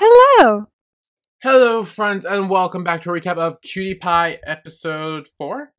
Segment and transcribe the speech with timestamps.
[0.00, 0.66] Hello.
[1.42, 5.72] Hello, friends, and welcome back to a recap of Cutie Pie episode four.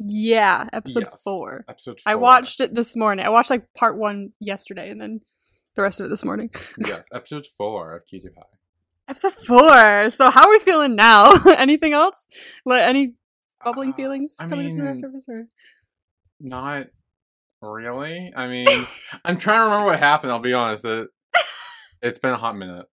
[0.00, 1.64] Yeah, episode Yes, four.
[1.68, 2.10] Episode four.
[2.10, 3.24] I watched it this morning.
[3.24, 5.20] I watched like part one yesterday and then
[5.76, 6.50] the rest of it this morning.
[6.78, 8.42] yes, episode four of Cutie Pie.
[9.08, 10.10] Episode four.
[10.10, 11.32] So how are we feeling now?
[11.56, 12.26] Anything else?
[12.66, 13.14] Like any
[13.64, 15.26] bubbling Uh, feelings I coming into the surface?
[15.28, 15.46] Or?
[16.40, 16.86] Not
[17.62, 18.32] really.
[18.34, 18.66] I mean,
[19.24, 20.32] I'm trying to remember what happened.
[20.32, 20.84] I'll be honest.
[20.84, 21.10] It,
[22.02, 22.86] it's been a hot minute.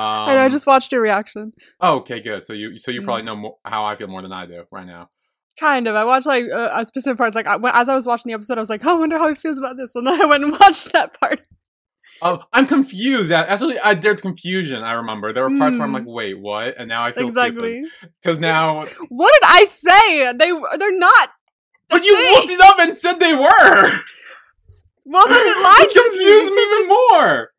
[0.00, 1.52] Um, I just watched your reaction.
[1.80, 2.46] Oh, okay, good.
[2.46, 3.04] So you, so you Mm.
[3.04, 5.10] probably know more, how I feel more than I do right now.
[5.58, 5.94] Kind of.
[5.94, 7.34] I watched like uh, a specific parts.
[7.34, 9.18] Like I, when, as I was watching the episode, I was like, oh, I wonder
[9.18, 11.40] how he feels about this, and then I went and watched that part.
[12.22, 13.30] Oh, I'm confused.
[13.32, 14.82] Actually, I, there's confusion.
[14.82, 15.94] I remember there were parts where I'm Mm.
[15.94, 17.82] like, "Wait, what?" And now I feel Exactly.
[18.22, 18.84] because now.
[19.08, 20.32] What did I say?
[20.32, 21.30] They they're not.
[21.88, 22.32] the But you thing.
[22.34, 23.90] looked it up and said they were.
[25.06, 27.50] Well, then it lied Which confused me even more.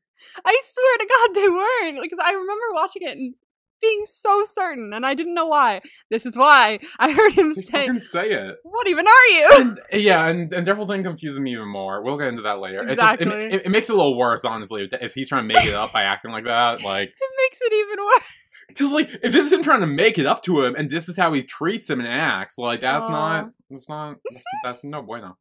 [0.45, 2.03] I swear to God, they weren't.
[2.03, 3.35] Because I remember watching it and
[3.81, 5.81] being so certain, and I didn't know why.
[6.11, 8.57] This is why I heard him Just say, say it.
[8.63, 12.03] "What even are you?" And, yeah, and, and their whole thing confuses me even more.
[12.03, 12.83] We'll get into that later.
[12.83, 13.45] It, just, Exactly.
[13.45, 15.73] it, it, it makes it a little worse, honestly, if he's trying to make it
[15.73, 16.81] up by acting like that.
[16.83, 18.25] Like, It makes it even worse.
[18.67, 21.09] because like if this is him trying to make it up to him, and this
[21.09, 23.11] is how he treats him and acts, like that's Aw.
[23.11, 23.49] not.
[23.71, 24.17] That's not.
[24.31, 25.37] That's, that's no bueno.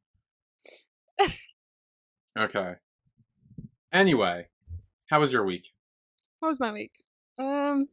[2.39, 2.75] Okay.
[3.93, 4.47] Anyway,
[5.11, 5.73] how was your week?
[6.41, 6.93] How was my week?
[7.39, 7.89] Um,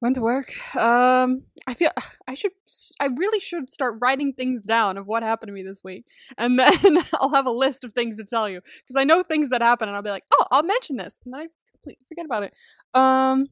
[0.00, 0.50] went to work.
[0.76, 1.90] Um, I feel
[2.26, 2.52] I should.
[2.98, 6.04] I really should start writing things down of what happened to me this week,
[6.38, 9.50] and then I'll have a list of things to tell you because I know things
[9.50, 12.44] that happen, and I'll be like, oh, I'll mention this, and I completely forget about
[12.44, 12.54] it.
[12.94, 13.48] Um,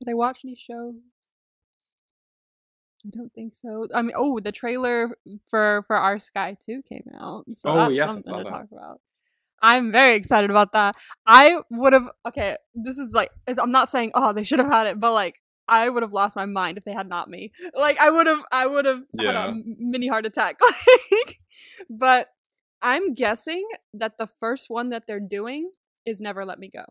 [0.00, 0.94] did I watch any shows?
[3.06, 3.86] I don't think so.
[3.94, 5.18] I mean, oh, the trailer
[5.50, 8.44] for for Our Sky Two came out, so Oh, that's yes, I something saw to
[8.44, 8.50] that.
[8.50, 9.00] talk about.
[9.64, 10.94] I'm very excited about that.
[11.26, 12.58] I would have okay.
[12.74, 15.40] This is like it's, I'm not saying oh they should have had it, but like
[15.66, 17.50] I would have lost my mind if they had not me.
[17.74, 20.58] Like I would have I would have had a mini heart attack.
[21.10, 21.38] Like,
[21.88, 22.28] but
[22.82, 25.70] I'm guessing that the first one that they're doing
[26.04, 26.84] is Never Let Me Go.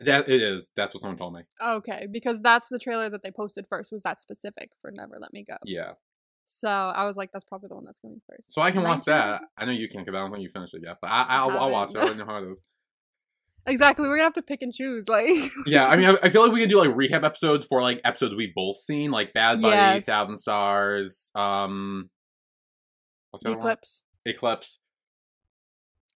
[0.00, 0.70] That it is.
[0.76, 1.42] That's what someone told me.
[1.64, 3.90] Okay, because that's the trailer that they posted first.
[3.90, 5.56] Was that specific for Never Let Me Go?
[5.64, 5.92] Yeah.
[6.50, 8.52] So I was like, that's probably the one that's going first.
[8.54, 9.42] So I can watch that.
[9.56, 11.50] I know you can't because I don't think you finished it yet, but I, I'll,
[11.50, 11.98] I'll watch it.
[11.98, 12.62] I already know how it is.
[13.66, 14.08] Exactly.
[14.08, 15.08] We're gonna have to pick and choose.
[15.10, 15.28] Like,
[15.66, 18.00] Yeah, I mean, I, I feel like we can do like recap episodes for like
[18.02, 20.06] episodes we've both seen, like Bad Buddy, Yes.
[20.06, 22.08] Thousand Stars, um,
[23.30, 23.76] what's other one?
[24.24, 24.80] Eclipse.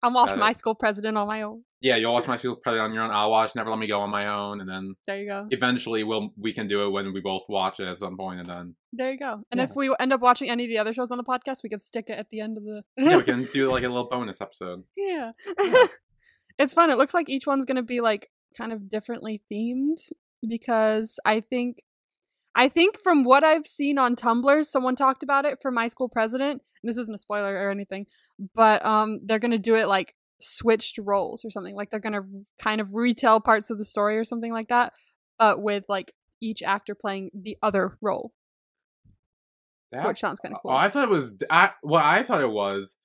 [0.03, 0.41] I'm off Got it.
[0.41, 1.63] my school president on my own.
[1.81, 3.11] Yeah, you'll watch my school president on your own.
[3.11, 5.47] I'll watch Never Let Me Go on my own, and then There you go.
[5.51, 8.49] eventually we'll we can do it when we both watch it at some point, and
[8.49, 9.43] then There you go.
[9.51, 9.65] And Yeah.
[9.65, 11.79] if we end up watching any of the other shows on the podcast, we can
[11.81, 12.83] stick it at the end of the.
[12.97, 14.85] yeah, we can do like a little bonus episode.
[14.97, 15.33] yeah.
[15.63, 15.87] Yeah.
[16.59, 16.91] it's fun.
[16.91, 20.11] It looks like each one's gonna be like kind of differently themed
[20.47, 21.83] because I think,
[22.55, 26.09] I think from what I've seen on Tumblr, someone talked about it for my school
[26.09, 26.63] president.
[26.83, 28.07] And this isn't a spoiler or anything,
[28.55, 31.75] but um, they're gonna do it like switched roles or something.
[31.75, 32.25] Like they're gonna
[32.61, 34.93] kind of retell parts of the story or something like that,
[35.39, 38.33] but with like each actor playing the other role.
[39.93, 40.73] That sounds kinda cool.
[40.73, 41.37] Oh, I thought it was.
[41.51, 42.97] I what I thought it was.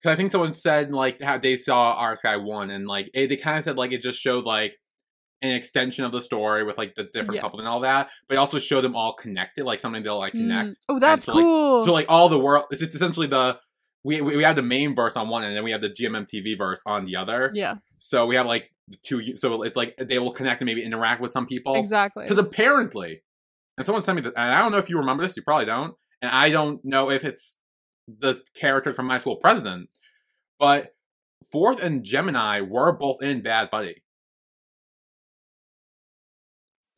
[0.00, 3.28] Because I think someone said like how they saw Our Sky one, and like it,
[3.28, 4.76] they kind of said like it just showed like
[5.42, 7.42] an extension of the story with like the different Yeah.
[7.42, 10.32] couples and all that, but it also show them all connected, like something they'll like
[10.32, 10.70] connect.
[10.70, 10.74] Mm.
[10.88, 11.80] Oh, that's so, like- cool.
[11.82, 13.58] So like all the world, it's just essentially the
[14.04, 16.56] we we we have the main verse on one, and then we have the GMMTV
[16.58, 17.50] verse on the other.
[17.54, 18.70] yeah, So we have like
[19.04, 19.36] two.
[19.36, 21.74] So it's like they will connect and maybe interact with some people.
[21.74, 22.24] exactly.
[22.24, 23.22] Because apparently,
[23.76, 25.66] and someone sent me that, and I don't know if you remember this, you probably
[25.66, 27.58] don't, and I don't know if it's
[28.08, 29.88] the character from My School President,
[30.58, 30.94] but
[31.52, 34.02] Fourth and Gemini were both in Bad Buddy.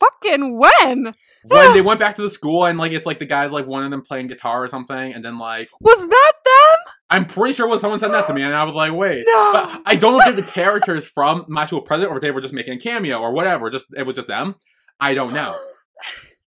[0.00, 1.12] Fucking when
[1.44, 3.84] When they went back to the school, and like it's like the guys like one
[3.84, 6.92] of them playing guitar or something, and then like was that them?
[7.12, 9.24] I'm pretty sure when someone said that to me, and I was like, wait.
[9.26, 9.50] No.
[9.52, 12.40] But I don't know if the characters from My School President or if they were
[12.40, 13.68] just making a cameo or whatever.
[13.70, 14.54] Just it was just them.
[14.98, 15.56] I don't know.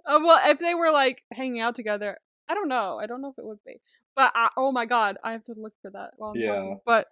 [0.05, 2.17] Uh, well, if they were like hanging out together,
[2.49, 2.99] I don't know.
[3.01, 3.79] I don't know if it would be.
[4.17, 6.11] But I, oh my god, I have to look for that.
[6.17, 6.47] While I'm Yeah.
[6.55, 6.79] talking.
[6.85, 7.07] But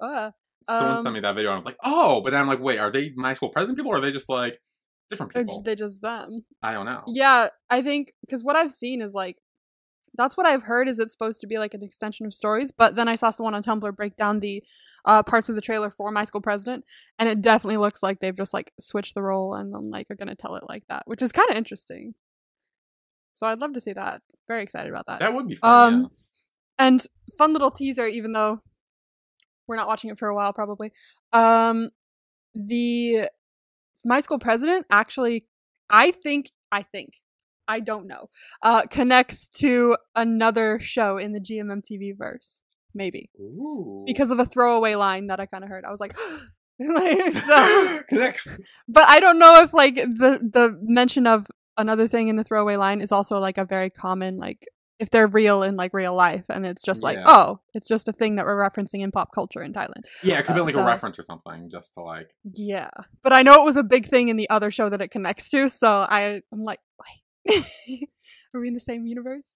[0.00, 0.30] uh,
[0.62, 2.78] Someone Um, sent me that video, and I'm like, oh, but then I'm like, wait,
[2.78, 4.60] are they My School President people or are they just like
[5.10, 5.62] different people?
[5.62, 6.44] j- they just them.
[6.62, 7.02] I don't know.
[7.06, 9.38] Yeah, I think because what I've seen is like
[10.16, 12.72] that's what I've heard is it's supposed to be like an extension of stories.
[12.72, 14.62] But then I saw someone on Tumblr break down the
[15.04, 16.84] uh, parts of the trailer for My School President,
[17.18, 20.16] and it definitely looks like they've just like switched the role and then like are
[20.16, 22.14] gonna tell it like that, which is kind of interesting.
[23.34, 24.22] So I'd love to see that.
[24.48, 25.20] Very excited about that.
[25.20, 25.94] That would be fun.
[25.94, 26.10] Um,
[26.78, 27.06] and
[27.36, 28.60] fun little teaser, even though
[29.66, 30.92] we're not watching it for a while, probably.
[31.32, 31.90] Um,
[32.54, 33.28] the
[34.06, 35.44] my school president actually,
[35.90, 37.20] I think, I think,
[37.68, 38.30] I don't know,
[38.62, 42.62] uh, connects to another show in the GMMTV verse.
[42.94, 44.04] Maybe Ooh.
[44.06, 45.84] because of a throwaway line that I kind of heard.
[45.84, 46.16] I was like,
[46.78, 48.56] like, so, connects.
[48.88, 52.76] but I don't know if like the the mention of another thing in the throwaway
[52.76, 54.66] line is also like a very common like
[54.98, 57.24] if they're real in like real life and it's just like Yeah.
[57.26, 60.04] oh it's just a thing that we're referencing in pop culture in Thailand.
[60.22, 62.30] Yeah, it could be Uh, like so- a reference or something, just to like.
[62.54, 62.88] Yeah,
[63.22, 65.48] but I know it was a big thing in the other show that it connects
[65.50, 66.80] to, so I I'm like,
[67.46, 67.64] wait,
[68.54, 69.48] are we in the same universe?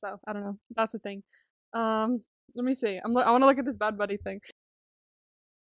[0.00, 0.58] So I don't know.
[0.74, 1.22] That's a thing.
[1.72, 2.22] Um,
[2.54, 2.98] let me see.
[3.02, 4.40] I'm lo- I want to look at this Bad Buddy thing.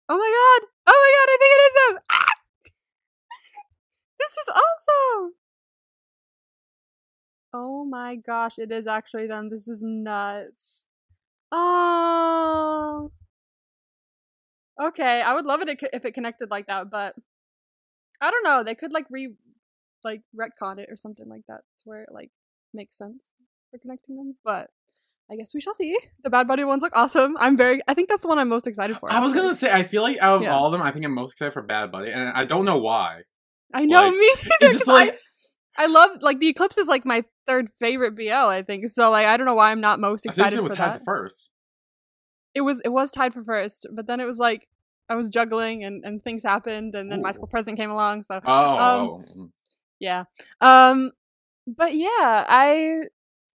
[0.10, 0.30] Oh my
[0.60, 0.68] god!
[0.88, 1.30] Oh my god!
[1.34, 2.04] I think it is them.
[2.12, 2.26] Ah!
[4.20, 5.34] This is awesome.
[7.54, 8.58] Oh my gosh!
[8.60, 9.50] It is actually them.
[9.50, 10.88] This is nuts.
[11.52, 13.12] Oh.
[14.80, 17.16] Okay, I would love it if- it connected like that, but
[18.22, 18.64] I don't know.
[18.64, 19.34] They could like re
[20.04, 22.32] like retcon it or something like that to where it like
[22.74, 23.34] makes sense
[23.72, 24.36] for connecting them.
[24.46, 24.70] But
[25.30, 25.98] I guess we shall see.
[26.24, 27.36] The Bad Buddy ones look awesome.
[27.40, 27.82] I'm very.
[27.88, 29.12] I think that's the one I'm most excited for.
[29.12, 30.56] I was gonna say, I feel like out of Yeah.
[30.56, 32.78] all of them, I think I'm most excited for Bad Buddy, and I don't know
[32.78, 33.24] why.
[33.74, 34.18] I know like, me.
[34.20, 35.20] neither, It's just 'cause I- like
[35.80, 38.32] I, love like the Eclipse is like my third favorite BL.
[38.34, 39.10] I think so.
[39.10, 41.06] Like I don't know why I'm not most I think excited it was tied that.
[41.06, 41.50] first.
[42.54, 44.68] it was it was tied for first, but then it was like
[45.08, 48.24] I was juggling and and things happened, and then my school president came along.
[48.24, 49.50] So Oh, Um, oh, mm.
[50.00, 50.26] yeah,
[50.62, 51.12] um,
[51.66, 53.04] but yeah, I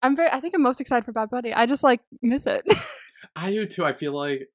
[0.02, 1.52] I'm very I think I'm most excited for Bad Buddy.
[1.52, 2.66] I just like miss it.
[3.36, 3.84] I do too.
[3.84, 4.48] I feel like.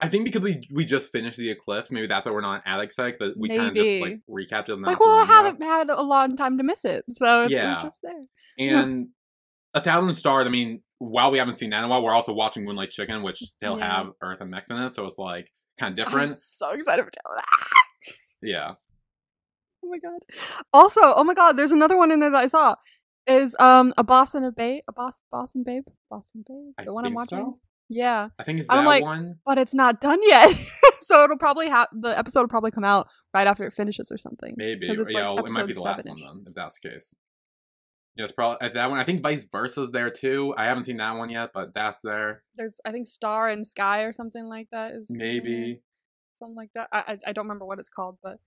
[0.00, 2.82] I think because we we just finished the eclipse, maybe that's why we're not as
[2.82, 3.18] excited.
[3.20, 4.74] That we kind of just like recapped it.
[4.76, 7.78] it's like well, I haven't had a long time to miss it, so it's, Yeah.
[7.82, 8.24] just there.
[8.58, 9.08] And
[9.72, 10.46] a thousand stars.
[10.46, 13.22] I mean, while we haven't seen that in a while, we're also watching Moonlight Chicken,
[13.22, 13.96] which still Yeah.
[13.96, 14.94] have Earth and Mix in it.
[14.94, 16.36] So it's like kind of I'm different.
[16.36, 17.44] so excited for that.
[18.42, 18.72] Yeah.
[19.86, 20.18] Oh my god.
[20.72, 22.74] Also, oh my god, there's another one in there that I saw.
[23.26, 26.72] Is um a boss and a babe, a boss, boss and babe, boss and babe,
[26.78, 27.38] I the one I'm watching.
[27.38, 27.58] so.
[27.88, 29.36] Yeah, I think it's I'm that like- one.
[29.44, 30.54] but it's not done yet,
[31.02, 34.16] so it'll probably have the episode will probably come out right after it finishes or
[34.16, 34.54] something.
[34.56, 34.86] Maybe.
[34.88, 37.14] it's, yeah, like, well, it might be the last one then, if that's the case.
[38.16, 38.98] Yeah, it's probably that one.
[39.00, 40.54] I think Vice Versa's there too.
[40.56, 42.42] I haven't seen that one yet, but that's there.
[42.56, 45.82] There's I think Star and Sky or something like that is Maybe.
[46.38, 46.88] something like that.
[46.92, 48.38] I, I I don't remember what it's called, but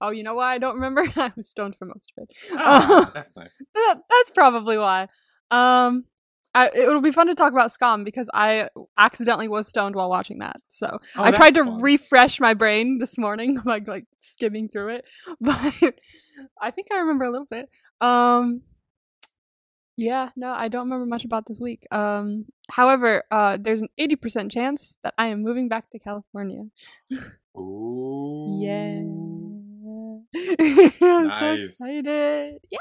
[0.00, 1.02] oh, you know why I don't remember?
[1.16, 2.36] I was stoned for most of it.
[2.52, 3.58] Oh, that's nice.
[3.74, 5.08] that, that's probably why.
[5.50, 6.04] Um,
[6.54, 8.68] I, it'll be fun to talk about Scum because I
[8.98, 10.56] accidentally was stoned while watching that.
[10.68, 11.80] So Oh, I tried to fun.
[11.80, 15.08] refresh my brain this morning, like like skimming through it,
[15.40, 15.54] but
[16.60, 17.68] I think I remember a little bit.
[18.00, 18.62] Um,
[19.96, 21.86] yeah, no, I don't remember much about this week.
[21.92, 26.64] Um, however, uh, there's an eighty percent chance that I am moving back to California.
[27.56, 28.60] Ooh.
[28.62, 29.02] Yeah.
[31.02, 32.60] I'm so excited.
[32.70, 32.78] Yeah.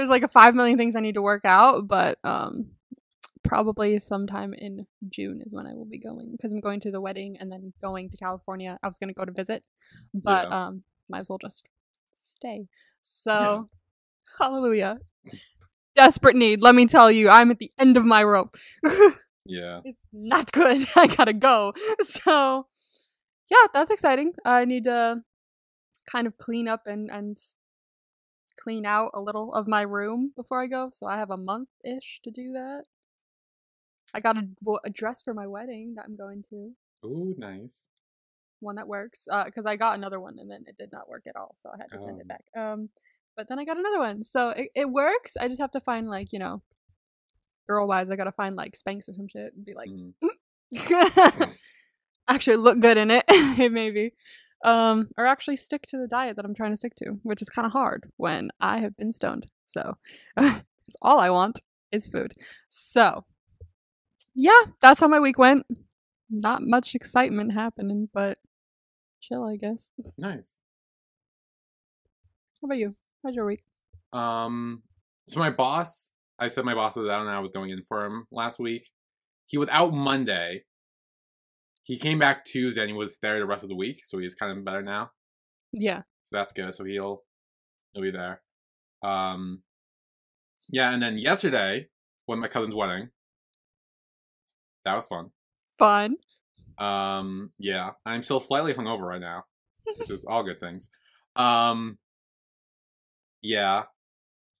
[0.00, 2.70] There's like a five million things I need to work out, but um
[3.42, 7.02] probably sometime in June is when I will be going because I'm going to the
[7.02, 8.78] wedding and then going to California.
[8.82, 9.62] I was gonna go to visit,
[10.14, 10.66] but Yeah.
[10.66, 11.66] um might as well just
[12.22, 12.66] stay.
[13.02, 13.66] So
[14.38, 15.00] hallelujah.
[15.94, 18.56] Desperate need, let me tell you, I'm at the end of my rope.
[19.46, 19.80] Yeah.
[19.84, 20.86] it's not good.
[20.96, 21.72] I gotta go.
[22.02, 22.66] So,
[23.50, 24.32] yeah, that's exciting.
[24.46, 25.22] I need to
[26.10, 27.36] kind of clean up and and
[28.62, 30.90] clean out a little of my room before I go.
[30.92, 32.84] So I have a month ish to do that.
[34.12, 34.46] I got a,
[34.84, 36.72] a dress for my wedding that I'm going to.
[37.06, 37.88] Ooh, nice.
[38.60, 39.26] One that works.
[39.46, 41.54] Because I got another one and then it did not work at all.
[41.56, 42.20] So I had to send Oh.
[42.20, 42.44] it back.
[42.56, 42.88] Um,
[43.36, 44.22] but then I got another one.
[44.24, 45.36] So it, it works.
[45.36, 46.60] I just have to find, like, you know,
[47.68, 50.12] girl wise, I gotta find, like, Spanx or some shit and be like, Mm.
[52.28, 53.24] actually look good in it.
[53.28, 54.12] it maybe
[54.64, 57.48] um or actually stick to the diet that i'm trying to stick to which is
[57.48, 59.94] kind of hard when i have been stoned so
[60.36, 61.60] it's all i want
[61.92, 62.32] is food
[62.68, 63.24] so
[64.34, 65.64] yeah that's how my week went
[66.28, 68.38] not much excitement happening but
[69.20, 70.62] chill i guess Nice.
[72.60, 73.62] how about you how's your week
[74.12, 74.82] Um,
[75.28, 78.04] so my boss, I said my boss was out and I was going in for
[78.04, 78.90] him last week.
[79.46, 80.64] He was out Monday.
[81.90, 84.36] He came back Tuesday and he was there the rest of the week, so he's
[84.36, 85.10] kind of better now.
[85.72, 86.72] yeah So that's good.
[86.72, 87.24] So he'll
[87.92, 88.42] he'll be there.
[89.02, 89.64] Um,
[90.68, 91.88] yeah, and then yesterday
[92.28, 93.08] went my cousin's wedding.
[94.84, 95.30] That was fun.
[95.80, 96.14] fun
[96.78, 99.42] Um, yeah, I'm still slightly hungover right now,
[99.98, 100.90] which is all good things.
[101.34, 101.98] Um,
[103.42, 103.82] yeah,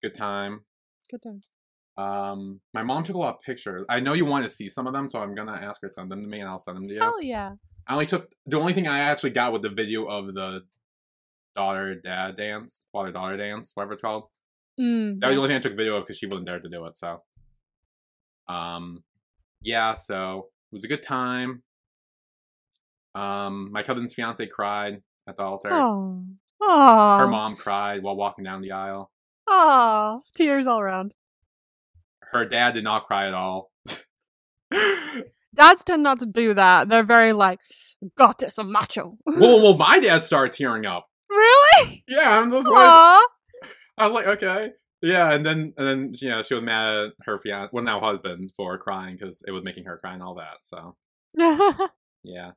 [0.02, 0.62] good time.
[1.08, 1.48] good times
[1.96, 3.84] Um, my mom took a lot of pictures.
[3.88, 5.94] I know you want to see some of them, so I'm gonna ask her to
[5.94, 7.00] send them to me, and I'll send them to you.
[7.00, 7.52] hell yeah
[7.86, 10.62] I only took the only thing I actually got was the video of the
[11.56, 14.24] daughter dad dance, father daughter dance, whatever it's called.
[14.80, 16.68] Mm, That was the only thing I took video of because she wasn't there to
[16.68, 16.96] do it.
[16.96, 17.20] So,
[18.48, 19.02] um,
[19.60, 19.94] yeah.
[19.94, 21.62] So it was a good time.
[23.14, 25.72] Um, my cousin's fiance cried at the altar.
[25.72, 26.20] Aw.
[26.62, 27.18] Aw.
[27.18, 29.10] Her mom cried while walking down the aisle.
[29.48, 30.18] Aw.
[30.36, 31.12] Tears all around.
[32.32, 33.70] Her dad did not cry at all.
[35.54, 36.88] Dads tend not to do that.
[36.88, 37.60] They're very like,
[38.16, 39.18] got this, I'm macho.
[39.26, 41.08] well, well, my dad started tearing up.
[41.28, 42.04] really?
[42.06, 44.70] Yeah, I'm just like, I was like, okay,
[45.02, 48.00] yeah, and then and then you know she was mad at her fiance, well now
[48.00, 50.58] husband, for crying because it was making her cry and all that.
[50.62, 50.96] So
[52.22, 52.52] yeah,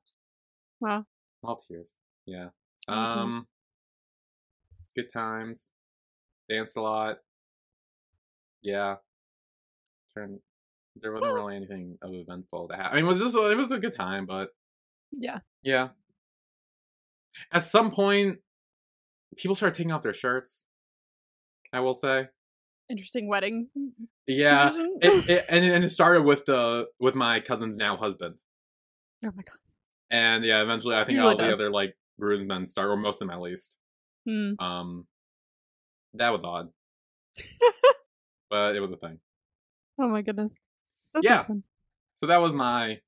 [0.80, 1.06] wow.
[1.44, 1.96] all tears.
[2.26, 2.50] Yeah,
[2.88, 3.36] All tears.
[3.36, 3.48] um,
[4.96, 5.72] good times,
[6.50, 7.18] danced a lot.
[8.62, 8.98] Yeah,
[10.16, 12.92] There wasn't really anything of eventful to happen.
[12.92, 14.50] I mean, it was just it was a good time, but
[15.12, 15.40] Yeah.
[15.64, 15.90] yeah.
[17.52, 18.40] At some point,
[19.38, 20.66] people started taking off their shirts.
[21.72, 22.28] I will say.
[22.90, 23.70] Interesting wedding.
[24.28, 28.36] Yeah, it, it, and and it started with the with my cousin's now husband,
[29.26, 29.58] oh my god.
[30.12, 33.32] and yeah, eventually I think all the other like groomsmen start, or most of them
[33.32, 33.80] at least.
[34.28, 34.52] Hmm.
[34.60, 35.08] Um,
[36.14, 36.68] that was odd,
[38.50, 39.20] but it was a thing.
[40.00, 40.56] Oh my goodness.
[41.14, 41.46] That Yeah.
[42.16, 43.00] So that was my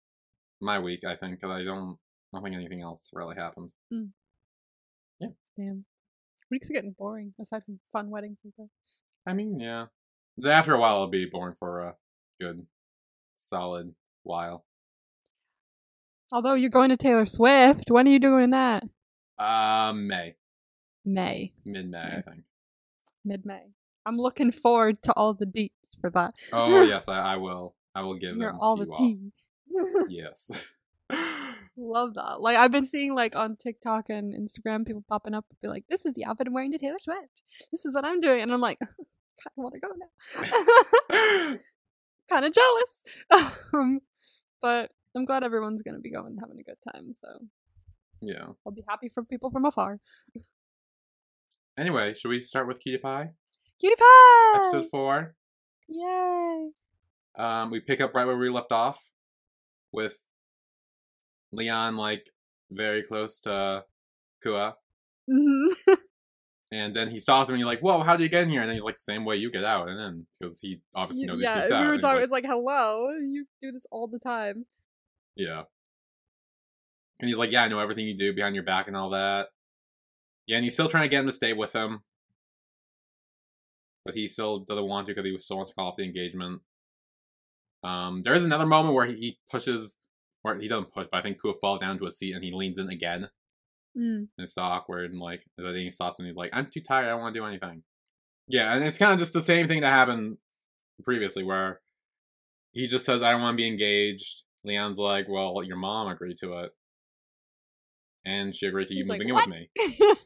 [0.62, 1.98] my week, I think, because I don't
[2.34, 3.72] I don't think anything else really happened.
[5.20, 5.86] Yeah, damn.
[6.52, 8.68] Weeks are getting boring aside from fun weddings and stuff.
[9.26, 9.86] I mean, yeah,
[10.46, 11.96] after a while it'll be boring for a
[12.40, 12.66] good,
[13.38, 14.66] solid while.
[16.32, 18.84] Although you're going to Taylor Swift, when are you doing that?
[19.38, 20.36] Uh, May,
[21.04, 21.54] May.
[21.66, 22.44] mid May, I think.
[23.24, 23.62] Mid May.
[24.06, 25.46] I'm looking forward to all the
[26.00, 26.34] for that.
[26.54, 27.76] Oh yes, I, I will.
[27.94, 29.32] I will give You're them all the you tea.
[30.10, 30.52] Yes.
[31.78, 32.40] Love that.
[32.40, 36.06] Like I've been seeing like on TikTok and Instagram people popping up be like, "This
[36.06, 37.44] is the outfit I'm wearing to Taylor Swift.
[37.72, 38.98] This is what I'm doing," and I'm like, "Kind
[39.58, 41.58] of want to go now."
[42.30, 43.54] kind of jealous.
[43.74, 44.00] um,
[44.62, 47.14] but I'm glad everyone's gonna be going and having a good time.
[47.14, 47.28] So
[48.22, 48.48] yeah.
[48.66, 50.00] I'll be happy for people from afar.
[51.78, 53.32] Anyway, should we start with Cutie Pie?
[53.80, 54.54] Cutie pie.
[54.56, 55.36] Episode four.
[55.88, 56.70] Yay!
[57.38, 59.00] Um, we pick up right where we left off,
[59.92, 60.18] with
[61.52, 62.30] Leon like
[62.72, 63.84] very close to
[64.42, 64.76] Kua,
[65.30, 65.76] Mhm.
[66.72, 68.62] and then he stops him and you're like, "Whoa, how did you get in here?"
[68.62, 71.42] And then he's like, "Same way you get out," and then because he obviously knows
[71.42, 71.86] yeah, sneaks we out.
[71.86, 72.16] were he's talking.
[72.16, 74.66] like, it's like, hello, you do this all the time.
[75.36, 75.64] Yeah.
[77.20, 79.48] And he's like, Yeah, I know everything you do behind your back and all that.
[80.48, 82.02] Yeah, and he's still trying to get him to stay with him.
[84.06, 86.62] But he still doesn't want to because he still wants to call off the engagement.
[87.84, 89.98] Um, there is another moment where he, he pushes,
[90.44, 92.52] or he doesn't push, but I think Kua falls down to a seat and he
[92.52, 93.30] leans in again.
[93.98, 94.18] Mm.
[94.18, 97.06] And it's awkward and like, and then he stops and he's like, I'm too tired,
[97.06, 97.84] I don't want to do anything.
[98.48, 100.38] Yeah, and it's kind of just the same thing that happened
[101.04, 101.82] previously where
[102.72, 104.44] he just says, I don't want to be engaged.
[104.64, 106.72] Leon's like, Well, your mom agreed to it.
[108.24, 109.70] And she agreed to you He's like, moving in with me.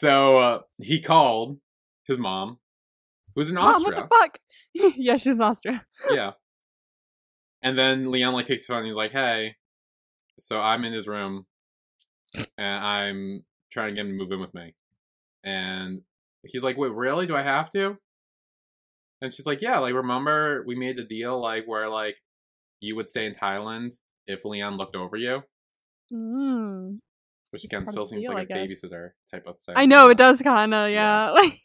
[0.00, 1.58] So uh, he called
[2.06, 2.58] his mom,
[3.34, 4.38] who's in Mom, what the fuck?
[4.96, 5.84] yeah, she's in Austria.
[6.10, 6.32] yeah.
[7.62, 9.56] And then Leon like takes his phone and he's like, Hey,
[10.38, 11.46] so I'm in his room
[12.56, 14.74] and I'm trying to get him to move in with me.
[15.44, 16.00] And
[16.46, 17.26] he's like, Wait, really?
[17.26, 17.98] Do I have to?
[19.20, 22.16] And she's like, Yeah, like remember we made the deal like where like
[22.80, 23.92] you would stay in Thailand
[24.26, 25.42] if Leon looked over you?
[26.12, 26.98] Mm.
[27.50, 28.68] Which It's again still seems deal, like a guess.
[28.70, 29.74] babysitter type of thing.
[29.76, 31.34] I know it does kind of, Yeah.
[31.36, 31.50] yeah.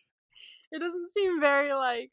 [0.75, 2.11] It doesn't seem very like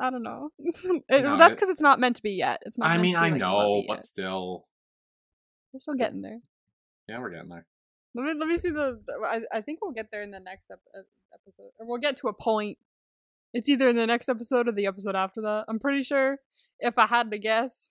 [0.00, 0.50] I don't know.
[0.58, 2.62] it, No, that's it- because it's not meant to be yet.
[2.66, 2.88] It's not.
[2.88, 4.04] I mean, be, I like, know, but yet.
[4.04, 4.66] still,
[5.72, 6.38] we're still getting there.
[7.08, 7.66] yeah, we're getting there.
[8.14, 9.00] Let me let me see the.
[9.06, 11.02] the- I, I think we'll get there in the next ep- uh,
[11.34, 12.78] episode, or we'll get to a point.
[13.54, 15.64] It's either in the next episode or the episode after that.
[15.68, 16.38] I'm pretty sure.
[16.80, 17.90] If I had to guess,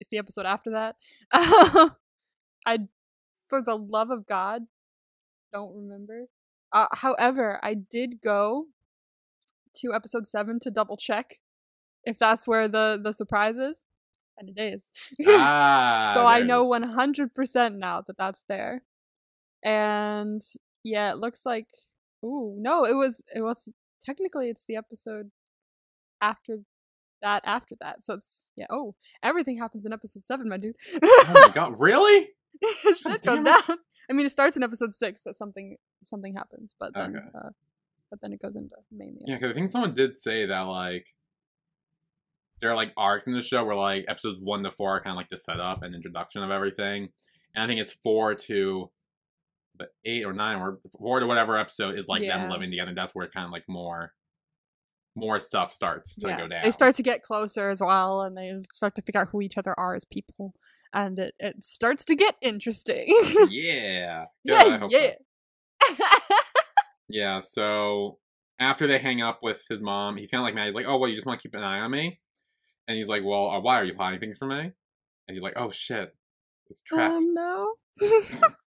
[0.00, 0.96] it's the episode after that.
[1.32, 2.78] I,
[3.48, 4.62] for the love of God,
[5.52, 6.26] don't remember.
[6.72, 8.66] Uh, however, I did go
[9.76, 11.36] to episode seven to double check
[12.04, 13.84] if that's where the the surprise is,
[14.38, 14.84] and it is.
[15.26, 18.82] ah, so I know 100% now that that's there.
[19.64, 20.42] And
[20.84, 21.66] yeah, it looks like
[22.24, 23.68] ooh, no, it was it was
[24.04, 25.30] technically it's the episode
[26.20, 26.58] after
[27.22, 28.04] that after that.
[28.04, 30.76] So it's yeah, oh, everything happens in episode 7, my dude.
[31.02, 32.28] Oh my god, really?
[32.96, 33.78] Shit goes down.
[34.08, 37.26] I mean, it starts in episode 6 that something something happens, but then Okay.
[37.34, 37.48] uh,
[38.10, 41.06] but then it goes into mainly Yeah, because I think someone did say that like
[42.60, 45.12] there are like arcs in the show where like episodes one to four are kind
[45.12, 47.08] of like the setup and introduction of everything,
[47.54, 48.90] and I think it's four to
[49.78, 52.38] the eight or nine or four to whatever episode is like Yeah.
[52.38, 52.94] them living together.
[52.94, 54.12] That's where kind of like more
[55.18, 56.36] more stuff starts to Yeah.
[56.38, 56.62] go down.
[56.62, 59.56] They start to get closer as well, and they start to figure out who each
[59.58, 60.54] other are as people,
[60.94, 63.06] and it, it starts to get interesting.
[63.50, 64.88] yeah, yeah, so.
[64.90, 65.14] yeah.
[67.08, 68.18] Yeah, so
[68.58, 70.66] after they hang up with his mom, he's kind of like mad.
[70.66, 72.20] He's like, "Oh, well, you just want to keep an eye on me?"
[72.88, 75.54] And he's like, "Well, uh, why are you hiding things from me?" And he's like,
[75.56, 76.14] "Oh shit,
[76.68, 77.74] it's trapped." um, no.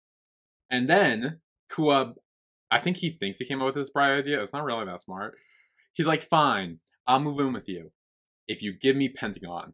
[0.69, 2.13] and then Kua,
[2.69, 4.41] I think he thinks he came up with this bright idea.
[4.41, 5.35] It's not really that smart.
[5.93, 7.91] He's like, "Fine, I'll move in with you
[8.47, 9.73] if you give me Pentagon."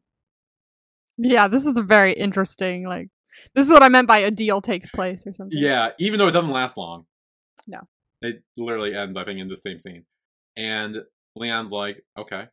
[1.18, 2.88] yeah, this is a very interesting.
[2.88, 3.10] Like,
[3.54, 5.58] this is what I meant by a deal takes place or something.
[5.58, 7.06] Yeah, even though it doesn't last long.
[7.66, 7.82] No.
[8.21, 10.05] It literally ends, I think, in the same scene.
[10.55, 11.03] And
[11.36, 12.47] Leon's like, "Okay."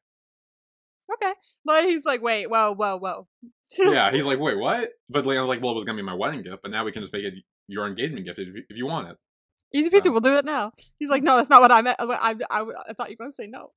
[1.12, 1.32] Okay.
[1.64, 3.28] But he's like, wait, whoa, whoa, whoa.
[3.78, 4.90] yeah, he's like, wait, what?
[5.08, 7.02] But Leon's like, well, it was gonna be my wedding gift, but now we can
[7.02, 7.34] just make it
[7.68, 9.16] your engagement gift if you, if you want it.
[9.74, 10.72] Easy peasy, we'll do it now.
[10.96, 11.96] He's like, no, that's not what I meant.
[11.98, 13.72] I, I, I, I thought you were going to say no.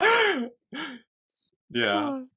[1.70, 2.22] yeah.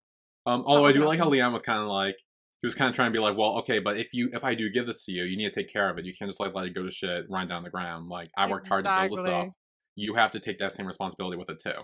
[0.46, 0.64] Um.
[0.66, 1.28] Although I do like how.
[1.28, 2.16] Leon was kind of like
[2.62, 4.56] he was kind of trying to be like, well, okay, but if you if I
[4.56, 6.06] do give this to you, you need to take care of it.
[6.06, 8.10] You can't just like let it go to shit, run down the ground.
[8.10, 9.50] Like I worked hard to build this up.
[9.96, 11.82] You have to take that same responsibility with it too,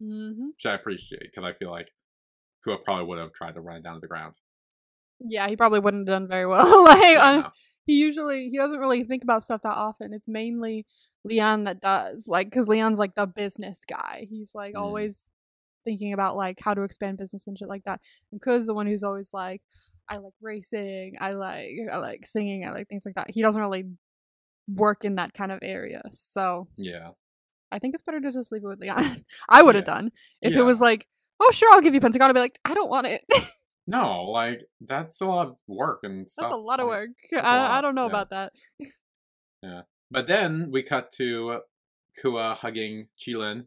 [0.00, 1.90] hmm which I appreciate because I feel like
[2.64, 4.34] Kua probably would have tried to run it down to the ground.
[5.20, 6.84] Yeah, he probably wouldn't have done very well.
[6.84, 7.50] like, Yeah, no.
[7.86, 10.12] he usually he doesn't really think about stuff that often.
[10.12, 10.86] It's mainly
[11.24, 14.26] Leon that does, like, because Leon's like the business guy.
[14.28, 14.80] He's like Mm.
[14.80, 15.30] always
[15.84, 18.00] thinking about like how to expand business and shit like that.
[18.30, 19.62] And Ku's the one who's always like,
[20.08, 23.30] I like racing, I like I like singing, I like things like that.
[23.30, 23.84] He doesn't really
[24.68, 27.10] work in that kind of area, so Yeah.
[27.70, 29.16] I think it's better to just leave it with Leon.
[29.48, 29.94] I would have Yeah.
[29.94, 30.10] done
[30.42, 30.60] if Yeah.
[30.60, 31.06] it was like,
[31.40, 32.28] oh sure, I'll give you Pentagon.
[32.30, 33.22] I'd be like, I don't want it.
[33.86, 36.44] No, like that's a lot of work and stuff.
[36.44, 37.10] That's a lot of work.
[37.34, 38.08] I, I lot, don't know yeah.
[38.10, 38.52] about that.
[39.62, 39.82] Yeah.
[40.10, 41.60] But then we cut to
[42.20, 43.66] Kua hugging Chilin,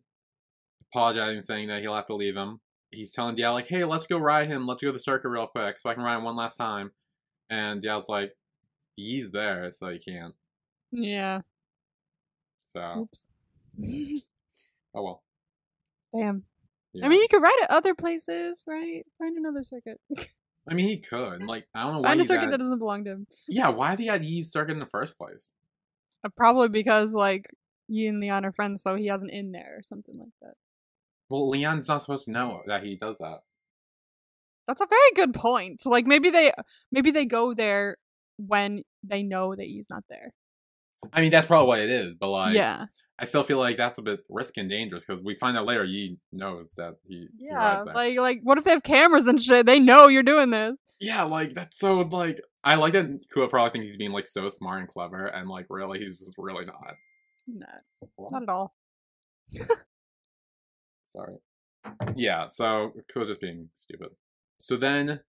[0.91, 2.61] apologizing, saying that he'll have to leave him.
[2.95, 4.65] He's telling Diao, like, hey, let's go ride him.
[4.65, 6.91] Let's go to the circuit real quick so I can ride him one last time.
[7.49, 8.35] And Diao's like,
[8.95, 10.33] he's there, so he can't.
[10.91, 11.41] Yeah.
[12.67, 13.27] So, Oops.
[14.95, 15.23] oh well.
[16.13, 16.43] Damn.
[16.93, 17.05] Yeah.
[17.05, 19.05] I mean, you could ride at other places, right?
[19.19, 19.99] Find another circuit.
[20.69, 21.43] I mean, he could.
[21.47, 22.51] Like, I don't know why Find a circuit at...
[22.51, 23.27] that doesn't belong to him.
[23.47, 25.53] Yeah, why did he at Yee's circuit in the first place?
[26.25, 27.49] Uh, Probably because like
[27.87, 30.53] you and Leon are friends, so he has an in there or something like that.
[31.29, 33.39] Well, Leon's not supposed to know that he does that.
[34.67, 35.81] That's a very good point.
[35.85, 36.51] Like maybe they
[36.91, 37.97] maybe they go there
[38.37, 40.33] when they know that he's not there.
[41.13, 42.85] I mean, that's probably what it is, but like, yeah.
[43.17, 45.85] I still feel like that's a bit risky and dangerous because we find out later
[45.85, 47.81] he knows that he, Yeah.
[47.81, 49.65] Like like what if they have cameras and shit?
[49.65, 50.77] They know you're doing this.
[50.99, 54.49] yeah, like that's so like I like that Kua probably thinks he's being like so
[54.49, 56.95] smart and clever, and like really he's just really not.
[57.47, 57.65] Nah,
[58.31, 58.73] not at all.
[61.15, 61.35] Sorry.
[62.15, 64.09] Yeah, so Kua's just being stupid.
[64.59, 65.21] So then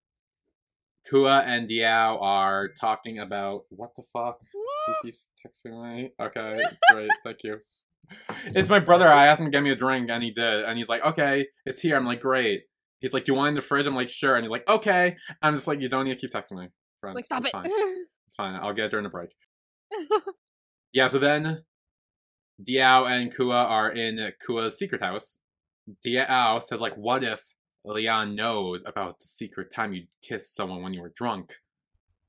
[1.08, 4.40] Kua and Diao are talking about what the fuck?
[4.52, 6.10] Who keeps texting me?
[6.20, 7.58] Okay, great, thank you.
[8.46, 9.08] It's my brother.
[9.08, 10.64] I asked him to get me a drink, and he did.
[10.64, 12.62] And he's like, "Okay, it's here." I'm like, "Great."
[13.00, 14.68] He's like, "Do you want it in the fridge?" I'm like, "Sure." And he's like,
[14.68, 16.68] "Okay." I'm just like, "You don't need to keep texting me."
[17.04, 17.52] It's like stop it's it.
[17.52, 17.70] Fine.
[18.26, 18.58] It's fine.
[18.60, 19.30] I'll get it during the break.
[20.92, 21.08] Yeah.
[21.08, 21.62] So then,
[22.62, 25.40] Diao and Kua are in Kua's secret house.
[26.04, 27.42] Diao uh, says, "Like, what if
[27.84, 31.54] Leon knows about the secret time you kissed someone when you were drunk?"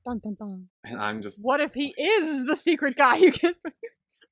[0.07, 0.67] dun, dun, dun.
[0.85, 3.65] And I'm just, What if he is the secret guy you kissed?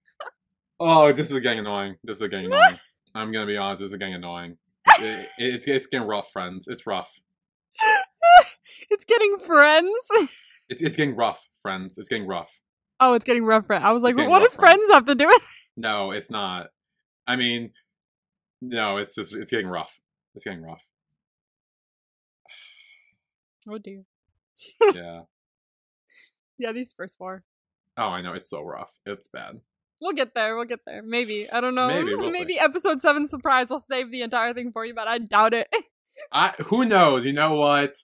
[0.80, 1.96] oh, this is getting annoying.
[2.04, 2.80] This is getting annoying.
[3.16, 3.82] I'm gonna be honest.
[3.82, 4.58] This is getting annoying.
[5.00, 6.68] It- it's it's getting rough, friends.
[6.68, 7.20] It's rough.
[8.90, 9.96] it's getting friends.
[10.70, 11.98] It's it's getting rough, friends.
[11.98, 12.60] It's getting rough.
[13.00, 13.70] Oh, it's getting rough.
[13.70, 15.42] I was like, what does friends have to do with?
[15.76, 16.68] No, it's not.
[17.28, 17.72] I mean,
[18.70, 20.00] no, it's just it's getting rough.
[20.34, 20.88] It's getting rough.
[23.70, 24.04] Oh dear.
[24.94, 25.22] Yeah.
[26.58, 27.44] Yeah, these first four.
[27.98, 28.34] Oh, I know.
[28.34, 28.92] It's so rough.
[29.06, 29.62] It's bad.
[30.02, 30.56] We'll get there.
[30.56, 31.02] We'll get there.
[31.04, 31.50] Maybe.
[31.50, 31.88] I don't know.
[31.88, 32.32] Maybe, we'll.
[32.32, 35.68] Maybe episode seven surprise will save the entire thing for you, but I doubt it.
[36.32, 37.26] I who knows?
[37.26, 37.98] You know what?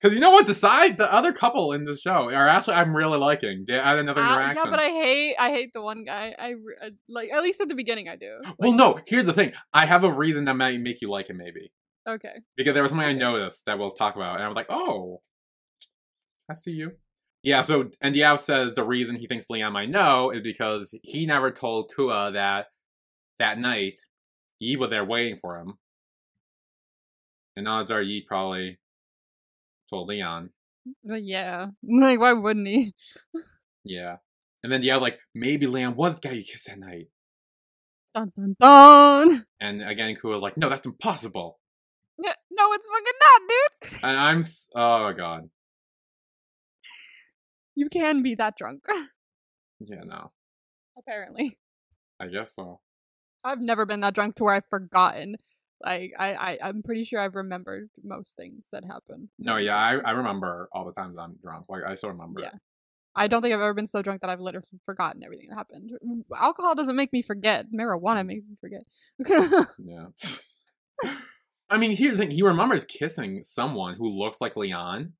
[0.00, 0.46] Because you know what?
[0.46, 3.64] The side, the other couple in the show are actually I'm really liking.
[3.68, 4.62] They add another Uh, interaction.
[4.64, 5.34] yeah, but I hate.
[5.38, 6.34] I hate the one guy.
[6.38, 6.46] I,
[6.82, 7.30] I like.
[7.30, 8.38] At least at the beginning, I do.
[8.58, 8.98] well, no.
[9.06, 9.52] Here's the thing.
[9.74, 11.70] I have a reason that might make you like him, maybe
[12.08, 12.36] Okay.
[12.56, 15.20] because there was something I noticed that we'll talk about, and I was like, oh,
[16.50, 16.92] I see you.
[17.42, 17.60] Yeah.
[17.62, 21.50] So and Diao says the reason he thinks Leon might know is because he never
[21.50, 22.66] told Kua that
[23.38, 24.00] that night
[24.60, 25.74] Yi was there waiting for him,
[27.56, 28.78] And odds are Yi probably
[29.90, 30.50] told Leon.
[31.04, 32.94] But yeah, like why wouldn't he?
[33.84, 34.16] Yeah.
[34.62, 37.08] And then yeah, like maybe Leon was the guy you kissed that night.
[38.14, 39.46] Dun dun dun.
[39.58, 41.58] And again, Kua's like, no, that's impossible.
[42.22, 44.02] Yeah, No, it's fucking not, dude.
[44.04, 44.42] And I'm,
[44.74, 45.48] oh god,
[47.74, 48.84] You can be that drunk.
[49.80, 50.30] yeah, no,
[50.98, 51.58] Apparently,
[52.20, 52.80] I guess so.
[53.42, 55.36] I've never been that drunk to where I've forgotten.
[55.84, 59.30] Like I, I, I'm pretty sure I've remembered most things that happen.
[59.38, 61.66] No, yeah, I, I remember all the times I'm drunk.
[61.68, 62.40] Like I still remember.
[62.40, 62.52] Yeah.
[63.16, 65.90] I don't think I've ever been so drunk that I've literally forgotten everything that happened.
[66.36, 67.66] Alcohol doesn't make me forget.
[67.74, 68.26] Marijuana mm.
[68.26, 69.66] makes me forget.
[69.84, 70.06] Yeah.
[71.70, 72.30] I mean, here's the thing.
[72.30, 75.14] He remembers kissing someone who looks like Leon.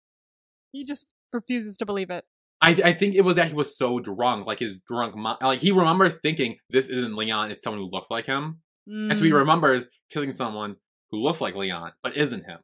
[0.72, 2.24] he just refuses to believe it.
[2.60, 5.38] I, I think it was that he was so drunk, like his drunk mind.
[5.40, 8.58] Like he remembers thinking this isn't Leon; it's someone who looks like him,
[8.90, 10.76] and so he Mm, remembers kissing someone
[11.11, 12.59] who looks like Leon but isn't him.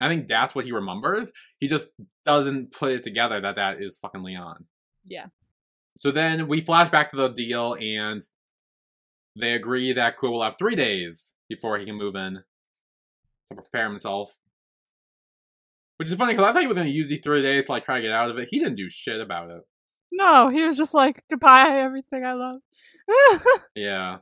[0.00, 1.32] I think that's what he remembers.
[1.58, 1.90] He just
[2.24, 4.66] doesn't put it together that that is fucking Leon.
[5.04, 5.26] yeah.
[5.98, 8.20] So then we flash back to the deal, and
[9.36, 12.42] they agree that Kua will have three days before he can move in
[13.50, 14.36] to prepare himself.
[15.98, 17.72] Which is funny because I thought he was going to use these three days to
[17.72, 18.48] like try to get out of it.
[18.50, 19.62] He didn't do shit about it.
[20.10, 22.60] No, he was just like, goodbye, everything I love.
[23.76, 24.18] Yeah.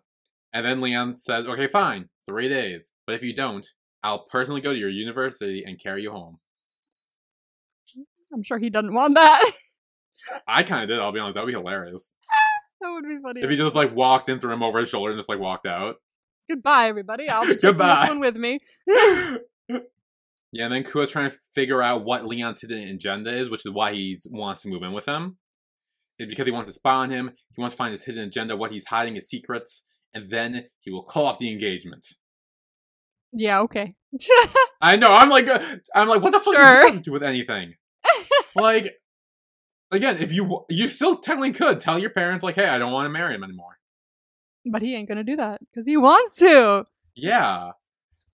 [0.54, 2.92] And then Leon says, okay, fine, three days.
[3.06, 3.66] But if you don't,
[4.02, 6.36] I'll personally go to your university and carry you home.
[8.34, 9.50] I'm sure he doesn't want that.
[10.46, 11.34] I kind of did, I'll be honest.
[11.34, 12.14] That would be hilarious.
[12.80, 13.42] that would be funny.
[13.42, 15.66] If he just like walked in, threw him over his shoulder, and just like walked
[15.66, 15.96] out.
[16.50, 17.28] Goodbye, everybody.
[17.28, 18.58] I'll be taking this one with me.
[18.86, 19.38] yeah,
[20.64, 23.92] and then Kua's trying to figure out what Leon's hidden agenda is, which is why
[23.92, 25.38] he wants to move in with him.
[26.18, 27.30] It's because he wants to spy on him.
[27.54, 30.90] He wants to find his hidden agenda, what he's hiding, his secrets, and then he
[30.90, 32.06] will call off the engagement.
[33.32, 33.94] yeah, okay.
[34.80, 35.10] I know.
[35.12, 36.64] I'm like, uh, I'm like, what the fuck Sure.
[36.64, 37.74] does this have to do with anything?
[38.56, 38.86] like,
[39.90, 43.06] again, if you you still technically could tell your parents, like, hey, I don't want
[43.06, 43.78] to marry him anymore.
[44.66, 46.84] but he ain't gonna do that because he wants to.
[47.14, 47.70] Yeah,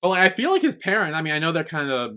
[0.02, 1.16] but like, I feel like his parents.
[1.16, 2.16] I mean, I know they're kind of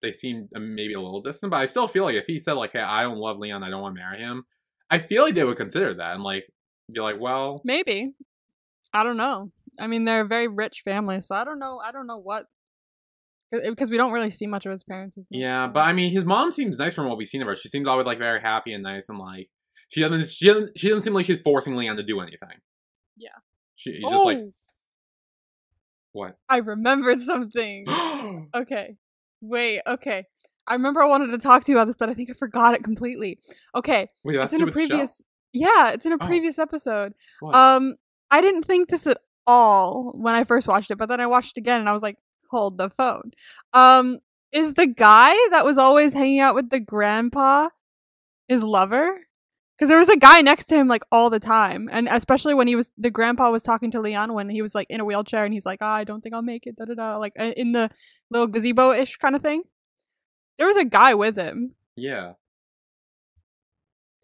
[0.00, 2.52] they seem uh, maybe a little distant, but I still feel like if he said
[2.54, 4.44] like, hey, I don't love Leon, I don't want to marry him,
[4.88, 6.46] I feel like they would consider that and like
[6.90, 8.12] be like, well, Maybe.
[8.92, 9.50] I don't know.
[9.80, 11.80] I mean, they're a very rich family, so I don't know.
[11.84, 12.46] I don't know what
[13.50, 15.16] because we don't really see much of his parents.
[15.30, 17.54] Yeah, but I mean, his mom seems nice from what we've seen of her.
[17.56, 19.48] She seems always like very happy and nice, and like
[19.88, 22.60] she doesn't she doesn't she doesn't seem like she's forcing Leon to do anything.
[23.16, 23.28] Yeah.
[23.76, 24.52] she, he's just like Oh,
[26.12, 26.36] what?
[26.48, 27.86] I remembered something.
[28.54, 28.96] okay,
[29.40, 29.80] wait.
[29.86, 30.24] Okay,
[30.66, 32.74] I remember I wanted to talk to you about this, but I think I forgot
[32.74, 33.38] it completely.
[33.74, 35.22] Okay, Wait, that's it's in a previous.
[35.52, 36.26] Yeah, it's in a Oh.
[36.26, 37.12] previous episode.
[37.40, 37.54] What?
[37.54, 37.96] Um,
[38.32, 41.56] I didn't think this at all when I first watched it, but then I watched
[41.56, 42.16] it again and I was like,
[42.50, 43.32] hold the phone.
[43.72, 44.20] Um,
[44.52, 47.68] is the guy that was always hanging out with the grandpa
[48.48, 49.12] his lover?
[49.76, 52.68] Because there was a guy next to him like all the time, and especially when
[52.68, 55.44] he was the grandpa was talking to Leon when he was like in a wheelchair
[55.44, 57.52] and he's like, "Ah, I don't think I'll make it, da da da, like uh,
[57.56, 57.90] in the
[58.30, 59.62] little gazebo ish kind of thing.
[60.58, 61.74] There was a guy with him.
[61.96, 62.34] yeah,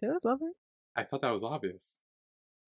[0.00, 0.52] Taylor's lover.
[0.94, 1.98] I thought that was obvious.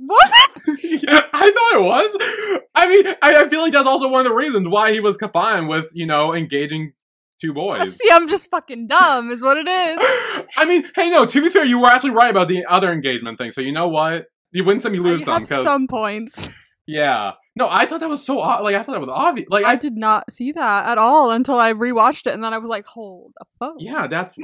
[0.01, 0.33] Was
[0.67, 1.05] it?
[1.33, 2.63] I thought it was.
[2.75, 5.17] I mean, I, I feel like that's also one of the reasons why he was
[5.17, 6.93] confined with you know engaging
[7.41, 7.97] two boys.
[7.97, 10.49] See, I'm just fucking dumb, is what it is.
[10.57, 11.27] I mean, hey, no.
[11.27, 13.53] To be fair, you were actually right about the other engagement thing.
[13.53, 14.27] So you know what?
[14.53, 15.65] You win some, you lose I some.
[15.65, 16.49] some points.
[16.87, 19.49] yeah, no, I thought that was so o- like I thought that was obvious.
[19.51, 22.53] Like I I, did not see that at all until I rewatched it, and then
[22.55, 24.35] I was like, "Hold the phone." yeah, that's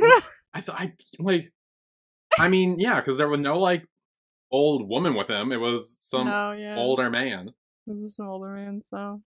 [0.54, 1.52] I thought I like.
[2.38, 3.86] I mean, yeah, because there was no like
[4.50, 5.52] old woman with him.
[5.52, 7.50] It was some no, yeah, older man.
[7.86, 9.22] This is an older man, so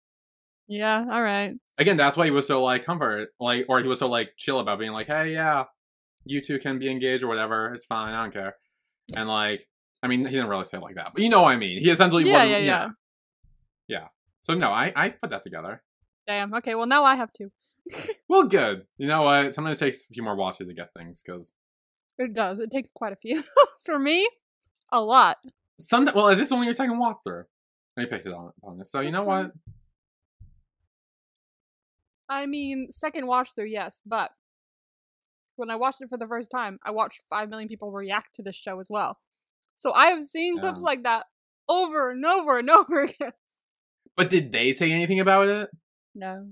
[0.69, 1.05] yeah.
[1.11, 1.55] All right.
[1.79, 4.59] Again, that's why he was so like comfort, like, or he was so like chill
[4.61, 5.65] about being like, hey, yeah,
[6.25, 7.75] you two can be engaged or whatever.
[7.75, 8.15] It's fine.
[8.15, 8.57] I don't care.
[9.15, 9.69] And like,
[10.03, 11.81] I mean, he didn't really say it like that, but you know what I mean.
[11.81, 12.51] He essentially Yeah, wasn't.
[12.51, 12.89] yeah, yeah.
[13.89, 14.07] yeah.
[14.43, 15.83] So no, I I put that together.
[16.27, 16.55] Damn.
[16.55, 16.75] Okay.
[16.75, 17.51] Well, now I have to.
[18.29, 18.85] Well, good.
[18.99, 19.55] You know what?
[19.55, 21.55] Sometimes it takes a few more watches to get things because
[22.19, 22.59] It does.
[22.59, 23.45] It takes quite a few
[23.87, 24.29] for me.
[24.93, 25.39] A lot.
[25.79, 26.09] some.
[26.15, 27.45] Well, this is only your second watch through.
[27.97, 28.91] And picked it on on this.
[28.91, 29.29] So you know mm-hmm.
[29.29, 29.53] what?
[32.29, 34.31] I mean, second watch through, yes, but
[35.55, 38.43] when I watched it for the first time, I watched five million people react to
[38.43, 39.19] this show as well.
[39.77, 41.27] So I have seen clips like that
[41.69, 43.33] over and over and over again.
[44.17, 45.71] But did they say anything about it?
[46.15, 46.49] No.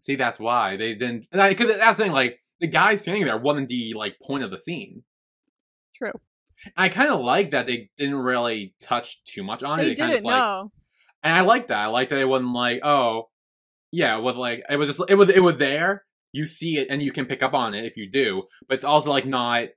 [0.00, 1.26] See, that's why they didn't.
[1.30, 2.12] Because that's the thing.
[2.12, 5.04] Like the guy standing there wasn't the like point of the scene.
[5.96, 6.12] True.
[6.76, 9.84] I kind of like that they didn't really touch too much on it.
[9.84, 10.72] They didn't like, know.
[11.22, 11.78] and I like that.
[11.78, 13.28] I like that it wasn't like, oh,
[13.90, 16.04] yeah, it was like it was just it was it was there.
[16.32, 18.84] You see it and you can pick up on it if you do, but it's
[18.84, 19.68] also like not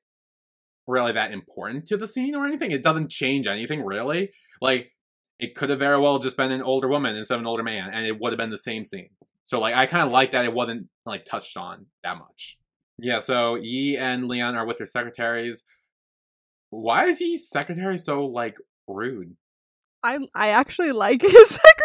[0.88, 2.72] really that important to the scene or anything.
[2.72, 4.32] It doesn't change anything really.
[4.60, 4.92] Like
[5.40, 7.92] it could have very well just been an older woman instead of an older man,
[7.94, 9.10] and it would have been the same scene.
[9.44, 12.58] So like I kind of like that it wasn't like touched on that much.
[12.98, 15.64] Yeah, so Yi and Leon are with their secretaries.
[16.70, 19.36] Why is Yi's secretary so like rude?
[20.04, 21.84] I I actually like his secretary.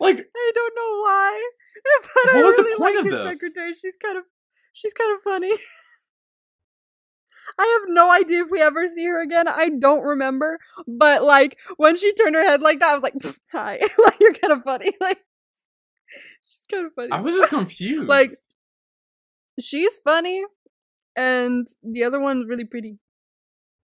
[0.00, 1.50] Like I don't know why.
[2.02, 3.40] But What I was the really point like of his this?
[3.40, 3.72] secretary.
[3.80, 4.24] She's kind of
[4.72, 5.52] she's kind of funny.
[7.58, 9.46] I have no idea if we ever see her again.
[9.46, 10.58] I don't remember.
[10.88, 13.14] But like when she turned her head like that, I was like,
[13.52, 15.18] "Hi, like you're kind of funny." Like
[16.42, 17.12] she's kind of funny.
[17.12, 18.04] I was just confused.
[18.04, 18.30] Like-
[19.60, 20.44] she's funny,
[21.16, 22.98] and the other one's really pretty.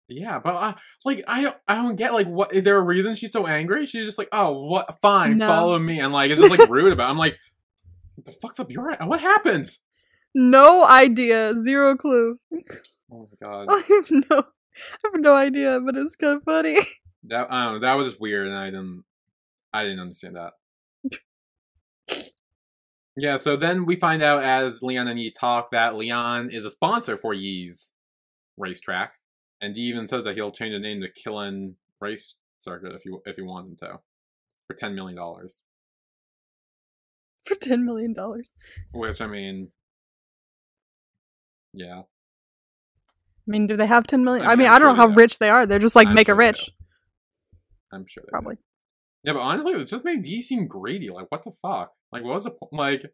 [0.07, 3.15] yeah, but uh, like I don't I don't get like what is there a reason
[3.15, 3.85] she's so angry?
[3.85, 4.99] She's just like, oh, what?
[5.01, 5.47] Fine, No.
[5.47, 7.09] follow me, and like it's just like rude about.
[7.09, 7.37] I'm like,
[8.15, 8.95] what the fuck's up your?
[9.05, 9.69] What happened?
[10.35, 12.39] No idea, zero clue.
[13.11, 16.77] Oh my god, I have no, I have no idea, but it's kind of funny.
[17.25, 17.79] that I don't know.
[17.79, 19.03] That was just weird, and I didn't
[19.73, 20.53] I didn't understand that.
[23.17, 26.69] Yeah, so then we find out as Leon and Yi talk that Leon is a
[26.69, 27.91] sponsor for Yi's
[28.57, 29.13] racetrack,
[29.61, 33.21] and he even says that he'll change the name to Killin Race Circuit if you
[33.25, 33.99] if you want him to,
[34.67, 35.63] for ten million dollars.
[37.45, 38.55] For ten million dollars.
[38.91, 39.71] Which I mean,
[41.73, 42.01] yeah,
[43.33, 44.45] I mean, do they have ten million?
[44.45, 45.65] I I mean, mean, I'm I don't sure know how rich they are.
[45.65, 46.71] They're just like I'm make sure it rich.
[47.91, 48.57] I'm sure they do.
[49.23, 51.09] Yeah, but honestly, it just made D seem greedy.
[51.09, 51.91] Like, what the fuck?
[52.11, 52.73] Like, what was the point?
[52.73, 53.05] Like,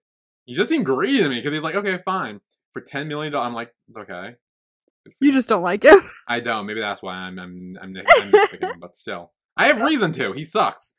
[0.45, 3.47] he just seemed greedy to me because he's like, okay, fine, for ten million dollars.
[3.47, 4.35] I'm like, okay.
[5.19, 5.99] You just don't like him.
[6.29, 6.65] I don't.
[6.65, 10.31] Maybe that's why I'm I'm I'm, I'm him, but still, I have reason to.
[10.33, 10.95] He sucks.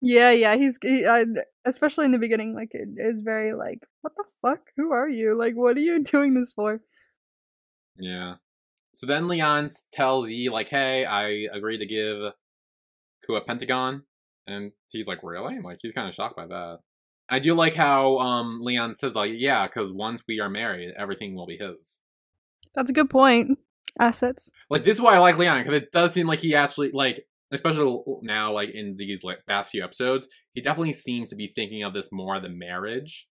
[0.00, 0.56] yeah, yeah.
[0.56, 1.24] He's he, uh,
[1.64, 2.54] especially in the beginning.
[2.54, 4.60] Like, it is very like, what the fuck?
[4.76, 5.38] Who are you?
[5.38, 6.80] Like, what are you doing this for?
[7.96, 8.34] Yeah.
[8.94, 12.32] So then Leon tells Yi like, "Hey, I agree to give
[13.26, 14.02] Ku a Pentagon,"
[14.46, 16.78] and he's like, "Really?" Like he's kind of shocked by that.
[17.28, 21.34] I do like how um Leon says like, "Yeah, because once we are married, everything
[21.34, 22.00] will be his."
[22.74, 23.58] That's a good point.
[24.00, 24.50] Assets.
[24.70, 27.26] Like this is why I like Leon because it does seem like he actually like,
[27.50, 31.82] especially now like in these like past few episodes, he definitely seems to be thinking
[31.82, 33.28] of this more the marriage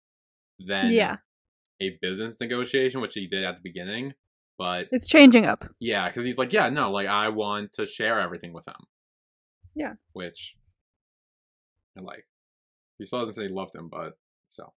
[0.59, 1.17] than Yeah,
[1.81, 4.13] a business negotiation, which he did at the beginning.
[4.59, 5.65] But it's changing up.
[5.79, 8.75] yeah, because he's like, yeah, no, like I want to share everything with him.
[9.73, 9.93] Yeah.
[10.13, 10.55] Which
[11.97, 12.25] I like.
[12.97, 14.73] He still doesn't say he loved him, but still.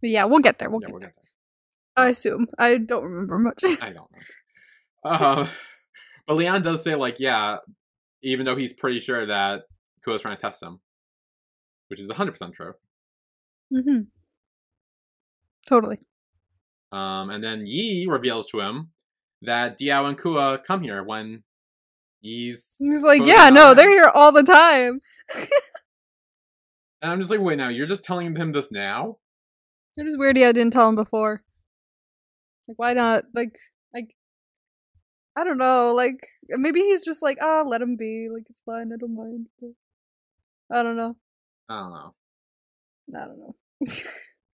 [0.00, 0.70] Yeah, we'll get there.
[0.70, 1.14] We'll yeah, get we'll there.
[1.16, 1.22] get
[1.96, 2.46] I assume.
[2.58, 3.62] I don't remember much.
[3.82, 5.10] I don't know.
[5.10, 5.48] Um,
[6.26, 7.58] but Leon does say, like, yeah,
[8.22, 9.64] even though he's pretty sure that
[10.04, 10.80] Kua's trying to test him,
[11.88, 12.74] which is 100% true.
[13.72, 14.00] Mm hmm
[15.68, 15.98] Totally.
[16.90, 18.90] Um, and then Yi reveals to him
[19.42, 21.44] that Diao and Kua come here when
[22.20, 22.74] Yi's.
[22.78, 25.00] He's like, yeah, no, they're here all the time.
[27.02, 29.18] And I'm just like, wait, now you're just telling him this now?
[29.96, 30.38] It is weird.
[30.38, 31.42] Yeah, I didn't tell him before.
[32.68, 33.24] Like, why not?
[33.34, 33.56] Like,
[33.92, 34.14] like,
[35.36, 35.92] I don't know.
[35.94, 38.28] Like, maybe he's just like, ah, let him be.
[38.32, 38.90] Like, it's fine.
[38.94, 39.46] I don't mind.
[40.72, 41.14] I don't know.
[41.68, 42.14] I don't know.
[43.14, 43.54] I don't know.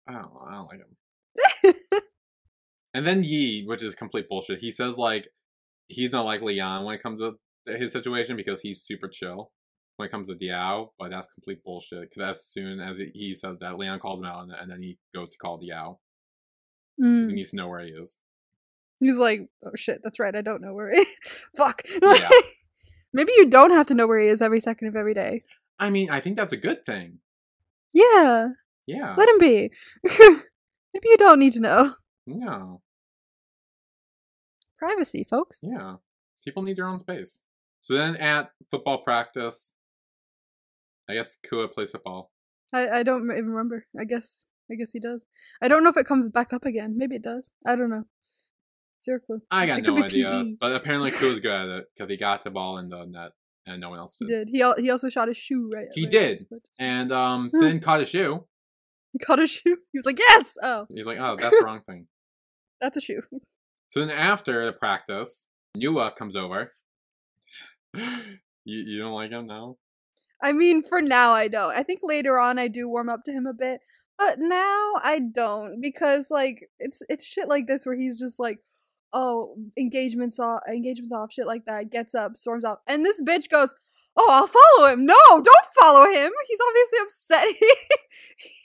[0.08, 0.48] I don't know.
[0.48, 2.00] I don't like him.
[2.94, 5.28] And then Yi, which is complete bullshit, he says like
[5.88, 7.34] he's not like Leon when it comes to
[7.66, 9.52] his situation because he's super chill
[9.98, 12.10] when it comes to Diao, but that's complete bullshit.
[12.10, 14.98] Because as soon as he- says that, Leon calls him out, and, and then he
[15.14, 15.98] goes to call Diao
[16.98, 17.30] because Mm.
[17.30, 18.20] he needs to know where he is.
[19.00, 20.36] He's like, oh shit, that's right.
[20.36, 21.06] I don't know where he.
[21.58, 21.82] Fuck.
[22.02, 22.30] Yeah.
[23.14, 25.44] maybe you don't have to know where he is every second of every day.
[25.80, 27.20] I mean, I think that's a good thing.
[27.94, 28.50] Yeah,
[28.88, 29.16] Yeah.
[29.18, 29.72] let him be.
[30.04, 31.96] maybe you don't need to know.
[32.26, 32.82] No.
[34.78, 35.60] Privacy, folks.
[35.64, 35.96] Yeah.
[36.44, 37.44] People need their own space.
[37.82, 39.74] So then at football practice,
[41.10, 42.32] I guess Kua plays football.
[42.74, 43.86] I, I don't even remember.
[44.00, 45.26] I guess I guess he does.
[45.62, 46.96] I don't know if it comes back up again.
[46.98, 47.52] Maybe it does.
[47.66, 48.06] I don't know.
[49.04, 49.42] Zero clue.
[49.52, 50.56] I got It no idea, PE.
[50.60, 53.32] but apparently Kua's good at it because he got the ball in the net
[53.66, 54.46] and no one else He did.
[54.46, 54.50] did.
[54.50, 55.88] He al- he also shot a shoe right.
[55.94, 56.24] He right did.
[56.24, 56.64] at his foot.
[56.80, 58.46] And um, Sin caught a shoe.
[59.12, 59.78] He caught a shoe.
[59.92, 60.56] He was like, "Yes!
[60.64, 62.08] Oh, He's like, oh, that's the wrong thing.
[62.82, 63.22] that's a shoe."
[63.90, 65.46] So then after the practice,
[65.78, 66.72] Nua comes over.
[67.94, 68.08] you
[68.66, 69.78] you don't like him now?
[70.44, 71.74] I mean, for now I don't.
[71.74, 73.80] I think later on I do warm up to him a bit,
[74.18, 78.60] but now I don't because like it's it's shit like this where he's just like,
[79.14, 83.50] "Oh, engagements off, engagements off, shit like that." Gets up, storms off, and this bitch
[83.50, 83.74] goes,
[84.16, 85.08] oh, I'll follow him.
[85.08, 86.32] No, don't follow him.
[86.48, 87.48] He's obviously upset.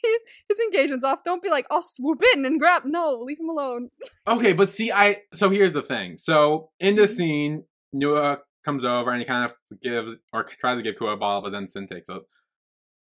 [0.03, 1.25] He, his engagement's off.
[1.25, 2.83] Don't be like, I'll swoop in and grab.
[2.85, 3.89] No, leave him alone.
[4.27, 6.19] Okay, but see, I so here's the thing.
[6.19, 7.17] So in this Mhm.
[7.17, 7.65] scene,
[7.95, 8.39] Nua
[8.69, 11.53] comes over and he kind of gives or tries to give Kua a bottle, but
[11.53, 12.23] then Sin takes it.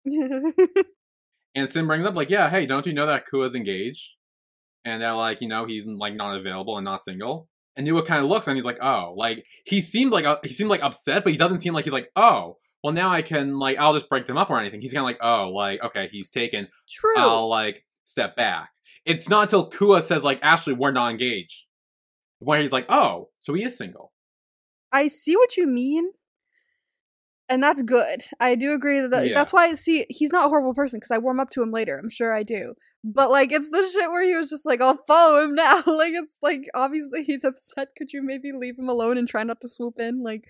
[1.55, 4.17] And Sin brings up like, yeah, hey, don't you know that Kua's engaged?
[4.85, 7.49] And they're like, you know, he's like not available and not single.
[7.75, 10.49] And Nua kind of looks and he's like, oh, like he seemed like uh, he
[10.49, 13.57] seemed like upset, but he doesn't seem like he's like, oh, well now I can
[13.57, 14.81] like I'll just break them up or anything.
[14.81, 16.67] He's kind of like, oh, like okay, he's taken.
[16.87, 17.15] True.
[17.17, 18.69] I'll like step back.
[19.03, 21.65] It's not until Kua says like, actually, we're not engaged,
[22.37, 24.11] where he's like, oh, so he is single.
[24.91, 26.11] I see what you mean.
[27.49, 28.23] And that's good.
[28.41, 29.33] I do agree that, Yeah.
[29.33, 31.71] that's why I see he's not a horrible person because I warm up to him
[31.71, 31.97] later.
[31.97, 32.73] I'm sure I do.
[33.05, 35.75] But like it's the shit where he was just like, I'll follow him now.
[35.85, 37.89] like it's like obviously he's upset.
[37.97, 40.23] Could you maybe leave him alone and try not to swoop in?
[40.23, 40.43] Like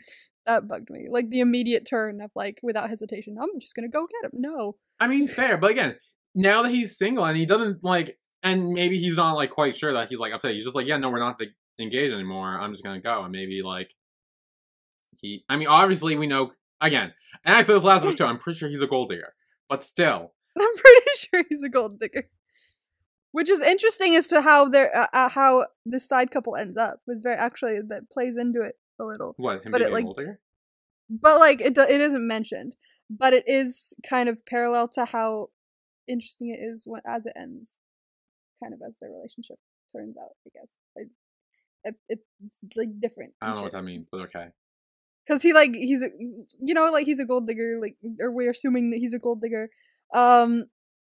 [0.48, 1.06] that bugged me.
[1.08, 4.40] Like the immediate turn of like without hesitation, I'm just gonna go get him.
[4.42, 4.78] No.
[5.00, 5.98] I mean, fair, but again,
[6.34, 9.94] now that he's single and he doesn't like, and maybe he's not like quite sure
[9.94, 10.54] that he's like upset.
[10.54, 11.40] He's just like, yeah, no, we're not
[11.80, 12.58] engaged anymore.
[12.60, 13.94] I'm just gonna go, and maybe like
[15.22, 15.44] he.
[15.50, 16.52] I mean, obviously we know
[16.82, 18.26] again, and I said this last week too.
[18.26, 19.34] I'm pretty sure he's a gold digger,
[19.70, 22.30] but still, I'm pretty sure he's a gold digger.
[23.32, 27.02] Which is interesting as to how their uh, uh, how this side couple ends up.
[27.08, 29.34] Was very actually that plays into it a little.
[29.38, 30.40] what him But it, being a like, gold digger?
[31.10, 32.76] but like it it isn't mentioned
[33.10, 35.48] but it is kind of parallel to how
[36.08, 37.80] interesting it is when as it ends
[38.62, 39.58] kind of as their relationship
[39.90, 41.08] turns out i guess like
[42.10, 44.48] it, it's like different I don't know what that means, but okay.
[45.28, 48.52] Because he like he's a, you know like he's a gold digger like or we're
[48.52, 49.70] assuming that he's a gold digger
[50.16, 50.66] um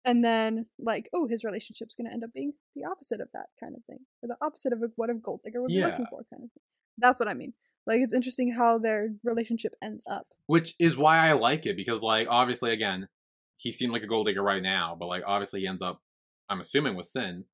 [0.05, 3.75] and then like oh his relationship's gonna end up being the opposite of that kind
[3.77, 6.43] of thing or the opposite of what a gold digger would be looking for kind
[6.45, 6.63] of thing
[6.99, 7.53] that's what i mean
[7.87, 12.03] like it's interesting how their relationship ends up Which is why I like it because,
[12.03, 13.09] like, obviously, again,
[13.57, 16.01] he seemed like a gold digger right now, but like, obviously, he ends up,
[16.49, 17.45] I'm assuming, with Sin,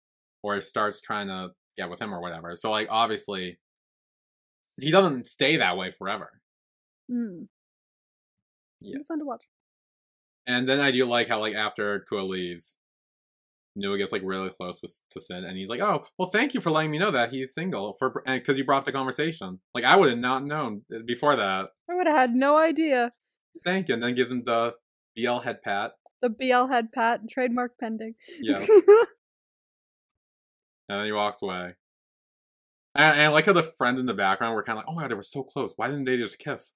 [0.43, 2.55] or starts trying to get with him or whatever.
[2.57, 3.59] So, like, obviously,
[4.81, 6.41] he doesn't stay that way forever.
[7.11, 7.47] Mm.
[8.81, 8.99] Yeah.
[9.09, 9.43] Fun to watch
[10.47, 12.77] And then I do like how, like, after Kua leaves,
[13.79, 16.63] Nua gets like really close with to Sin, and he's like, "Oh, well, thank you
[16.63, 19.61] for letting me know that he's single for because you brought the conversation.
[19.75, 21.69] Like, I would have not known before that.
[21.91, 23.13] I would have had no idea.
[23.65, 24.75] Thank you." And then gives him the
[25.15, 25.93] BL head pat.
[26.23, 28.15] The BL head pat, trademark pending.
[28.41, 28.67] Yes.
[30.89, 31.75] And then he walks away.
[32.95, 35.03] And, and like how the friends in the background were kind of like, oh my
[35.03, 35.73] god, they were so close.
[35.77, 36.75] Why didn't they just kiss?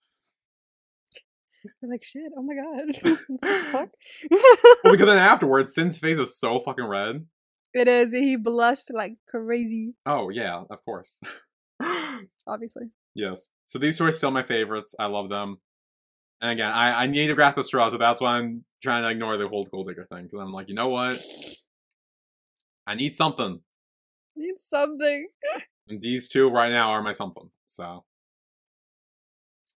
[1.80, 2.96] They're like, shit, oh my god.
[3.72, 3.88] Fuck?
[4.84, 7.26] Well, because then afterwards, Sin's face is so fucking red.
[7.74, 8.12] it is.
[8.12, 11.16] He blushed like crazy, Oh, yeah, of course.
[12.46, 12.86] obviously.
[13.14, 13.50] yes.
[13.66, 14.94] So these two are still my favorites.
[14.98, 15.58] I love them.
[16.40, 19.10] And again, I, I need to grasp the straw, so that's why I'm trying to
[19.10, 20.24] ignore the whole gold digger thing.
[20.24, 21.18] Because I'm like, you know what?
[22.86, 23.60] I need something.
[24.36, 25.28] I Need something.
[25.88, 27.50] And these two right now are my something.
[27.66, 28.04] So,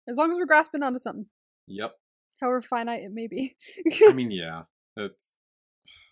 [0.07, 1.25] As long as we're grasping onto something,
[1.67, 1.93] yep.
[2.41, 3.55] however finite it may be.
[4.07, 4.63] I mean, yeah.
[4.95, 5.35] It's.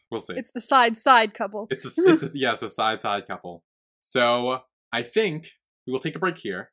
[0.10, 0.34] We'll see.
[0.36, 1.68] it's the side side couple.
[1.70, 3.64] It's a, it's a yes, a side side couple.
[4.02, 4.62] So
[4.92, 5.48] I think
[5.88, 6.72] we will take a break here,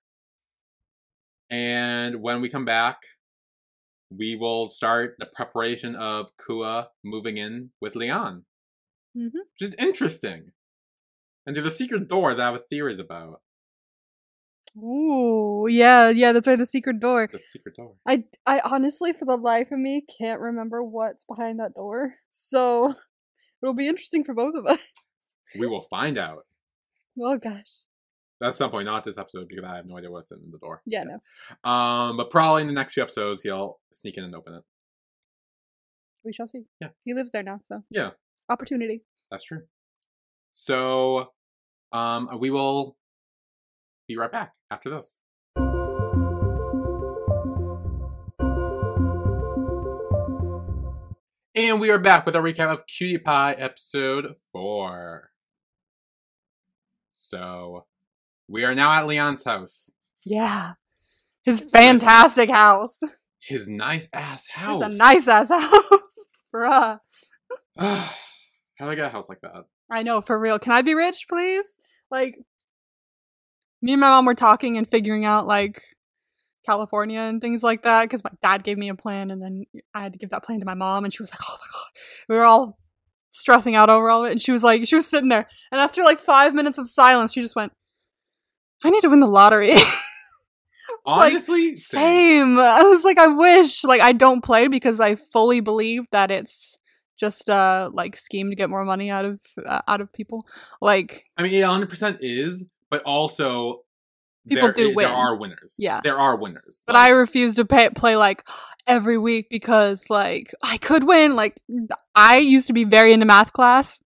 [1.51, 2.99] and when we come back,
[4.11, 8.45] we will start the preparation of Kua moving in with Leon,
[9.17, 9.31] Mhm.
[9.33, 10.53] which is interesting.
[11.47, 13.41] And there's a secret door that I have theories about.
[14.77, 15.38] Ooh,
[15.69, 17.29] yeah, yeah, that's right, the secret door.
[17.31, 17.95] The secret door.
[18.07, 22.15] I I honestly for the life of me can't remember what's behind that door.
[22.31, 22.95] So
[23.63, 24.79] it'll be interesting for both of us.
[25.59, 26.45] We will find out
[27.21, 27.71] Oh gosh.
[28.43, 30.83] at some point, not this episode because I have no idea what's in the door.
[30.87, 31.71] Yeah, no.
[31.71, 34.63] Um, but probably in the next few episodes, he'll sneak in and open it.
[36.25, 36.65] We shall see.
[36.81, 36.89] Yeah.
[37.05, 38.11] He lives there now, so Yeah.
[38.49, 39.03] opportunity.
[39.31, 39.63] That's true.
[40.53, 41.33] So,
[41.93, 42.97] um, we will
[44.07, 45.21] be right back after this.
[51.59, 55.33] And we are back with a recap of Cutie Pie episode 4.
[57.17, 57.87] So,
[58.47, 59.91] we are now at Leon's house.
[60.25, 60.75] Yeah.
[61.43, 63.01] His fantastic house.
[63.41, 64.83] His nice ass house.
[64.85, 66.27] It's a nice ass house.
[66.55, 67.01] Bruh.
[67.77, 68.09] How
[68.79, 69.65] do I get a house like that?
[69.91, 70.61] I know, for real.
[70.61, 71.67] Can I be rich, please?
[72.09, 72.39] Like,
[73.83, 75.83] me and my mom were talking and figuring out, like,
[76.69, 79.65] California and things like that because my dad gave me a plan and then
[79.95, 81.67] I had to give that plan to my mom and she was like, oh my
[81.73, 81.87] god.
[82.29, 82.79] We were all
[83.31, 85.81] stressing out over all of it and she was like, she was sitting there and
[85.81, 87.73] after like five minutes of silence, she just went,
[88.85, 89.75] I need to win the lottery.
[91.07, 92.01] like, Honestly, same.
[92.01, 92.59] Same.
[92.59, 93.83] I was like, I wish.
[93.83, 96.77] Like, I don't play because I fully believe that it's
[97.19, 100.47] just uh like scheme to get more money out of uh, out of people.
[100.81, 103.83] Like, I mean, it 100 percent is, but also
[104.49, 105.09] People there, do win.
[105.09, 105.75] There are winners.
[105.79, 106.01] Yeah.
[106.03, 106.83] there are winners.
[106.87, 108.45] but Like, I refuse to pay, play like
[108.87, 111.37] every week because like I could win.
[111.37, 111.57] Like,
[112.15, 114.01] I used to be very into math class.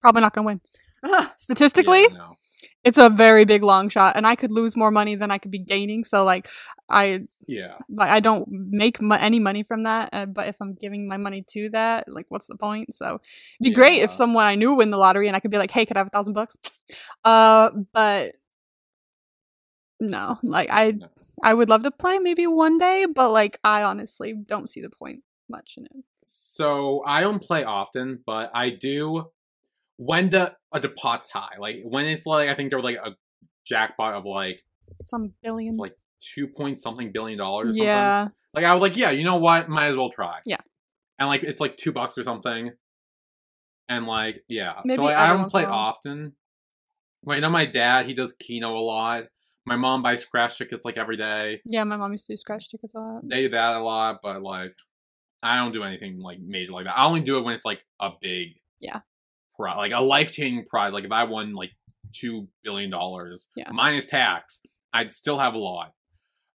[0.00, 0.60] Probably not gonna win.
[1.36, 2.36] Statistically, yeah, no.
[2.84, 5.50] it's a very big long shot, and I could lose more money than I could
[5.50, 6.04] be gaining.
[6.04, 6.48] So like,
[6.88, 10.10] I yeah, like I don't make mo- any money from that.
[10.12, 12.94] Uh, but if I'm giving my money to that, like, what's the point?
[12.94, 13.20] So it'd
[13.60, 15.84] be great if someone I knew win the lottery and I could be like, hey,
[15.84, 16.56] could I have a thousand bucks?
[17.24, 18.34] Uh, but
[20.00, 21.08] no, like I No.
[21.42, 24.90] I would love to play maybe one day, but like I honestly don't see the
[24.90, 25.92] point much in it.
[26.24, 29.30] So I don't play often, but I do
[29.96, 31.56] when the uh, a deposit's high.
[31.58, 33.16] Like when it's like I think there was like a
[33.66, 34.62] jackpot of like
[35.04, 35.78] Some billions.
[35.78, 37.68] like two point something billion dollars.
[37.68, 37.84] or something.
[37.84, 39.68] yeah, Like I was like, yeah, you know what?
[39.68, 40.40] Might as well try.
[40.44, 40.58] Yeah.
[41.18, 42.72] And like it's like two bucks or something.
[43.88, 46.34] And like yeah, Maybe so like, I don't play often.
[47.24, 49.24] Like I know my dad, he does Keno a lot.
[49.66, 51.60] My mom buys scratch tickets like every day.
[51.64, 51.84] yeah.
[51.84, 53.28] My mom used to do scratch tickets a lot.
[53.28, 54.72] They do that a lot, but like
[55.42, 56.98] I don't do anything like major like that.
[56.98, 59.00] I only do it when it's like a big Yeah.
[59.56, 60.92] pri- like a life changing prize.
[60.92, 61.70] Like if I won like
[62.12, 63.70] two billion dollars Yeah.
[63.70, 64.60] minus tax,
[64.92, 65.92] I'd still have a lot.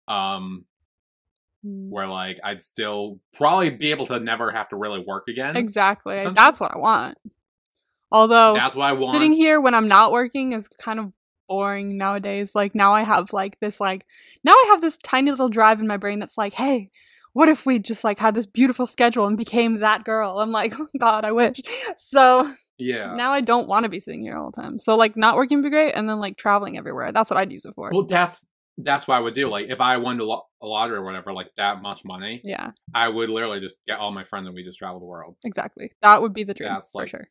[0.08, 0.64] Um,
[1.64, 1.88] Mm.
[1.88, 5.56] where like I'd still probably be able to never have to really work again.
[5.56, 6.16] Exactly.
[6.16, 6.34] Essentially.
[6.34, 7.16] That's what I want.
[8.12, 9.12] Although That's what I want.
[9.12, 11.12] sitting here when I'm not working is kind of
[11.48, 12.54] boring nowadays.
[12.54, 14.06] Like now I have like this like
[14.42, 16.90] now I have this tiny little drive in my brain that's like, hey,
[17.32, 20.38] what if we just like had this beautiful schedule and became that girl?
[20.40, 21.60] I'm like, oh, God, I wish.
[21.96, 23.14] So Yeah.
[23.14, 24.78] now I don't want to be sitting here all the time.
[24.80, 27.12] So like not working would be great, and then like traveling everywhere.
[27.12, 27.90] That's what I'd use it for.
[27.92, 28.46] Well, that's
[28.78, 29.48] that's what I would do.
[29.48, 32.70] Like if I won the lo- a lottery or whatever, like that much money, yeah,
[32.92, 35.36] I would literally just get all my friends and we just travel the world.
[35.44, 35.92] exactly.
[36.02, 37.28] That would be the dream That's for like- sure.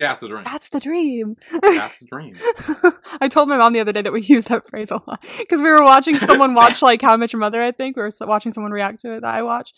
[0.00, 0.44] That's the dream.
[0.44, 1.36] That's the dream.
[1.62, 2.34] That's the dream.
[3.20, 5.60] I told my mom the other day that we use that phrase a lot because
[5.60, 7.62] we were watching someone watch like How I Met Your Mother.
[7.62, 9.74] I think we were watching someone react to it that I watch,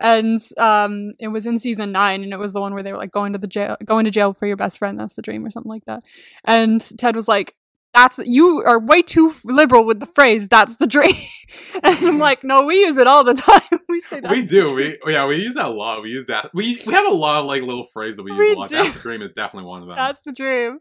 [0.00, 2.98] and um, it was in season nine, and it was the one where they were
[2.98, 4.98] like going to the jail, going to jail for your best friend.
[4.98, 6.04] That's the dream, or something like that.
[6.44, 7.54] And Ted was like,
[7.94, 10.48] "That's you are way too liberal with the phrase.
[10.48, 11.14] That's the dream."
[11.74, 12.18] and I'm mm-hmm.
[12.18, 13.34] like, "No, we use it all the
[13.70, 13.80] time.
[13.88, 14.74] we say that we do.
[14.74, 16.02] We oh, yeah, we use that a lot.
[16.02, 16.50] We use that.
[16.54, 18.68] We we have a lot of like little phrases that we use We a lot.
[18.68, 18.76] do.
[18.76, 19.96] That's the dream is definitely one of them.
[19.96, 20.78] That's the dream.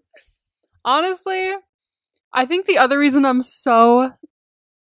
[0.86, 1.54] Honestly,
[2.34, 4.12] I think the other reason I'm so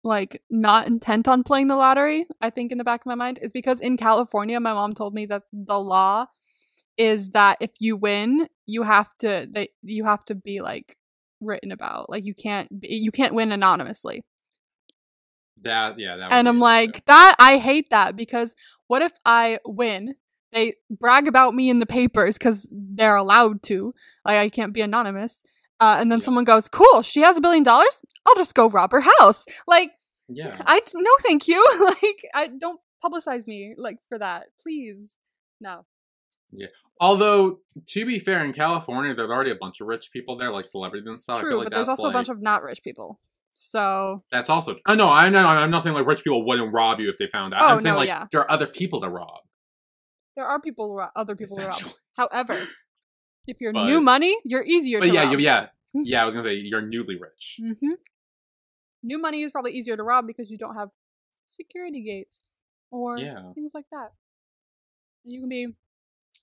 [0.03, 3.39] like not intent on playing the lottery, I think in the back of my mind
[3.41, 6.27] is because in California my mom told me that the law
[6.97, 10.95] is that if you win, you have to they you have to be like
[11.45, 12.09] written about.
[12.09, 14.23] Like you can't you can't win anonymously.
[15.61, 16.17] that yeah.
[16.17, 18.55] That And I'm like, that I hate that because
[18.87, 20.15] what if I win?
[20.51, 23.93] They brag about me in the papers because they're allowed to.
[24.23, 25.43] Like I can't be anonymous.
[25.79, 26.25] Uh, and then Yeah.
[26.25, 27.99] someone goes, "Cool, she has a billion dollars.
[28.25, 29.91] I'll just go rob her house." Like
[30.29, 30.55] yeah.
[30.65, 31.61] I no, thank you.
[32.01, 35.17] like I don't publicize me like for that, please.
[35.59, 35.85] No.
[36.99, 40.65] Although to be fair, in California, there's already a bunch of rich people there, like
[40.65, 41.39] celebrities and stuff.
[41.39, 43.19] I True, feel like but there's also a bunch of not rich people.
[43.55, 44.75] So That's also.
[44.85, 45.09] I know.
[45.09, 45.45] I know.
[45.45, 47.61] I'm not saying like rich people wouldn't rob you if they found out.
[47.61, 48.25] Oh, I'm saying no, like yeah.
[48.31, 49.41] there are other people to rob.
[50.35, 51.69] there are people, ro- other people around.
[51.69, 51.93] essentially.
[52.17, 52.57] However,
[53.47, 55.39] if you're But- new money, you're easier But to yeah, rob.
[55.39, 56.21] yeah, yeah.
[56.21, 57.59] I was gonna say you're newly rich.
[57.61, 57.91] Mm-hmm.
[59.03, 60.89] New money is probably easier to rob because you don't have
[61.47, 62.41] security gates
[62.91, 63.53] or Yeah.
[63.53, 64.09] things like that.
[65.23, 65.67] You can be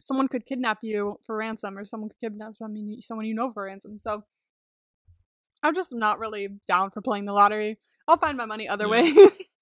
[0.05, 3.53] someone could kidnap you for ransom, or someone could kidnap someone you, someone you know
[3.53, 3.99] for ransom.
[3.99, 4.25] So
[5.63, 7.79] I'm just not really down for playing the lottery.
[8.09, 8.91] I'll find my money other Yeah.
[8.91, 9.43] ways.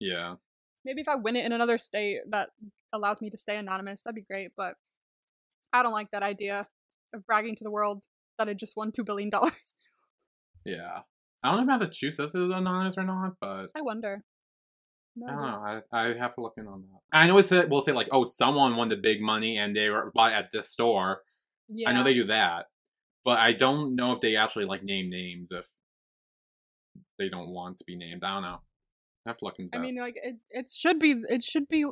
[0.00, 0.34] Yeah.
[0.84, 2.48] Maybe if I win it in another state that
[2.92, 4.50] allows me to stay anonymous, that'd be great.
[4.56, 4.74] But
[5.72, 6.66] I don't like that idea
[7.14, 8.04] of bragging to the world
[8.36, 9.74] that I just won two billion dollars.
[10.64, 11.02] Yeah.
[11.44, 14.24] I don't know if Massachusetts is anonymous or not, but I wonder.
[15.14, 15.82] No I don't know.
[15.92, 17.16] I, I have to look in on that.
[17.16, 20.10] I know it's we'll say like, oh, someone won the big money and they were
[20.14, 21.22] bought at this store.
[21.68, 21.90] Yeah.
[21.90, 22.66] I know they do that,
[23.24, 25.66] but I don't know if they actually like name names if
[27.18, 28.24] they don't want to be named.
[28.24, 28.60] I don't know.
[29.26, 29.78] I have to look into that.
[29.78, 31.84] I mean, like it, it should be it should be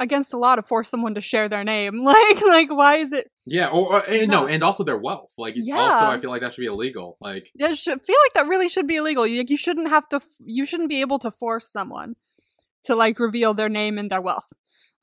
[0.00, 2.02] against the law to force someone to share their name.
[2.10, 3.30] Like, like why is it?
[3.46, 5.32] yeah, or, or and no, and also their wealth.
[5.38, 5.76] Like, yeah.
[5.76, 7.18] also, I feel like that should be illegal.
[7.20, 9.26] Like, It should feel like that really should be illegal.
[9.26, 10.20] You, you shouldn't have to.
[10.44, 12.16] You shouldn't be able to force someone
[12.84, 14.48] to like reveal their name and their wealth.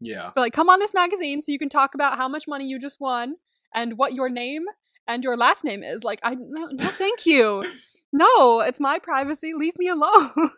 [0.00, 2.66] yeah, But like, come on this magazine so you can talk about how much money
[2.66, 3.36] you just won
[3.74, 4.64] and what your name
[5.06, 6.02] and your last name is.
[6.04, 7.64] Like, I no, no thank you.
[8.14, 9.52] No, it's my privacy.
[9.56, 10.32] Leave me alone.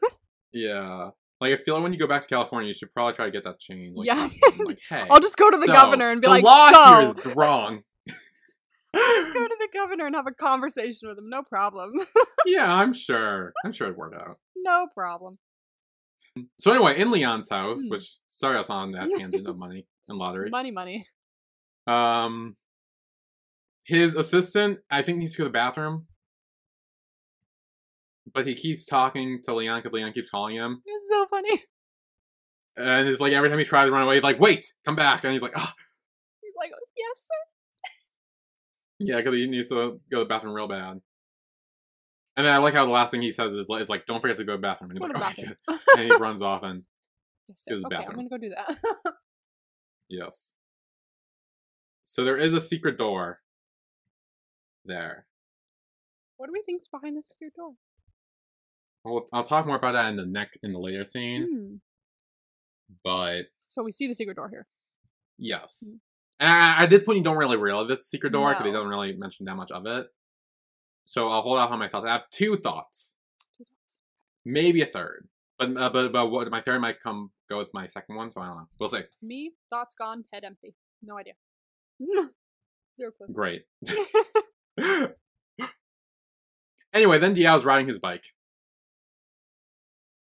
[0.52, 1.10] Yeah.
[1.40, 3.30] Like I feel like when you go back to California, you should probably try to
[3.30, 3.96] get that changed.
[3.96, 4.28] Like, Yeah.
[4.64, 7.00] like, hey, I'll just go to the so, governor and be the like, law so.
[7.00, 7.82] here is wrong.
[8.92, 11.28] Let's go to the governor and have a conversation with him.
[11.28, 11.92] No problem.
[12.46, 13.52] yeah, I'm sure.
[13.64, 14.38] I'm sure it'd work out.
[14.56, 15.38] no problem.
[16.58, 17.90] So anyway, in Leon's house, Hmm.
[17.90, 20.50] which sorry I us on that tangent of money and lottery.
[20.50, 21.06] Money, money.
[21.86, 22.56] Um,
[23.84, 26.06] his assistant, I think, needs to go to the bathroom,
[28.32, 31.62] but he keeps talking to Leon because Leon keeps calling him, It's so funny.
[32.76, 35.22] and it's like every time he tries to run away, he's like, "Wait, come back!"
[35.24, 35.74] And he's like, "Ah,
[36.42, 37.90] He's like, yes, sir.
[39.00, 39.74] yeah," because he needs to
[40.10, 41.00] go to the bathroom real bad.
[42.36, 44.20] And then I like how the last thing he says is like, is like "Don't
[44.20, 45.98] forget to go to the bathroom," and he's Go like, the "Okay," bathroom.
[45.98, 46.82] and he runs off, and
[47.48, 47.76] yes, Go sir.
[47.76, 49.14] to the Okay, I'm gonna go do that.
[50.08, 50.54] yes.
[52.02, 53.40] So there is a secret door
[54.84, 55.26] there.
[56.36, 57.72] what do we think's behind this secret door?
[59.04, 61.76] Well, I'll talk more about that in the neck in the later scene, Hmm.
[63.04, 64.66] but So we see the secret door here.
[65.38, 65.84] yes.
[65.88, 65.98] Mm.
[66.40, 69.14] And at this point, you don't really realize this secret door because they don't really
[69.16, 70.08] mention that much of it.
[71.04, 72.06] So I'll hold off on my thoughts.
[72.06, 73.14] I have two thoughts,
[74.44, 75.28] maybe a third,
[75.58, 78.30] but uh, but but what my third might come go with my second one.
[78.30, 78.68] So I don't know.
[78.78, 79.02] We'll see.
[79.22, 80.74] Me, thoughts gone, head empty.
[81.02, 81.34] No idea.
[82.98, 83.26] Zero clue.
[83.32, 83.64] Great.
[86.92, 88.24] anyway, then Diao's riding his bike.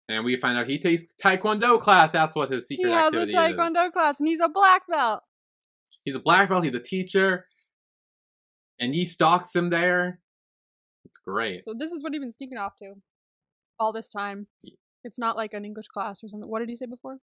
[0.09, 2.11] And we find out he takes Taekwondo class.
[2.13, 3.37] That's what his secret he has a activity is.
[3.37, 5.21] taekwondo class and he's a black belt.
[6.03, 6.63] He's a black belt.
[6.63, 7.43] He's a teacher,
[8.79, 10.21] and he stalks him there.
[11.27, 11.63] Great.
[11.65, 12.93] So this is what he's been sneaking off to
[13.79, 14.47] all this time.
[15.03, 16.49] It's not like an English class or something.
[16.49, 17.17] What did he say before?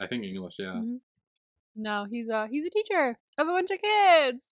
[0.00, 1.00] I think English, yeah, Mhm.
[1.74, 4.48] No, he's a he's a teacher of a bunch of kids.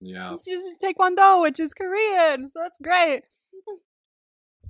[0.00, 0.30] Yeah.
[0.32, 3.28] He's just taekwondo, which is Korean, so that's great.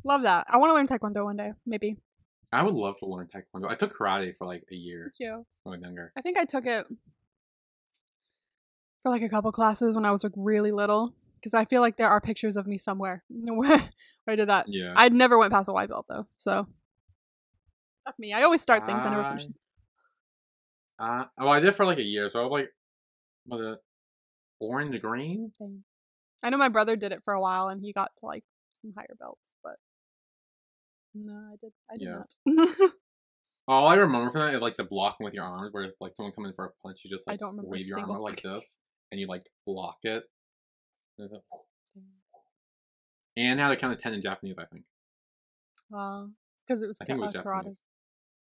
[0.05, 0.47] Love that.
[0.49, 1.97] I want to learn taekwondo one day, maybe.
[2.53, 3.69] I would love to learn Taekwondo.
[3.69, 5.43] I took karate for like a year Yeah.
[5.65, 6.13] when I was younger.
[6.17, 6.87] I think I took it
[9.03, 11.13] for like a couple classes when I was like really little
[11.47, 13.89] because I feel like there are pictures of me somewhere where, where
[14.29, 14.67] I did that.
[14.69, 16.67] Yeah, I never went past a white belt though, so
[18.05, 18.33] that's me.
[18.33, 19.47] I always start things I never finish.
[20.99, 22.69] Uh, well, I did for like a year, so I was like,
[23.47, 23.79] was it
[24.59, 25.53] orange green?
[26.43, 28.45] I know my brother did it for a while and he got to like
[28.81, 29.77] some higher belts, but
[31.15, 31.73] no, I did.
[31.91, 32.67] I did Yeah.
[32.67, 32.91] not.
[33.69, 36.17] All I remember from that is like the blocking with your arms, where if, like
[36.17, 38.11] someone coming in for a punch, you just I like don't remember wave your arm
[38.11, 38.79] out like this,
[39.13, 40.25] and you like block it.
[41.19, 41.43] And it's like-
[43.37, 44.85] And how to count to ten in Japanese, I think.
[45.91, 47.57] because it was, I think it was uh, karate.
[47.59, 47.85] Japanese.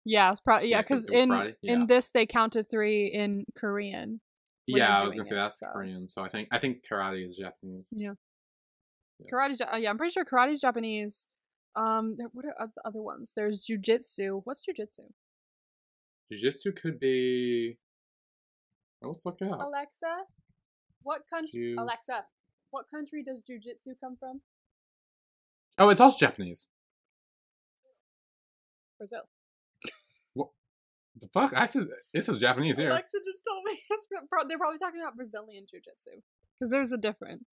[0.05, 0.79] Yeah, it's probably yeah.
[0.79, 1.73] Yeah, 'cause Because it was in karate, yeah.
[1.75, 4.21] in this they counted three in Korean.
[4.67, 5.67] Yeah, I was gonna say that's so.
[5.73, 7.89] Korean, so I think I think karate is Japanese.
[7.93, 8.15] Yeah.
[9.19, 9.31] Yes.
[9.33, 11.29] Karate's uh, yeah, I'm pretty sure karate's Japanese.
[11.77, 13.33] Um, there, what are the other ones?
[13.35, 14.43] There's jujitsu.
[14.45, 15.11] What's jujitsu?
[16.31, 17.79] Jiu-jitsu could be.
[19.03, 19.61] Oh, let's look it up.
[19.61, 20.23] Alexa,
[21.03, 21.75] what country?
[21.79, 22.25] Alexa,
[22.73, 24.41] what country does jujitsu come from?
[25.79, 26.69] Oh, it's also Japanese.
[28.99, 29.23] Brazil.
[30.35, 30.49] What
[31.21, 31.53] the fuck?
[31.55, 32.91] I said this is Japanese here.
[32.91, 36.23] Alexa just told me it's they're probably talking about Brazilian jujitsu
[36.59, 37.45] because there's a difference.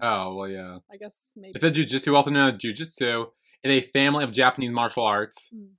[0.00, 0.78] Oh well, yeah.
[0.92, 1.52] I guess maybe.
[1.54, 3.26] It's a jujitsu, also known as jujitsu,
[3.62, 5.50] is a family of Japanese martial arts.
[5.54, 5.70] Mm.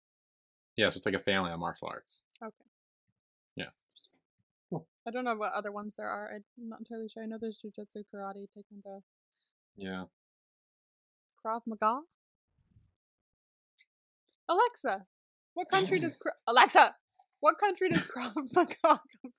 [0.77, 2.21] Yeah, so it's like a family of martial arts.
[5.07, 5.07] Okay.
[5.07, 5.07] Yeah.
[5.07, 5.07] Cool.
[5.07, 6.31] I don't know what other ones there are.
[6.33, 7.23] I'm not entirely sure.
[7.23, 9.01] I know there's jujitsu, karate, taekwondo,
[9.75, 10.05] Yeah.
[11.43, 12.01] Krav Maga.
[14.49, 15.05] Alexa,
[15.53, 16.95] what country does Kra- Alexa?
[17.39, 19.31] What country does Krav Maga come from?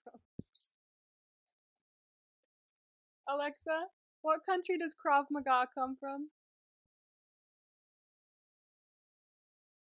[3.29, 3.87] Alexa,
[4.23, 6.31] what country does Krav Maga come from?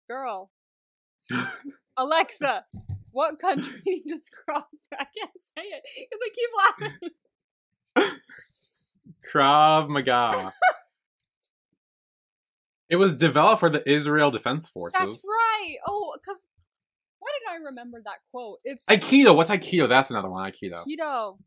[0.09, 0.51] Girl.
[1.97, 2.65] Alexa,
[3.13, 4.65] what country does Krav?
[4.93, 6.51] I can't say it because I keep
[8.01, 8.19] laughing.
[9.33, 10.53] Krav Maga.
[12.89, 14.99] it was developed for the Israel Defense Forces.
[14.99, 15.77] That's right.
[15.87, 16.47] Oh, because
[17.19, 18.59] why did I remember that quote?
[18.65, 19.37] It's Aikido.
[19.37, 19.89] What's Aikido?
[19.89, 20.51] That's another one.
[20.51, 20.85] Aikido.
[20.85, 21.39] Aikido.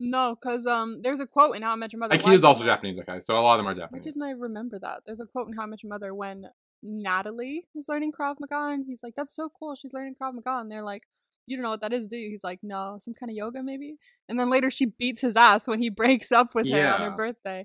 [0.00, 2.16] No, because um, there's a quote in How I Met Your Mother.
[2.16, 3.00] Aikido is also Japanese.
[3.00, 4.04] Okay, so a lot of them are Japanese.
[4.04, 5.00] Why didn't I remember that?
[5.04, 6.44] There's a quote in How I Met Your Mother when
[6.82, 9.74] Natalie is learning Krav Maga, and he's like, "That's so cool.
[9.74, 11.04] She's learning Krav Maga," and they're like.
[11.46, 12.28] You don't know what that is, do you?
[12.28, 13.96] He's like, no, some kind of yoga, maybe.
[14.28, 17.16] And then later she beats his ass when he breaks up with her on her
[17.16, 17.64] birthday.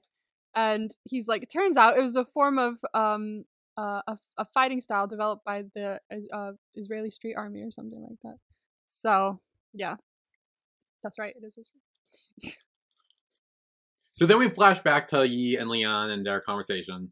[0.55, 3.43] And he's like, it turns out it was a form of um
[3.77, 5.99] uh, a, a fighting style developed by the
[6.31, 8.37] uh, Israeli Street Army or something like that.
[8.87, 9.39] So
[9.73, 9.95] yeah,
[11.03, 11.33] that's right.
[11.35, 12.53] It is Israel.
[14.13, 17.11] So then we flash back to Yi and Leon and their conversation.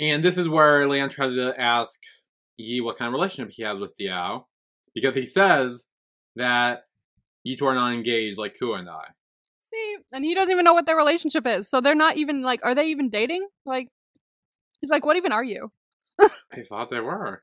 [0.00, 2.00] And this is where Leon tries to ask
[2.56, 4.44] Yi what kind of relationship he has with Diao.
[4.94, 5.86] Because he says
[6.36, 6.84] that
[7.44, 9.04] you two are not engaged like Kua and I.
[9.60, 11.68] See, and he doesn't even know what their relationship is.
[11.68, 13.46] So they're not even like, are they even dating?
[13.64, 13.88] Like,
[14.80, 15.70] he's like, what even are you?
[16.20, 17.42] I thought they were.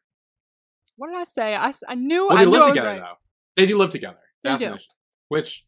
[0.98, 1.56] What did I say?
[1.56, 3.00] I, I knew Well, I they I live together right.
[3.00, 3.18] though.
[3.56, 4.18] They do live together.
[4.44, 4.86] That's an issue.
[5.30, 5.66] Which,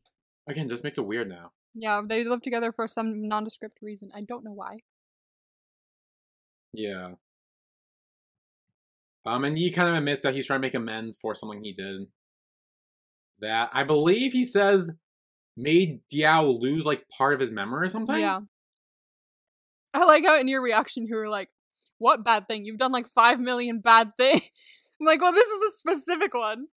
[0.48, 1.52] again, just makes it weird now.
[1.76, 4.12] Yeah, they live together for some nondescript reason.
[4.14, 4.80] I don't know why.
[6.74, 7.14] Yeah.
[9.26, 11.74] Um, and he kind of admits that he's trying to make amends for something he
[11.74, 12.08] did.
[13.40, 14.92] That I believe he says
[15.56, 18.20] made Diao lose like part of his memory or something.
[18.20, 18.42] Yeah.
[19.94, 21.50] I like how in your reaction you were like,
[21.98, 22.66] "What bad thing?
[22.66, 24.42] You've done like five million bad things."
[25.02, 26.68] I'm like, "Well, this is a specific one.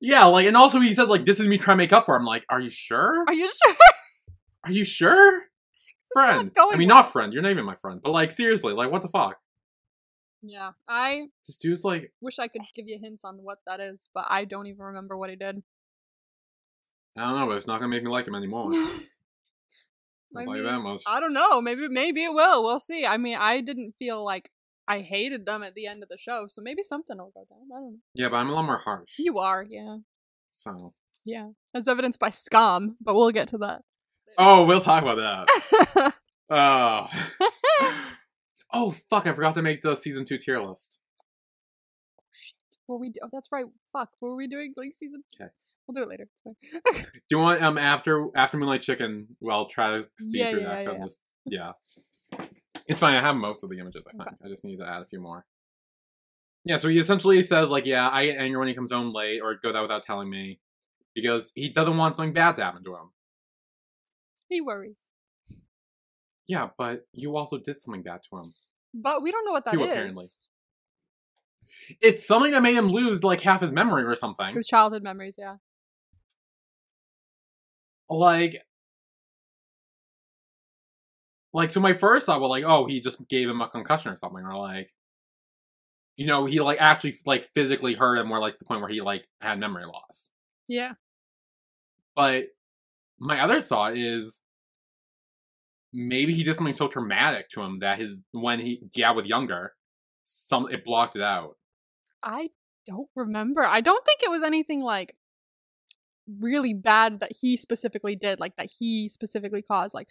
[0.00, 2.16] Yeah, like, and also he says like, "This is me trying to make up for."
[2.16, 2.22] him.
[2.22, 3.24] I'm like, "Are you sure?
[3.26, 3.76] Are you sure?"
[4.64, 5.44] Are you sure,
[6.12, 6.50] friend?
[6.58, 7.32] I mean, not friend.
[7.32, 8.00] You're not even my friend.
[8.02, 9.38] But like, seriously, like, what the fuck?
[10.42, 14.08] yeah, I This dude's like, wish I could give you hints on what that is,
[14.14, 15.62] but I don't even remember what he did.
[17.18, 18.70] I don't know, but it's not gonna make me like him anymore.
[18.72, 21.02] I mean, that much.
[21.06, 21.60] I don't know.
[21.60, 22.62] Maybe maybe it will.
[22.62, 23.04] We'll see.
[23.04, 24.50] I mean, I didn't feel like
[24.86, 27.58] I hated them at the end of the show, so maybe something will go down.
[27.72, 27.98] I don't know.
[28.14, 29.10] Yeah, but I'm a lot more harsh.
[29.18, 29.98] You are, yeah,
[30.52, 30.94] So.
[31.24, 33.82] yeah, as evidenced by Scum, but we'll get to that.
[34.38, 35.46] Oh, we'll talk about
[35.96, 36.14] that.
[36.52, 37.06] Oh.
[38.72, 39.28] oh fuck!
[39.28, 40.98] I forgot to make the season two tier list.
[42.88, 43.12] Were we?
[43.22, 43.66] Oh, that's right.
[43.92, 44.08] Fuck.
[44.18, 45.22] What were we doing Glee season?
[45.38, 45.46] 'Kay.
[45.86, 46.28] We'll do it later.
[46.44, 49.36] Do you want um after after Moonlight Chicken?
[49.40, 50.82] Well, try to speed Yeah, through yeah, that.
[50.82, 51.04] yeah, I'm yeah.
[51.04, 51.72] Just yeah,
[52.88, 53.14] it's fine.
[53.14, 54.02] I have most of the images.
[54.08, 54.36] I think Okay.
[54.44, 55.46] I just need to add a few more.
[56.64, 59.40] Yeah, so he essentially says like, yeah, I get angry when he comes home late
[59.40, 60.58] or goes out without telling me
[61.14, 63.10] because he doesn't want something bad to happen to him.
[64.50, 64.98] He worries,
[66.46, 68.52] Yeah, but you also did something bad to him.
[68.92, 69.78] but we don't know what that is.
[69.80, 70.26] Two, apparently.
[72.00, 74.54] It's something that made him lose like half his memory or something.
[74.56, 75.36] His childhood memories.
[75.38, 75.56] Yeah.
[78.08, 78.56] like
[81.52, 84.16] like so my first thought was like oh he just gave him a concussion or
[84.16, 84.92] something or like
[86.16, 89.00] you know he like actually like physically hurt him or like the point where he
[89.00, 90.30] like had memory loss
[90.68, 90.94] Yeah.
[92.16, 92.46] but
[93.20, 94.40] my other thought is
[95.92, 99.72] maybe he did something so traumatic to him that his when he yeah was younger
[100.24, 101.56] some it blocked it out
[102.22, 102.50] I
[102.86, 103.64] don't remember.
[103.64, 105.16] I don't think it was anything like
[106.40, 110.08] really bad that he specifically did, like that he specifically caused, like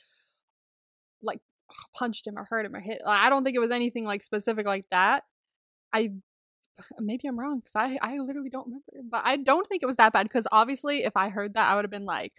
[1.22, 1.40] like
[1.96, 3.02] punched him or hurt him or hit.
[3.06, 5.24] Like, I don't think it was anything like specific like that.
[5.94, 6.12] I
[7.00, 9.98] maybe I'm wrong because I I literally don't remember, but I don't think it was
[9.98, 12.34] that bad because obviously if I heard that I would have been like,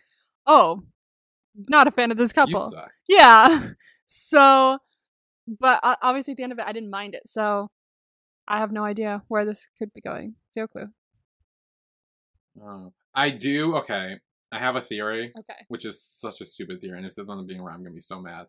[0.51, 0.83] oh,
[1.69, 2.73] not a fan of this couple.
[3.09, 3.71] Yeah.
[4.13, 4.79] So,
[5.47, 7.23] but obviously at the end of it, I didn't mind it.
[7.27, 7.71] So,
[8.49, 10.35] I have no idea where this could be going.
[10.53, 10.89] Zero clue.
[12.61, 12.93] Oh.
[13.15, 14.17] i do okay
[14.51, 15.61] i have a theory Okay.
[15.69, 17.95] which is such a stupid theory, and if this ends up being wrong, I'm gonna
[17.95, 18.47] be so mad.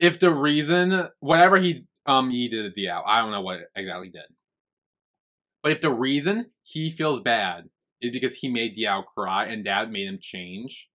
[0.00, 4.08] If the reason, whatever he um he did to out, I don't know what exactly
[4.08, 4.26] he did,
[5.62, 7.68] but if the reason he feels bad
[8.00, 10.88] is because he made Diao cry and Dad made him change,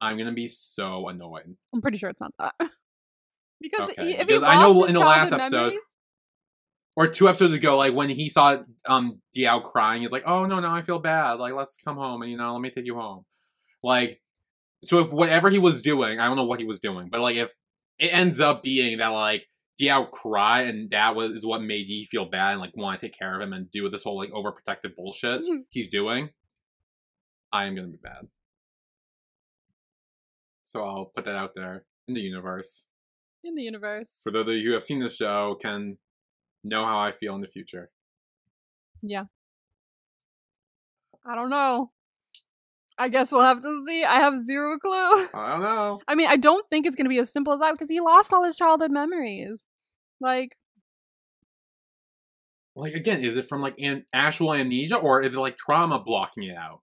[0.00, 1.56] I'm gonna be so annoyed.
[1.74, 2.54] I'm pretty sure it's not that.
[3.60, 5.80] because Okay, if because he I know in the last childhood episode- memories-
[6.98, 10.60] Or two episodes ago, like when he saw um Diao crying, he's like, "Oh no,
[10.60, 11.34] now I feel bad.
[11.34, 13.24] Like let's come home and you know let me take you home."
[13.82, 14.22] Like,
[14.82, 17.36] so if whatever he was doing, I don't know what he was doing, but like
[17.36, 17.50] if
[17.98, 19.46] it ends up being that like
[19.80, 23.06] Diao cry and that was is what made Yi feel bad and like want to
[23.06, 25.60] take care of him and do this whole like overprotective bullshit mm-hmm.
[25.70, 26.30] he's doing,
[27.52, 28.28] I am gonna be bad.
[30.62, 32.86] So I'll put that out there in the universe
[33.44, 34.20] in the universe.
[34.22, 35.98] for those of you who have seen the show can
[36.64, 37.90] know how I feel in the future.
[39.02, 39.24] yeah.
[41.28, 41.90] I don't know.
[42.98, 44.04] I guess we'll have to see.
[44.04, 44.92] I have zero clue.
[44.92, 46.00] I don't know.
[46.08, 48.00] I mean, I don't think it's going to be as simple as that because he
[48.00, 49.66] lost all his childhood memories.
[50.20, 50.56] Like,
[52.74, 56.44] Like again, is it from like an actual amnesia or is it like trauma blocking
[56.44, 56.80] it out?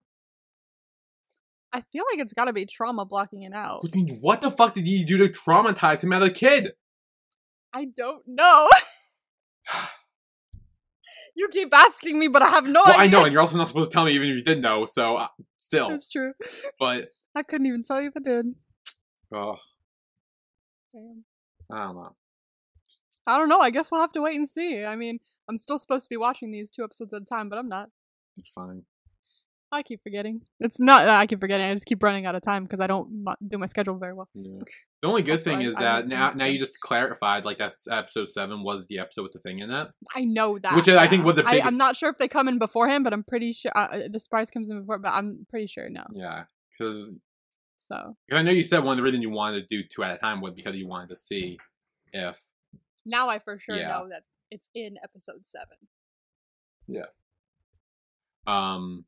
[1.71, 3.81] I feel like it's got to be trauma blocking it out.
[3.81, 6.73] Which means what the fuck did he do to traumatize him as a kid?
[7.73, 8.69] I don't know.
[11.35, 13.67] you keep asking me, but I have no well, I know, and you're also not
[13.67, 14.85] supposed to tell me even if you did know.
[14.85, 15.27] So uh,
[15.59, 16.33] still, It's true.
[16.79, 18.45] but I couldn't even tell you if I did.
[19.33, 19.55] oh,
[20.93, 21.23] Damn.
[21.71, 22.15] I don't know.
[23.25, 23.59] I don't know.
[23.59, 24.83] I guess we'll have to wait and see.
[24.83, 25.19] I mean,
[25.49, 27.89] I'm still supposed to be watching these two episodes at a time, but I'm not.
[28.37, 28.83] It's fine.
[29.73, 30.41] I keep forgetting.
[30.59, 31.65] It's not that I keep forgetting.
[31.69, 34.13] I just keep running out of time because I don't mo- do my schedule very
[34.13, 34.29] well.
[34.33, 34.59] Yeah.
[35.01, 37.43] The only good Also, thing I- is I that don't now now you just clarified
[37.43, 39.89] like that episode seven was the episode with the thing in it.
[40.15, 40.75] I know that.
[40.77, 43.03] Which I think was the I, biggest- I'm not sure if they come in beforehand,
[43.03, 44.99] but I'm pretty sure uh, the surprise comes in before.
[44.99, 46.05] But I'm pretty sure no.
[46.13, 47.17] Yeah, because
[47.91, 50.11] So I know you said one of the reasons you wanted to do two at
[50.15, 51.59] a time was because you wanted to see
[52.13, 52.39] if
[53.05, 53.89] now I for sure Yeah.
[53.89, 55.75] know that it's in episode seven,
[56.87, 57.07] Yeah.
[58.47, 59.05] um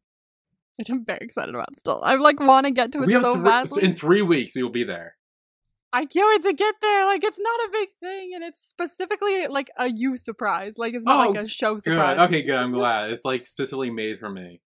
[0.77, 1.77] which I'm very excited about.
[1.77, 3.83] Still, I like want to get to it we have so three, badly.
[3.83, 5.15] in three weeks we will be there.
[5.93, 7.05] I can't wait to get there.
[7.05, 10.73] Like it's not a big thing, and it's specifically like a you surprise.
[10.77, 11.83] Like it's not Oh, like a show Good.
[11.83, 12.17] surprise.
[12.19, 12.55] Okay, good.
[12.55, 13.11] I'm glad.
[13.11, 14.61] It's like specifically made for me.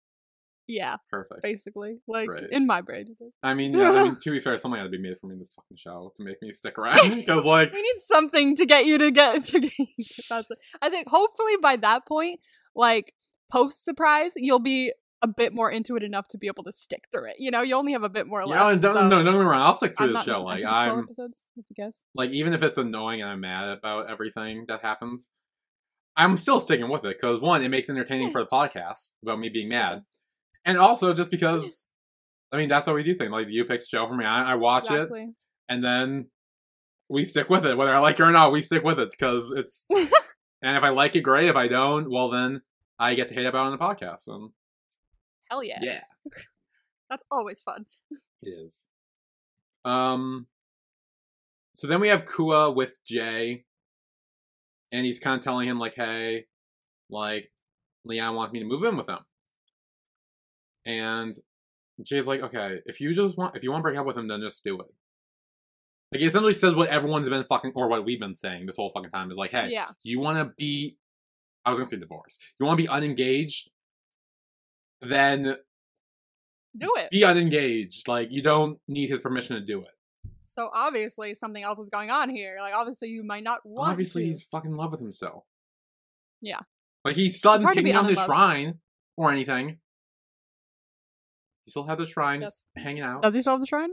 [0.68, 1.42] Yeah, Perfect.
[1.42, 2.42] basically, like Right.
[2.50, 3.16] in my brain.
[3.42, 5.34] I mean, yeah, I mean, to be fair, something had to be made for me
[5.34, 7.10] in this fucking show to make me stick around.
[7.14, 9.72] Because, like, We need something to get you to get to get.
[10.28, 10.58] That's it.
[10.82, 12.40] I think hopefully by that point,
[12.74, 13.12] like
[13.50, 14.92] post surprise, you'll be
[15.22, 17.36] a bit more into it enough to be able to stick through it.
[17.38, 18.60] You know, you only have a bit more left.
[18.60, 19.62] yeah, don't, so no, don't get me wrong.
[19.62, 20.42] I'll stick through I'm the show.
[20.42, 21.42] Like, think it's 12 I'm episodes.
[21.56, 22.02] If you guess.
[22.14, 25.30] like, even if it's annoying and I'm mad about everything that happens,
[26.16, 29.38] I'm still sticking with it because one, it makes it entertaining for the podcast about
[29.38, 30.02] me being mad,
[30.64, 31.90] and also just because,
[32.52, 33.30] I mean, that's how we do things.
[33.30, 35.10] Like, you pick a show for me, I, I watch it,
[35.68, 36.28] and then
[37.08, 38.52] we stick with it, whether I like it or not.
[38.52, 39.86] We stick with it because it's,
[40.62, 41.48] and if I like it, great.
[41.48, 42.62] If I don't, well, then
[42.98, 44.28] I get to hate about it on the podcast.
[44.28, 44.50] And
[45.50, 45.78] Hell yeah.
[45.82, 46.00] yeah.
[47.10, 47.86] That's always fun.
[48.10, 48.88] It is.
[49.84, 50.46] Um.
[51.76, 53.64] So then we have Kua with Jay,
[54.92, 56.46] and he's kind of telling him like, "Hey,
[57.10, 57.52] like,
[58.04, 59.18] Leon wants me to move in with him."
[60.84, 61.34] And
[62.02, 64.26] Jay's like, "Okay, if you just want, if you want to break up with him,
[64.28, 64.86] then just do it."
[66.12, 68.90] Like, he essentially says what everyone's been fucking, or what we've been saying this whole
[68.90, 69.86] fucking time is like, "Hey, Yeah.
[70.02, 70.96] you want to be
[71.64, 72.38] I was gonna say divorce.
[72.60, 73.70] You want to be unengaged,
[75.00, 75.56] then
[76.76, 77.10] Do it.
[77.10, 78.08] be unengaged.
[78.08, 79.88] Like you don't need his permission to do it.
[80.42, 82.56] So obviously something else is going on here.
[82.60, 84.26] Like obviously you might not want Obviously, to.
[84.28, 85.44] he's fucking in love with him still.
[86.40, 86.60] Yeah.
[87.04, 88.78] Like he still hasn't taken down his shrine
[89.16, 89.78] or anything.
[91.64, 93.22] He still had the shrine just hanging out.
[93.22, 93.90] Does he still have the shrine?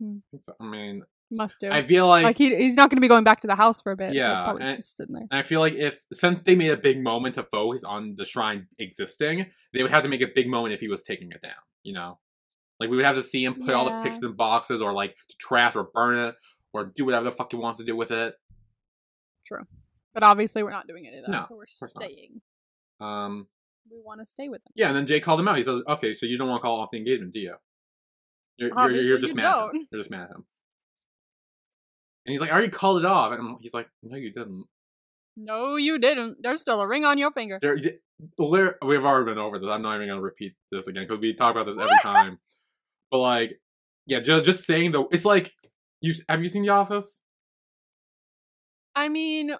[0.00, 0.16] Hmm.
[0.40, 1.70] So, I mean, Must do.
[1.70, 3.80] I feel like, like he he's not going to be going back to the house
[3.80, 4.12] for a bit.
[4.12, 5.26] Yeah, it's probably just sitting there.
[5.30, 8.68] I feel like if since they made a big moment to focus on the shrine
[8.78, 11.52] existing, they would have to make a big moment if he was taking it down.
[11.82, 12.18] You know,
[12.78, 14.02] like we would have to see him put all the Yeah.
[14.02, 16.34] pictures in boxes or like trash or burn it
[16.72, 18.34] or do whatever the fuck he wants to do with it.
[19.46, 19.64] True,
[20.12, 21.32] but obviously we're not doing any of that.
[21.32, 21.90] No, so we're not.
[21.90, 22.40] staying.
[23.00, 23.48] Um,
[23.90, 24.72] We want to stay with him.
[24.76, 25.56] Yeah, and then Jay called him out.
[25.56, 27.54] He says, "Okay, so you don't want to call off the engagement, do you?
[28.56, 29.46] You're you're, you're just you mad.
[29.68, 29.88] At him.
[29.90, 30.44] You're just mad at him."
[32.26, 34.64] And he's like, "I already called it off." And he's like, "No, you didn't."
[35.36, 36.38] No, you didn't.
[36.42, 37.58] There's still a ring on your finger.
[37.60, 37.76] There,
[38.38, 39.68] we've already been over this.
[39.68, 42.38] I'm not even gonna repeat this again because we talk about this every time.
[43.10, 43.60] But like,
[44.06, 45.52] yeah, just just saying though, It's like
[46.00, 47.20] you have you seen The Office?
[48.96, 49.52] I mean,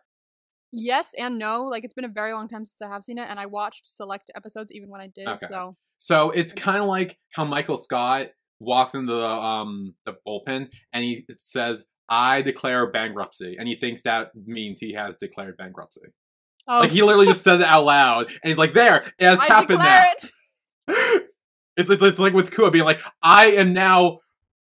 [0.72, 1.64] yes and no.
[1.64, 3.86] Like it's been a very long time since I have seen it, and I watched
[3.86, 5.26] select episodes even when I did.
[5.26, 5.46] Okay.
[5.48, 8.28] So So it's kind of like how Michael Scott
[8.60, 14.02] walks into the um the bullpen and he says, "I declare bankruptcy," and he thinks
[14.02, 16.02] that means he has declared bankruptcy.
[16.68, 19.40] oh, Like he literally just says it out loud, and he's like, "There, it has
[19.40, 20.04] I happened now."
[20.88, 21.24] it.
[21.76, 24.20] It's, it's it's like with Kua being like, "I am now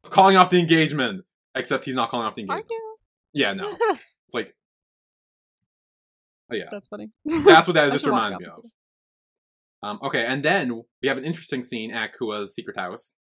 [0.10, 2.68] calling off the engagement," except he's not calling off the engagement.
[3.34, 4.56] Yeah, no, it's like,
[6.52, 7.10] oh yeah, That's funny.
[7.26, 8.64] that's what that just reminded me of.
[9.84, 13.14] Um, okay, and then we have an interesting scene at Kua's secret house.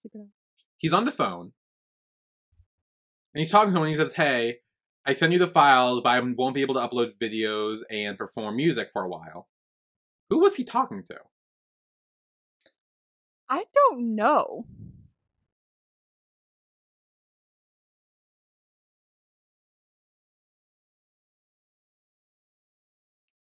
[0.00, 0.28] Secret-
[0.76, 1.54] He's on the phone,
[3.36, 3.90] and he's talking to someone.
[3.90, 4.60] And he says, "Hey,
[5.04, 8.56] I send you the files, but I won't be able to upload videos and perform
[8.56, 9.48] music for a while."
[10.30, 11.18] Who was he talking to?
[13.50, 14.64] I don't know.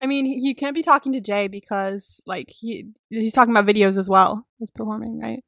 [0.01, 3.97] I mean, he, can't be talking to Jay because, like, he he's talking about videos
[3.97, 5.43] as well as performing, right?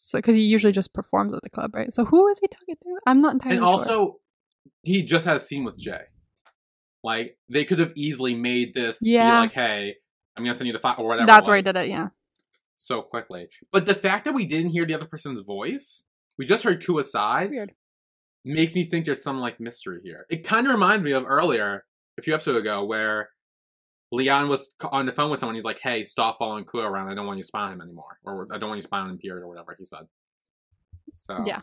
[0.00, 1.92] So, because he usually just performs at the club, right?
[1.92, 2.98] So, who is he talking to?
[3.04, 3.68] I'm not entirely and sure.
[3.68, 4.20] also,
[4.82, 6.02] he just has a scene with Jay.
[7.02, 9.40] Like they could have easily made this be Yeah.
[9.40, 9.96] like, "Hey,
[10.36, 11.88] I'm gonna send you the file or whatever." that's where like, he did it.
[11.88, 12.08] Yeah,
[12.76, 13.48] so quickly.
[13.72, 16.04] But the fact that we didn't hear the other person's voice,
[16.38, 17.72] we just heard Kua's side, weird.
[18.44, 20.26] makes me think there's some like mystery here.
[20.30, 21.84] It kind of reminded me of earlier,
[22.18, 23.30] a few episodes ago, where
[24.10, 25.54] Leon was on the phone with someone.
[25.54, 27.08] He's like, "Hey, stop following Kua around.
[27.10, 29.10] I don't want you spying on him anymore, or I don't want you spying on
[29.10, 30.06] him, period, or whatever he said."
[31.12, 31.62] So Yeah.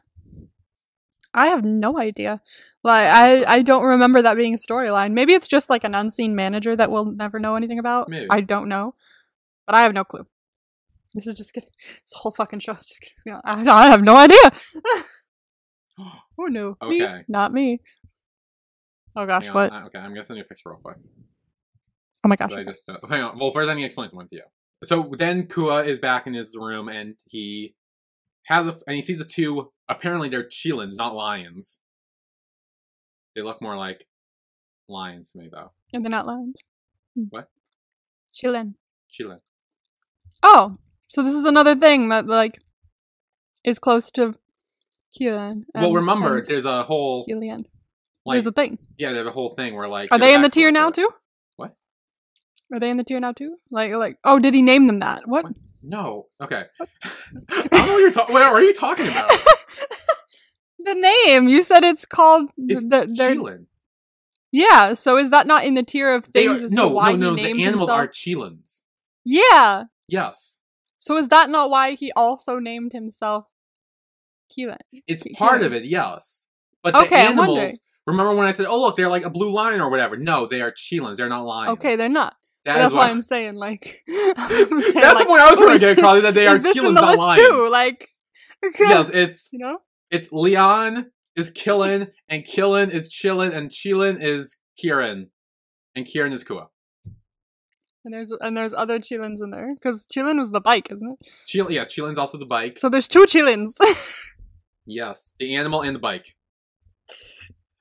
[1.33, 2.41] I have no idea.
[2.83, 5.11] Like, I I don't remember that being a storyline.
[5.11, 8.07] Maybe it's just like an unseen manager that we'll never know anything about.
[8.07, 8.27] Maybe.
[8.29, 8.95] I don't know,
[9.65, 10.25] but I have no clue.
[11.13, 11.67] This is just gonna.
[12.03, 13.41] This whole fucking show is just gonna.
[13.43, 14.51] I, I have no idea.
[15.99, 16.77] oh no.
[16.87, 17.03] Me?
[17.03, 17.23] Okay.
[17.27, 17.81] Not me.
[19.15, 19.73] Oh gosh, on, what?
[19.87, 20.97] Okay, I'm gonna send you a picture real quick.
[22.25, 22.53] Oh my gosh.
[22.53, 23.37] I just hang on.
[23.37, 24.41] Well, first I need to explain something to you.
[24.83, 27.75] So then Kua is back in his room and he
[28.47, 29.71] has a and he sees the two.
[29.87, 31.79] Apparently they're chilins, not lions.
[33.35, 34.07] They look more like
[34.89, 35.71] lions to me though.
[35.93, 36.55] And they're not lions.
[37.15, 37.25] Hmm.
[37.29, 37.49] What?
[38.33, 38.73] Chillin.
[39.07, 39.39] Chilin.
[40.41, 42.59] Oh, so this is another thing that like
[43.63, 44.33] is close to
[45.15, 45.65] Keelan.
[45.75, 47.65] Well, remember, there's a whole Keelan.
[48.25, 48.79] like There's a thing.
[48.97, 51.09] yeah, there's a whole thing where like Are they in the tier now too?
[52.73, 53.57] Are they in the tier now too?
[53.69, 55.27] Like, like, oh, did he name them that?
[55.27, 55.45] What?
[55.83, 56.27] No.
[56.41, 56.63] Okay.
[56.77, 56.89] What?
[57.49, 58.33] I don't know what you're talking.
[58.33, 59.29] What are you talking about?
[60.79, 62.49] the name you said it's called.
[62.57, 63.65] It's the, chilin.
[64.51, 64.93] yeah.
[64.95, 67.35] So is that not in the tier of things are, no, no, no.
[67.35, 67.89] he The animals himself?
[67.91, 68.81] are chilins.
[69.23, 69.83] Yeah.
[70.07, 70.59] Yes,
[70.99, 73.45] So is that not why he also named himself
[74.55, 74.77] Keelan?
[75.07, 75.83] it's Ke- part of it.
[75.83, 76.45] Yes,
[76.83, 77.79] but the Okay, I'm animals.
[78.05, 80.15] Remember when I said, "Oh, look, they're like a blue lion or whatever"?
[80.15, 81.15] No, they are chilins.
[81.17, 81.73] They're not lions.
[81.79, 82.35] Okay, they're not.
[82.65, 84.03] That that's why I'm saying like.
[84.09, 84.35] I'm
[84.81, 86.21] saying, That's like, the point I was trying to get across.
[86.23, 87.69] That they are chilins, in the not list too?
[87.71, 88.09] Like.
[88.79, 89.77] yes, it's You know.
[90.09, 95.29] it's Leon is Killin, and Killin is Chillin, and Chillin is Kieran,
[95.95, 96.69] and Kieran is Kua.
[98.03, 101.27] And there's and there's other Chilins in there because Chilin was the bike, isn't it?
[101.45, 102.79] Chill, yeah, Chillin's also the bike.
[102.79, 103.73] So there's two Chilins.
[104.87, 106.35] Yes, the animal and the bike.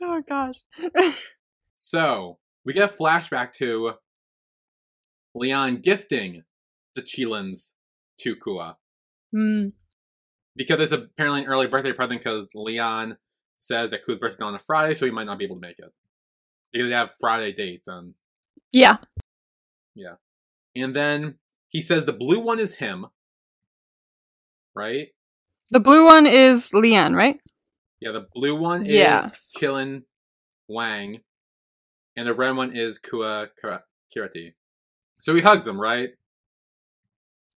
[0.01, 0.57] oh gosh.
[1.75, 3.93] So we get a flashback to
[5.35, 6.45] Leon gifting
[6.95, 7.73] the Chilans
[8.21, 8.77] to Kua
[9.33, 9.69] Hmm.
[10.55, 13.17] because it's apparently an early birthday present because Leon
[13.59, 15.61] says that Kua's birthday is on a Friday, so he might not be able to
[15.61, 15.93] make it
[16.73, 18.15] because they have Friday dates and
[18.73, 18.99] Yeah.
[19.95, 20.17] Yeah.
[20.77, 23.07] And then he says the blue one is him,
[24.75, 25.09] right?
[25.71, 27.41] The blue one is Leon, right?
[28.01, 29.27] Yeah, the blue one Yeah.
[29.27, 30.03] is
[30.69, 31.23] Wang,
[32.17, 34.55] and the red one is Kua Kira- Kirati.
[35.25, 36.11] So he hugs them, right?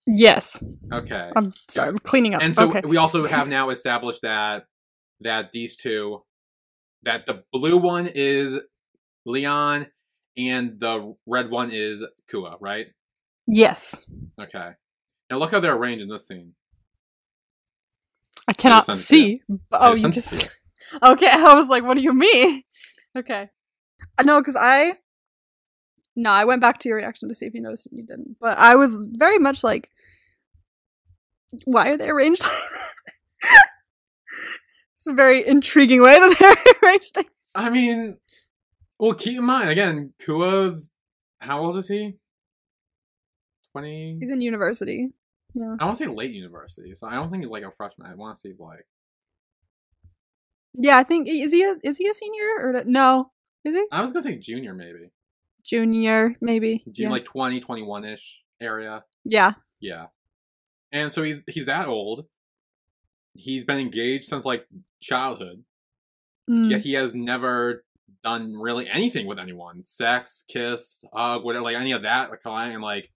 [0.05, 0.63] Yes.
[0.93, 1.31] Okay.
[1.35, 1.89] I'm sorry.
[1.89, 2.43] I'm cleaning up.
[2.43, 2.81] and so okay.
[2.85, 4.67] we also have now established that
[5.21, 6.21] that these two,
[7.01, 8.59] that the blue one is
[9.25, 9.87] Leon,
[10.37, 12.85] and the red one is Kua, right?
[13.47, 14.05] yes.
[14.39, 14.73] Okay.
[15.31, 16.53] Now look how they're arranged in this scene.
[18.47, 19.41] I cannot to see.
[19.71, 20.61] Oh, just you just.
[21.01, 21.29] Okay.
[21.31, 22.61] I was like, what do you mean?
[23.17, 23.49] Okay.
[24.25, 24.95] No, because I.
[26.15, 28.37] No, I went back to your reaction to see if you noticed and you didn't.
[28.39, 29.91] But I was very much like,
[31.65, 32.51] why are they arranged like
[33.41, 33.69] that?
[34.97, 36.35] It's a very intriguing way that
[36.81, 37.15] they're arranged.
[37.15, 38.17] Like I mean,
[38.99, 40.91] well, keep in mind again, Kua's
[41.39, 42.15] how old is he?
[43.71, 44.17] Twenty.
[44.19, 45.11] He's in university.
[45.53, 45.75] Yeah.
[45.79, 48.07] I want to say late university, so I don't think he's like a freshman.
[48.07, 48.87] I want to say he's like
[50.73, 53.31] Yeah, I think is he a, is he a senior or no?
[53.63, 55.11] Is he I was gonna say junior, maybe
[55.65, 56.35] junior?
[56.41, 56.83] Maybe.
[56.93, 57.09] Yeah.
[57.09, 59.03] like 20, 21 ish area.
[59.23, 59.53] yeah.
[59.81, 60.05] Yeah,
[60.91, 62.25] and so he's he's that old.
[63.33, 64.65] He's been engaged since like
[65.01, 65.63] childhood.
[66.49, 66.69] Mm.
[66.71, 67.83] Yet he has never
[68.23, 69.83] done really anything with anyone.
[69.85, 73.11] Sex, kiss, hug, whatever, like any of that kind, and like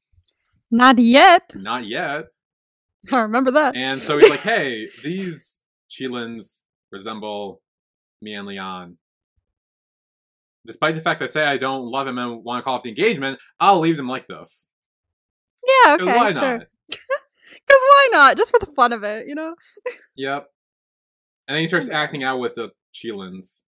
[0.70, 1.56] Not yet.
[1.56, 2.26] not yet.
[3.12, 3.76] I remember that.
[3.76, 7.62] And so he's like, hey, these Chilins resemble
[8.22, 8.97] me and Leon.
[10.66, 12.89] Despite the fact I say I don't love him and want to call off the
[12.89, 14.68] engagement, I'll leave them like this.
[15.66, 16.05] Yeah, Okay.
[16.18, 16.41] why sure.
[16.57, 16.68] not?
[17.51, 18.38] Because why not?
[18.38, 19.55] Just for the fun of it, you know.
[20.16, 20.47] Yep.
[21.47, 23.62] And then he starts acting out with the Chilins.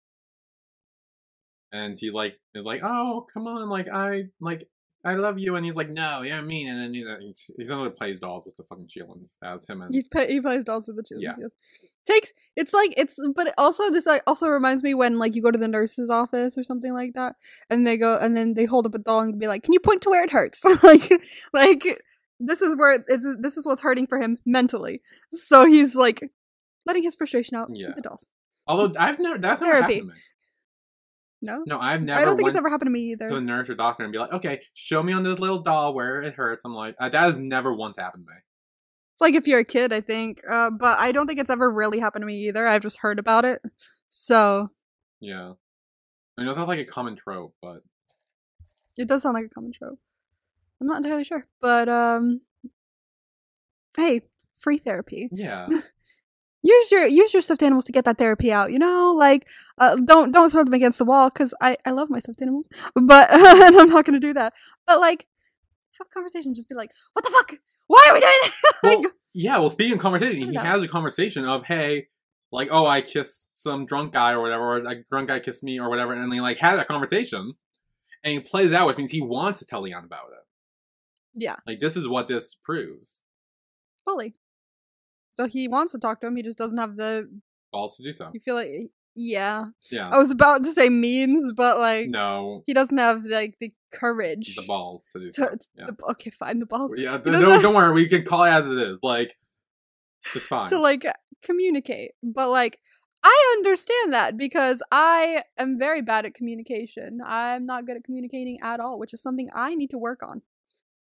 [1.72, 4.68] And he's like, he's like, oh, come on, like I, like
[5.02, 7.70] I love you, and he's like, no, you're mean, and then you know, he's, he's
[7.70, 10.86] gonna plays dolls with the fucking Chilins as him and He's pa- he plays dolls
[10.86, 11.34] with the children.
[11.38, 11.42] Yeah.
[11.42, 11.52] Yes.
[12.06, 15.50] Takes it's like it's but also this like also reminds me when like you go
[15.50, 17.36] to the nurse's office or something like that
[17.70, 19.80] and they go and then they hold up a doll and be like, "Can you
[19.80, 21.10] point to where it hurts?" like
[21.52, 21.82] like
[22.38, 25.00] this is where it's this is what's hurting for him mentally.
[25.32, 26.20] So he's like
[26.86, 27.88] letting his frustration out Yeah.
[27.88, 28.26] with the dolls.
[28.66, 29.94] Although I've never, that's never Therapy.
[29.94, 30.20] happened to me.
[31.42, 31.62] No.
[31.66, 32.20] No, I've never.
[32.20, 33.28] I don't think it's ever happened to me either.
[33.28, 35.94] to the nurse or doctor and be like, okay, show me on the little doll
[35.94, 36.64] where it hurts.
[36.64, 38.38] I'm like, uh, that has never once happened to me.
[38.38, 40.40] It's like if you're a kid, I think.
[40.48, 42.66] Uh, but I don't think it's ever really happened to me either.
[42.66, 43.62] I've just heard about it.
[44.10, 44.68] So
[45.20, 45.52] Yeah.
[46.38, 47.82] I know that's like a common trope, but
[48.96, 49.98] It does sound like a common trope.
[50.80, 52.40] I'm not entirely sure, but um,
[53.96, 54.22] hey,
[54.56, 55.28] free therapy.
[55.32, 55.68] yeah.
[56.62, 58.70] Use your use your stuffed animals to get that therapy out.
[58.70, 59.46] You know, like
[59.78, 62.68] uh, don't don't throw them against the wall because I I love my stuffed animals,
[62.94, 64.52] but and I'm not gonna do that.
[64.86, 65.26] But like,
[65.98, 66.52] have a conversation.
[66.54, 67.54] Just be like, what the fuck?
[67.86, 68.52] Why are we doing that?
[68.82, 69.58] Well, Like, yeah.
[69.58, 72.08] Well, speaking of conversation, he has a conversation of, "Hey,
[72.52, 75.78] like, oh, I kissed some drunk guy or whatever, or a drunk guy kissed me
[75.80, 77.54] or whatever," and he like had that conversation,
[78.22, 80.44] and he plays out, which means he wants to tell Leon about it.
[81.42, 83.22] yeah, Like, this is what this proves.
[84.04, 84.34] fully.
[85.40, 86.36] So he wants to talk to him.
[86.36, 87.28] He just doesn't have the.
[87.72, 88.30] Balls to do so.
[88.34, 88.68] You feel like,
[89.14, 89.66] yeah.
[89.90, 90.10] Yeah.
[90.10, 94.54] I was about to say means, but like no, he doesn't have like the courage.
[94.56, 95.56] the balls to do To, so.
[95.78, 95.86] Yeah.
[95.86, 96.58] the- okay, fine.
[96.58, 96.92] The balls.
[96.96, 97.92] Yeah, no, have don't worry.
[97.94, 99.00] We can call it as it is.
[99.02, 99.38] Like,
[100.34, 100.68] it's fine.
[100.68, 101.06] to like
[101.42, 102.78] communicate, but like
[103.22, 107.20] I understand that because I am very bad at communication.
[107.24, 110.42] I'm not good at communicating at all, which is something I need to work on.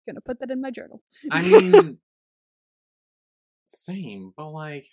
[0.07, 1.01] Gonna put that in my journal.
[1.31, 1.99] I mean,
[3.67, 4.85] same, but like,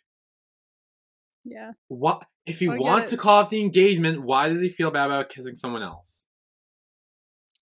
[1.45, 1.73] yeah.
[1.89, 4.23] what if he I wants to call off the engagement?
[4.23, 6.27] Why does he feel bad about kissing someone else?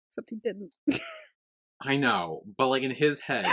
[0.09, 0.75] Except he didn't.
[1.81, 3.45] I know, but like in his head,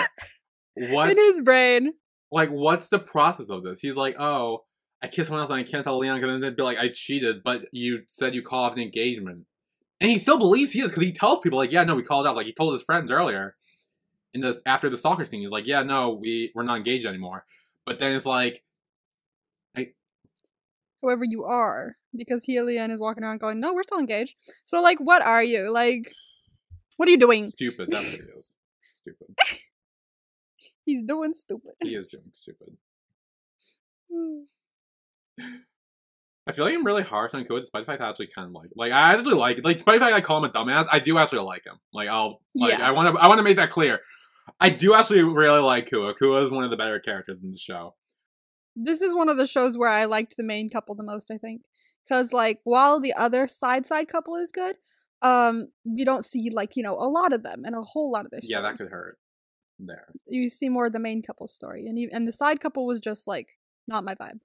[0.75, 1.93] what in his brain.
[2.31, 3.81] like what's the process of this?
[3.81, 4.65] He's like, oh,
[5.03, 6.89] I kissed someone else and I can't tell Leon because then they'd be like, I
[6.89, 9.45] cheated, but you said you call off an engagement,
[10.01, 12.27] and he still believes he is because he tells people like, yeah, no, we called
[12.27, 12.37] out.
[12.37, 13.57] Like he told his friends earlier
[14.35, 17.45] in this after the soccer scene, he's like, yeah, no, we we're not engaged anymore.
[17.85, 18.63] But then it's like,
[21.03, 24.99] However you are, because Helion is walking around going, "No, we're still engaged." So, like,
[25.01, 26.15] what are you like?
[26.97, 27.49] What are you doing?
[27.49, 27.91] stupid.
[27.91, 28.57] That's what he is.
[29.03, 29.35] Stupid.
[30.85, 31.73] He's doing stupid.
[31.83, 32.77] He is doing stupid.
[36.47, 38.53] I feel like I'm really harsh on Kua, despite the fact I actually kind of
[38.53, 38.71] like.
[38.77, 39.65] Like I actually like it.
[39.65, 41.81] Like despite the fact I call him a dumbass, I do actually like him.
[41.93, 42.87] Like I'll like Yeah.
[42.87, 44.01] I want to I want to make that clear.
[44.61, 46.15] I do actually really like Kua.
[46.15, 47.95] Kua is one of the better characters in the show.
[48.75, 51.39] this is one of the shows where I liked the main couple the most, I
[51.39, 51.63] think.
[52.09, 54.77] Cause like while the other side side couple is good,
[55.23, 58.25] um, you don't see like, you know, a lot of them and a whole lot
[58.25, 58.49] of this.
[58.49, 59.19] Yeah, that could hurt.
[59.85, 60.07] There.
[60.29, 61.87] you see more of the main couple story.
[61.87, 64.39] And you, and the side couple was just like not my vibe.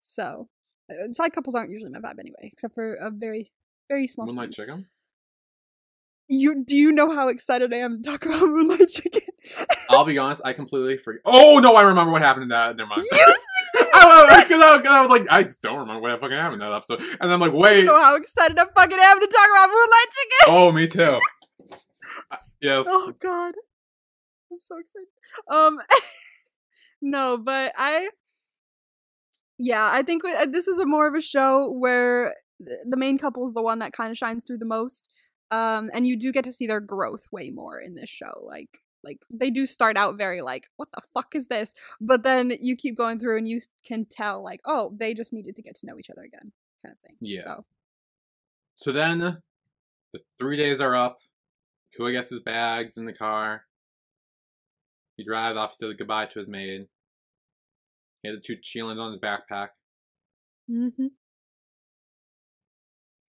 [0.00, 0.48] So
[0.90, 3.52] uh, side couples aren't usually my vibe anyway, except for a very
[3.88, 4.64] very small Moonlight few.
[4.64, 4.86] Chicken.
[6.28, 9.22] You do you know how excited I am to talk about Moonlight Chicken?
[9.98, 11.22] I'll be honest, I completely forget.
[11.24, 12.76] Oh no, I remember what happened in that.
[12.76, 13.02] Never mind.
[13.02, 13.34] you
[13.76, 16.74] I, 'cause I, 'cause I was like, I don't remember what fucking happened in that
[16.76, 17.00] episode.
[17.20, 17.84] And I'm like, wait.
[17.84, 20.48] know how excited I fucking am to talk about Moonlight Chicken.
[20.48, 21.18] Oh, me too.
[22.60, 22.86] Yes.
[22.88, 23.54] Oh god.
[24.50, 25.08] I'm so excited.
[25.50, 25.78] Um
[27.02, 28.08] no, but I
[29.58, 33.46] yeah, I think uh, this is a more of a show where the main couple
[33.46, 35.08] is the one that kind of shines through the most.
[35.50, 38.42] Um and you do get to see their growth way more in this show.
[38.46, 41.74] Like like they do start out very like what the fuck is this?
[42.00, 45.56] But then you keep going through and you can tell like oh, they just needed
[45.56, 46.52] to get to know each other again
[46.82, 47.16] kind of thing.
[47.20, 47.42] Yeah.
[47.44, 47.64] So,
[48.74, 49.18] So then
[50.12, 51.18] the three days are up.
[51.96, 53.64] Kua gets his bags in the car.
[55.16, 56.88] He drives off, says goodbye to his maid.
[58.22, 59.68] He has the two cheelings on his backpack.
[60.68, 61.10] mhm.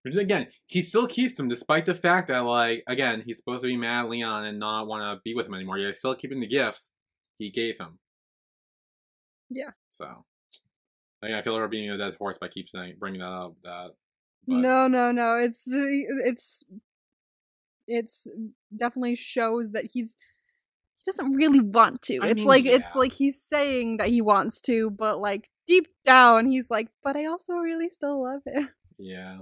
[0.04, 3.68] Which again, he still keeps them despite the fact that, like, again, he's supposed to
[3.68, 5.78] be mad at Leon and not want to be with him anymore.
[5.78, 6.92] Yet he's still keeping the gifts
[7.36, 8.00] he gave him.
[9.50, 9.72] Yeah.
[9.88, 10.26] So,
[11.22, 13.56] again, I feel like we're being a dead horse by keep saying bringing that up.
[13.64, 13.92] That
[14.46, 15.36] but- No, no, no.
[15.36, 16.64] It's it's
[17.88, 18.28] it's
[18.76, 20.16] definitely shows that he's
[20.98, 22.20] he doesn't really want to.
[22.22, 25.88] I it's mean, like it's like he's saying that he wants to, but like deep
[26.06, 28.70] down he's like, but I also really still love him.
[28.98, 29.40] Yeah.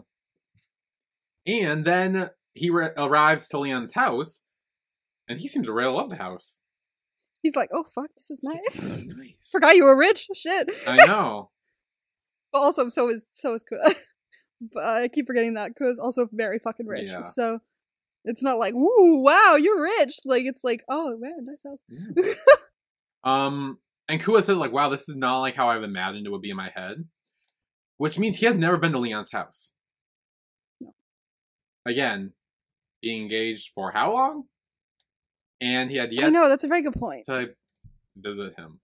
[1.46, 4.42] And then he re- arrives to Leon's house,
[5.28, 6.60] and he seems to really love the house.
[7.42, 8.62] He's like, oh fuck, this is nice.
[8.74, 9.50] "This is nice.
[9.52, 10.28] Forgot you were rich.
[10.36, 10.70] Shit.
[10.88, 11.50] I know.
[12.54, 13.80] But also, so is so is Kua.
[14.74, 17.08] but I keep forgetting that Kua's also very fucking rich.
[17.08, 17.22] Yeah.
[17.22, 17.60] So
[18.26, 20.16] it's not like, woo, wow, you're rich.
[20.26, 21.82] Like it's like, oh man, nice house.
[21.88, 22.34] Yeah.
[23.24, 23.78] um,
[24.10, 26.50] and Kua says like, "Wow, this is not like how I've imagined it would be
[26.50, 27.06] in my head,"
[27.96, 29.72] which means he has never been to Leon's house.
[31.86, 32.34] Again,
[33.02, 34.44] being engaged for how long?
[35.60, 36.26] And he had yet.
[36.26, 37.26] I know that's a very good point.
[37.26, 37.54] to
[38.16, 38.80] visit him.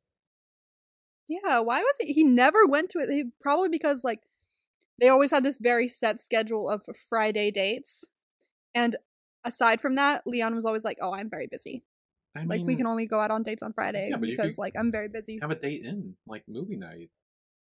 [1.28, 2.14] Yeah, why was it?
[2.14, 3.10] He never went to it.
[3.10, 4.22] He, probably because like
[5.00, 8.06] they always had this very set schedule of Friday dates,
[8.74, 8.96] and
[9.44, 11.84] aside from that, Leon was always like, "Oh, I'm very busy.
[12.36, 14.92] I like we can only go out on dates on Friday Yeah, because like I'm
[14.92, 17.10] very busy." have a date in like movie night.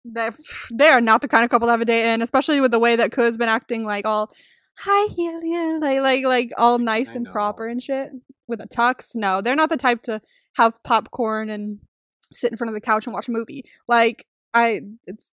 [0.03, 0.29] They
[0.71, 2.79] they are not the kind of couple to have a date in, especially with the
[2.79, 4.31] way that Ku's been acting like all
[4.77, 7.31] hi Helion, like like like all nice I and know.
[7.31, 8.11] proper and shit
[8.47, 9.15] with a tux.
[9.15, 10.21] No, they're not the type to
[10.53, 11.79] have popcorn and
[12.31, 13.65] sit in front of the couch and watch a movie.
[13.87, 15.29] Like I, it's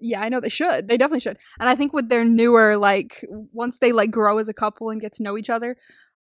[0.00, 0.88] yeah, I know they should.
[0.88, 1.38] They definitely should.
[1.60, 5.00] And I think with their newer like once they like grow as a couple and
[5.00, 5.76] get to know each other,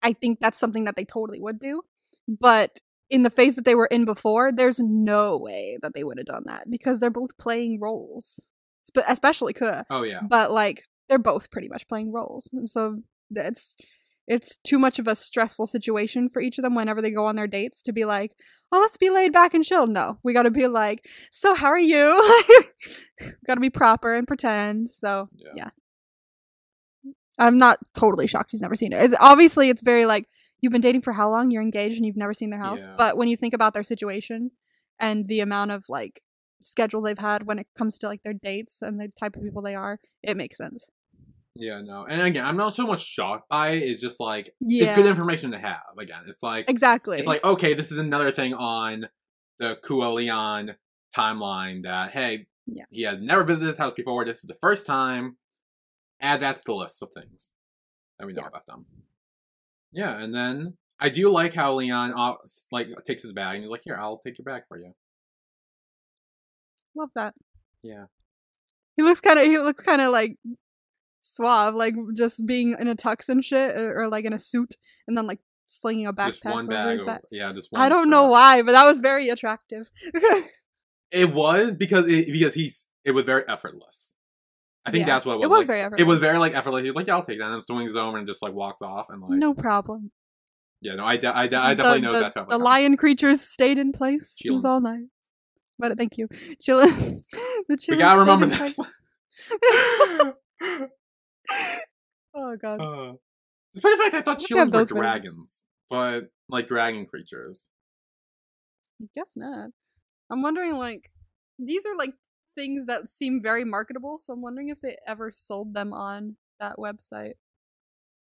[0.03, 1.83] I think that's something that they totally would do.
[2.29, 6.19] But in the phase that they were in before, there's no way that they would
[6.19, 8.41] have done that because they're both playing roles.
[8.85, 9.85] Spe- especially Ke.
[9.91, 10.21] Oh yeah.
[10.29, 12.49] But like they're both pretty much playing roles.
[12.53, 13.77] And so it's
[14.29, 17.35] it's too much of a stressful situation for each of them whenever they go on
[17.35, 18.33] their dates to be like,
[18.71, 21.67] "Oh, let's be laid back and chill." No, we got to be like, "So, how
[21.69, 22.43] are you?"
[23.47, 24.91] got to be proper and pretend.
[24.93, 25.53] So, Yeah.
[25.57, 25.71] yeah.
[27.39, 29.03] I'm not totally shocked he's never seen it.
[29.03, 30.27] It's, obviously, it's very like
[30.61, 31.51] you've been dating for how long?
[31.51, 32.85] You're engaged and you've never seen their house.
[32.85, 32.95] Yeah.
[32.97, 34.51] But when you think about their situation
[35.01, 36.23] and the amount of like
[36.65, 39.63] schedule they've had when it comes to like their dates and the type of people
[39.63, 40.89] they are, it makes sense.
[41.55, 42.07] Yeah, no.
[42.07, 43.83] And again, I'm not so much shocked by it.
[43.83, 45.83] It's just like Yeah, it's good information to have.
[45.99, 47.19] Again, it's like exactly.
[47.19, 49.09] it's like okay, this is another thing on
[49.59, 50.77] the Kua Leon
[51.17, 52.85] timeline that hey, Yeah.
[52.91, 54.25] he had never visited his house before.
[54.25, 55.37] This is the first time.
[56.21, 57.55] Add that to the list of things
[58.19, 58.49] that we know Yeah.
[58.49, 58.87] about them.
[59.93, 62.35] Yeah, and then I do like how Leon uh,
[62.71, 64.95] like takes his bag and he's like, "Here, I'll take your bag for you."
[66.97, 67.35] Love that.
[67.83, 68.05] Yeah,
[68.97, 70.37] He looks kind of he looks kind of like
[71.21, 74.77] suave, like just being in a tux and shit, or, or, like in a suit,
[75.09, 76.99] and then like slinging a backpack just one bag.
[77.01, 77.83] his yeah, just one.
[77.83, 79.91] I don't know why, but that was very attractive.
[81.11, 84.15] It was because it, because he's it was very effortless.
[84.87, 85.45] I think Yeah, that's what it was.
[85.45, 86.85] it was like, very It was very like effortless.
[86.85, 89.21] He's like, "Yeah, I'll take that," and swings over and just like walks off and
[89.21, 90.11] like, no problem.
[90.81, 92.23] yeah, no, I, de- I, de- I definitely the, the, that.
[92.23, 92.61] Type The comment.
[92.63, 92.65] Oh.
[92.65, 94.35] lion creatures stayed in place.
[94.43, 95.09] It was all Chillins.
[95.83, 95.91] Nice.
[95.91, 96.29] But thank you,
[96.63, 97.23] chillin.
[97.69, 98.79] the chillin We gotta remember this.
[102.35, 102.81] oh god.
[102.81, 103.15] uh,
[103.75, 107.69] despite the fact I thought Chillins were dragons, but like dragon creatures.
[109.03, 109.71] I guess not.
[110.31, 111.11] I'm wondering, like,
[111.59, 112.15] these are like
[112.55, 116.77] things that seem very marketable, so I'm wondering if they ever sold them on that
[116.79, 117.35] website.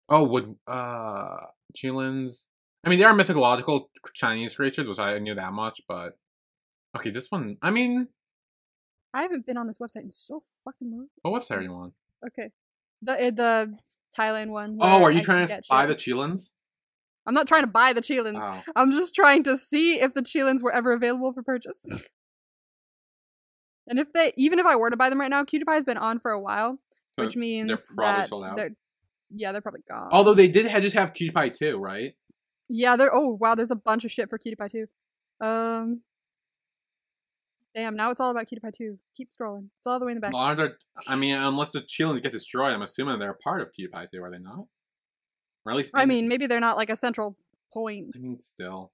[0.08, 1.38] Oh, would uh
[1.78, 2.46] Chillins?
[2.84, 5.82] I mean, they are mythological Chinese creatures, which I knew that much.
[5.88, 6.14] But
[6.96, 7.58] okay, this one.
[7.62, 8.08] I mean,
[9.14, 11.08] I haven't been on this website in so fucking long.
[11.22, 11.94] what website are you on?
[12.26, 12.52] Okay,
[13.02, 13.78] the uh, the
[14.18, 14.78] Thailand one.
[14.80, 16.16] Oh, are you I trying to buy the shit.
[16.16, 16.52] Chillins?
[17.26, 18.40] I'm not trying to buy the Chilins.
[18.42, 18.64] Oh.
[18.76, 21.76] I'm just trying to see if the Chilins were ever available for purchase.
[23.88, 25.84] and if they, even if I were to buy them right now, Cutie Pie has
[25.84, 26.80] been on for a while,
[27.20, 28.56] So which means they're probably sold out.
[28.56, 28.72] they're,
[29.30, 30.10] yeah, they're probably gone.
[30.12, 32.16] Although they did just have Cutie Pie too, right?
[32.68, 33.14] Yeah, there.
[33.14, 34.88] Oh wow, there's a bunch of shit for Cutie Pie too.
[35.42, 36.02] Um,
[37.76, 37.96] damn.
[37.96, 39.00] Now it's all about Cutie Pie too.
[39.16, 39.70] Keep scrolling.
[39.80, 40.34] It's all the way in the back.
[40.34, 43.74] Well, aren't there, I mean, unless the Chillins get destroyed, I'm assuming they're part of
[43.74, 44.66] Cutie Pie too, are they not?
[45.66, 47.38] Or at least I mean, maybe they're not like a central
[47.74, 48.12] point.
[48.16, 48.92] I mean, still.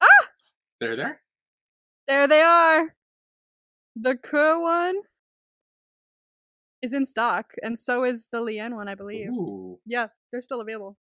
[0.00, 0.28] Ah!
[0.80, 1.20] They're there.
[2.06, 2.94] There they are.
[3.94, 4.94] The Ke one
[6.80, 9.30] is in stock, and so is the Lien one, I believe.
[9.30, 9.80] Ooh.
[9.84, 10.96] Yeah, they're still available.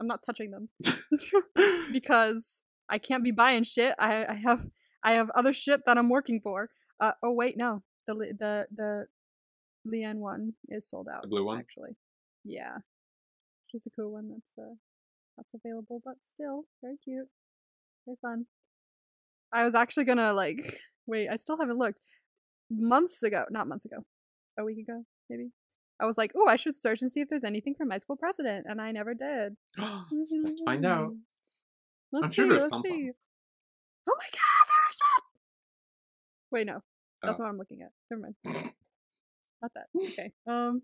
[0.00, 0.68] I'm not touching them
[1.92, 3.94] because I can't be buying shit.
[3.98, 4.66] I, I have
[5.04, 6.70] I have other shit that I'm working for.
[7.00, 9.06] Uh, oh wait, no, the the the
[9.84, 11.22] Lien one is sold out.
[11.22, 11.58] The blue one?
[11.58, 11.96] actually.
[12.44, 12.78] Yeah,
[13.70, 14.74] just the cool one that's uh
[15.36, 17.28] that's available, but still very cute,
[18.06, 18.46] very fun.
[19.52, 21.28] I was actually gonna like wait.
[21.28, 22.00] I still haven't looked.
[22.70, 23.98] Months ago, not months ago,
[24.58, 25.50] a week ago, maybe.
[26.00, 28.16] I was like, oh, I should search and see if there's anything for my school
[28.16, 29.56] president, and I never did.
[29.78, 31.12] Let's find out.
[32.12, 32.92] Let's I'm sure see, there's let's something.
[32.92, 33.10] see.
[34.08, 34.51] Oh my god!
[36.52, 36.82] Wait, no.
[37.22, 37.44] That's Oh.
[37.44, 37.90] what I'm looking at.
[38.10, 38.34] Never mind.
[39.62, 39.86] Not that.
[39.96, 40.32] Okay.
[40.46, 40.82] Um.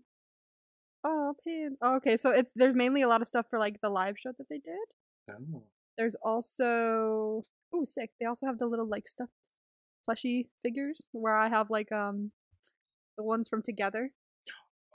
[1.03, 1.77] Oh, pins.
[1.81, 4.31] Oh, okay, so it's there's mainly a lot of stuff for like the live show
[4.37, 4.87] that they did.
[5.29, 5.63] Oh.
[5.97, 7.43] There's also
[7.73, 8.11] oh sick.
[8.19, 9.31] They also have the little like stuffed
[10.05, 12.31] plushy figures where I have like um
[13.17, 14.11] the ones from Together.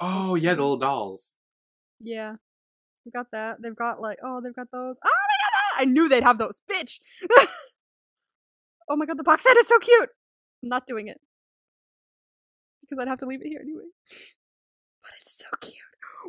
[0.01, 1.36] Oh, yeah, the little dolls.
[2.01, 2.36] Yeah.
[3.05, 3.62] We got that.
[3.62, 4.98] They've got like oh they've got those.
[5.05, 5.52] Oh my god!
[5.55, 5.74] ah!
[5.82, 6.60] I knew they'd have those.
[6.70, 6.98] Bitch.
[8.88, 10.09] oh my god, the box set is so cute.
[10.64, 11.20] I'm not doing it
[12.80, 13.84] because I'd have to leave it here anyway.
[15.02, 15.74] But it's so cute.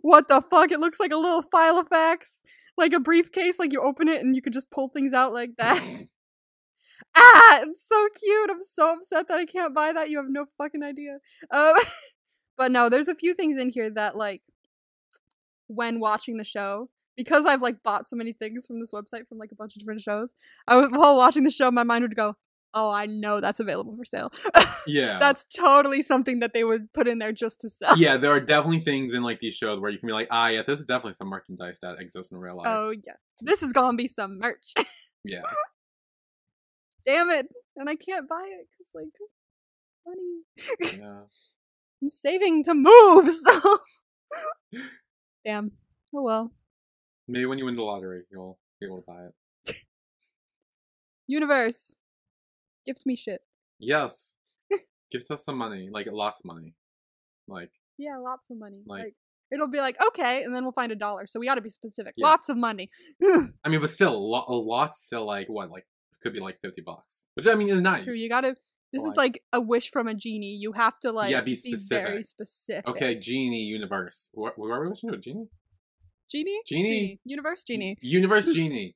[0.02, 0.70] What the fuck?
[0.70, 2.42] It looks like a little file of facts,
[2.76, 3.58] like a briefcase.
[3.58, 5.82] Like you open it and you could just pull things out like that.
[7.16, 8.50] ah, it's so cute.
[8.50, 10.10] I'm so upset that I can't buy that.
[10.10, 11.20] You have no fucking idea.
[11.52, 11.76] Um,
[12.58, 14.42] but no, there's a few things in here that like
[15.68, 19.38] when watching the show because I've like bought so many things from this website from
[19.38, 20.34] like a bunch of different shows.
[20.68, 22.36] I was while watching the show, my mind would go,
[22.76, 24.32] "Oh, I know that's available for sale."
[24.88, 25.18] Yeah.
[25.18, 27.98] that's totally something that they would put in there just to sell.
[27.98, 30.50] yeah, there are definitely things in like these shows where you can be like, ah,
[30.50, 32.68] yeah, this is definitely some merchandise that exists in real life.
[32.70, 34.74] Oh yeah, this is gonna be some merch.
[35.28, 35.42] Yeah.
[37.08, 39.08] Damn it, and I can't buy it because like
[40.06, 41.00] money.
[41.02, 41.22] Yeah.
[42.04, 43.28] I'm saving to move.
[43.32, 43.80] So
[45.44, 45.72] damn.
[46.14, 46.52] Oh well.
[47.28, 49.24] Maybe when you win the lottery, you'll be able to buy
[49.68, 49.76] it.
[51.28, 51.96] Universe,
[52.86, 53.42] gift me shit.
[53.80, 54.38] Yes.
[55.12, 56.74] Give us some money, like lots of money.
[57.48, 58.84] Like Yeah, lots of money.
[58.86, 59.14] Like- Like,
[59.52, 61.28] it'll be like okay, and then we'll find a dollar.
[61.28, 62.14] So we got to be specific.
[62.18, 62.26] Yeah.
[62.28, 62.90] Lots of money.
[63.64, 65.86] I mean, but still, a lot, a lot's still like what, like
[66.22, 68.04] could be like fifty bucks, which I mean is nice.
[68.06, 68.16] True.
[68.16, 68.56] You got to.
[68.94, 70.58] This Like- is like a wish from a genie.
[70.60, 72.08] You have to like Yeah, be specific.
[72.08, 72.88] very specific.
[72.88, 74.30] Okay, genie universe.
[74.34, 75.18] What, what are we wishing to?
[75.18, 75.48] Genie?
[76.32, 76.60] Genie.
[76.66, 76.90] Genie?
[77.00, 77.20] Genie.
[77.26, 77.98] Universe genie.
[78.02, 78.96] Universe genie.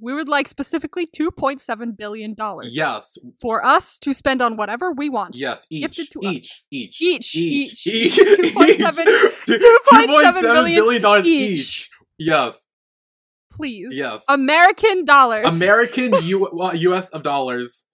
[0.00, 2.74] We would like specifically two point seven billion dollars.
[2.76, 5.36] Yes, For us to spend on whatever we want.
[5.36, 5.66] yes.
[5.70, 6.34] Each, Gifted to us.
[6.34, 7.86] each, each, Each, each, each.
[7.86, 8.16] each.
[8.54, 11.58] 2.7 Two- 2.7 $2.7 billion billion dollars each.
[11.58, 11.90] each.
[12.18, 12.66] Yes,
[13.52, 13.88] Please.
[13.90, 14.24] yes.
[14.28, 15.46] American dollars.
[15.46, 17.10] American U- well, U.S.
[17.10, 17.86] of dollars.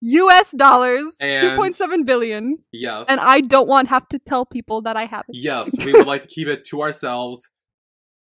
[0.00, 0.50] U.S.
[0.52, 1.04] dollars.
[1.20, 2.58] And- Two point seven billion.
[2.72, 3.06] Yes.
[3.08, 5.36] And I don't want have to tell people that I have it.
[5.36, 7.50] Yes, we would like to keep it to ourselves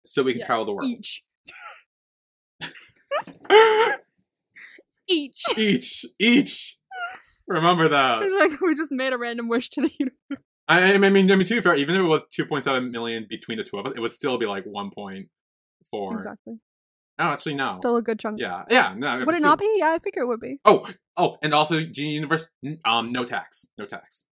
[0.06, 0.88] so we can Yes, travel the world.
[0.88, 1.22] Each.
[5.08, 5.42] Each.
[5.56, 6.78] Each, each.
[7.46, 8.20] Remember that.
[8.38, 10.44] like we just made a random wish to the universe.
[10.68, 13.58] I, I mean, I mean, to be fair, even if it was 2.7 million between
[13.58, 15.26] the two of us, it would still be like 1.4.
[16.16, 16.54] Exactly.
[17.18, 17.74] Oh, actually, no.
[17.74, 18.40] Still a good chunk.
[18.40, 19.18] yeah, yeah, no.
[19.18, 19.70] Would it still- not be?
[19.76, 20.60] Yeah, I figure it would be.
[20.64, 22.48] Oh, oh, and also Genie Universe,
[22.84, 24.24] um, no tax, no tax.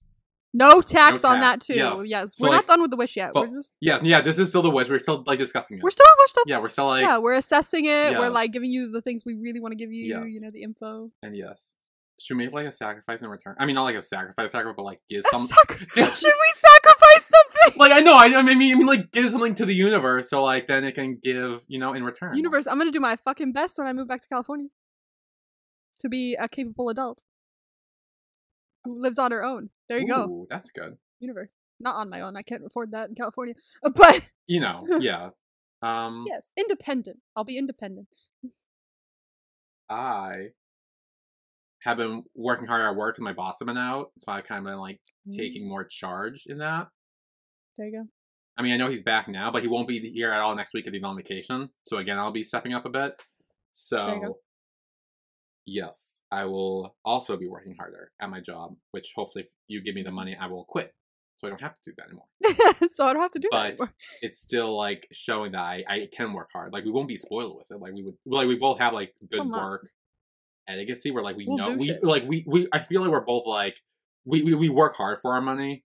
[0.53, 1.75] No tax No on that too.
[1.75, 2.03] yes.
[2.07, 3.33] Yes, So, we're like, not done with the wish yet.
[3.35, 4.89] we're just Yes, yeah, this is still the wish.
[4.89, 5.83] We're still like discussing it.
[5.85, 8.19] we're still we're still yeah, we're still like, yeah we're assessing it.
[8.19, 10.07] We're like giving you the things we really want to give you.
[10.07, 10.35] Yes.
[10.35, 11.11] You know the info.
[11.23, 11.75] and yes,
[12.21, 13.55] should we make like a sacrifice in return?
[13.59, 15.47] I mean, not like a sacrifice, sacrifice, but like give some.
[15.47, 17.79] Sacri- Should we sacrifice something?
[17.81, 20.43] like I know, I, I mean, I mean, like give something to the universe, so
[20.43, 22.37] like then it can give, you know, in return.
[22.37, 24.67] Universe, I'm gonna do my fucking best when I move back to California.
[26.01, 27.19] To be a capable adult
[28.85, 29.71] who lives on her own.
[29.91, 30.47] There you go.
[30.49, 30.97] That's good.
[31.19, 31.51] Universe.
[31.81, 32.37] Not on my own.
[32.37, 33.55] I can't afford that in California.
[33.95, 35.31] But You know, yeah.
[35.83, 37.19] Um, yes, independent.
[37.35, 38.07] I'll be independent.
[39.91, 40.51] I
[41.81, 44.61] have been working hard at work and my boss has been out, so I've kind
[44.61, 45.37] of been like Mm.
[45.37, 46.87] taking more charge in that.
[47.77, 48.05] There you go.
[48.57, 50.73] I mean, I know he's back now, but he won't be here at all next
[50.73, 51.69] week because he's on vacation.
[51.87, 53.01] So again, I'll be stepping up a bit.
[53.03, 53.15] There you
[53.75, 54.39] So go.
[55.67, 59.95] Yes, I will also be working harder at my job, which hopefully, if you give
[59.95, 60.95] me the money, I will quit,
[61.37, 62.27] so I don't have to do that anymore.
[62.93, 63.89] so I don't have to do that But
[64.23, 66.73] it's still like showing that I, I can work hard.
[66.73, 67.81] Like we won't be spoiled with it.
[67.81, 69.61] Like we would like we both have like good Come on.
[69.61, 69.89] work
[70.69, 72.05] etiquette where like we We'll know we shit.
[72.05, 73.81] like we, we I feel like we're both like
[74.25, 75.85] we, we we work hard for our money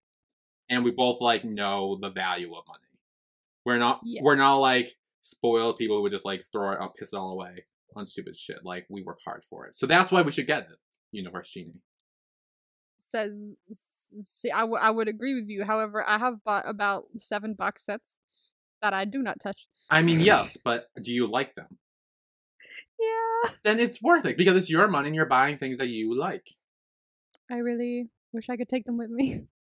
[0.69, 2.79] and we both like know the value of money.
[3.65, 6.93] We're not we're not like spoiled people who would just like throw it up, uh,
[6.99, 7.65] piss it all away
[7.95, 8.59] on stupid shit.
[8.63, 9.75] Like we work hard for it.
[9.75, 10.77] So that's why we should get it.
[11.11, 11.81] Universe Genie.
[12.97, 13.55] Says,
[14.21, 15.63] see, I, w- I would agree with you.
[15.63, 18.17] However, I have bought about seven box sets
[18.81, 19.67] that I do not touch.
[19.89, 21.77] I mean, yes, but do you like them?
[22.99, 23.51] Yeah.
[23.63, 26.47] Then it's worth it because it's your money and you're buying things that you like.
[27.51, 29.43] I really wish I could take them with me.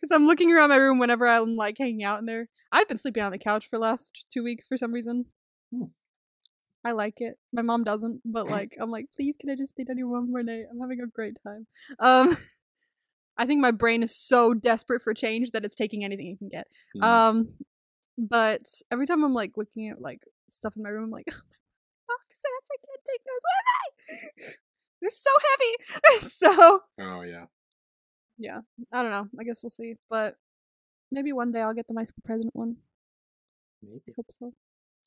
[0.00, 2.48] Because I'm looking around my room whenever I'm like hanging out in there.
[2.70, 5.24] I've been sleeping on the couch for the last two weeks for some reason.
[5.74, 5.86] Hmm.
[6.86, 7.36] I like it.
[7.52, 10.30] My mom doesn't, but like I'm like, please, can I just stay down here one
[10.30, 10.66] more night?
[10.70, 11.66] I'm having a great time.
[11.98, 12.36] Um,
[13.38, 16.48] I think my brain is so desperate for change that it's taking anything it can
[16.48, 16.68] get.
[16.96, 17.04] Mm.
[17.04, 17.48] Um,
[18.16, 21.34] but every time I'm like looking at like stuff in my room, I'm like, oh
[21.34, 24.54] my box sets, I can't take those with me.
[25.00, 26.28] They're so heavy.
[26.28, 27.46] so oh yeah.
[28.38, 28.60] Yeah.
[28.92, 29.28] I don't know.
[29.40, 29.94] I guess we'll see.
[30.08, 30.36] But
[31.10, 32.76] maybe one day I'll get the my school president one.
[33.82, 34.14] I Maybe.
[34.14, 34.52] hope so.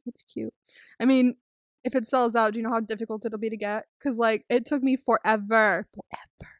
[0.05, 0.53] It's cute.
[0.99, 1.35] I mean,
[1.83, 3.85] if it sells out, do you know how difficult it'll be to get?
[3.99, 6.51] Because like it took me forever, forever,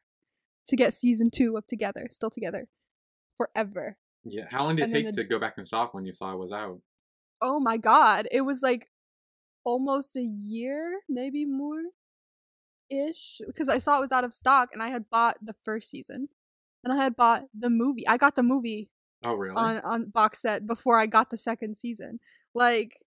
[0.67, 2.67] to get season two of Together, still together,
[3.37, 3.97] forever.
[4.23, 4.45] Yeah.
[4.49, 6.13] How long did it And then take the- to go back in stock when you
[6.13, 6.81] saw it was out?
[7.41, 8.87] Oh my god, it was like
[9.63, 11.81] almost a year, maybe more,
[12.89, 13.41] ish.
[13.45, 16.29] Because I saw it was out of stock, and I had bought the first season,
[16.83, 18.07] and I had bought the movie.
[18.07, 18.89] I got the movie
[19.23, 19.55] Oh really?
[19.55, 22.19] on on box set before I got the second season.
[22.53, 23.05] Like it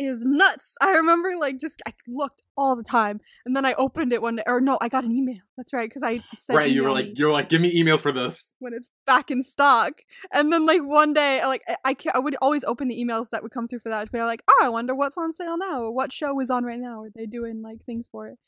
[0.00, 0.74] is nuts.
[0.80, 4.36] I remember like just I looked all the time, and then I opened it one
[4.36, 4.42] day.
[4.46, 5.40] Or no, I got an email.
[5.56, 6.70] That's right, because I said right.
[6.70, 8.54] You were like you were like give me emails for this.
[8.58, 10.02] when it's back in stock.
[10.32, 13.42] And then like one day, like I I, I would always open the emails that
[13.42, 15.82] would come through for that to be like, oh, I wonder what's on sale now,
[15.82, 17.02] or what show is on right now.
[17.02, 18.38] Are they doing like things for it?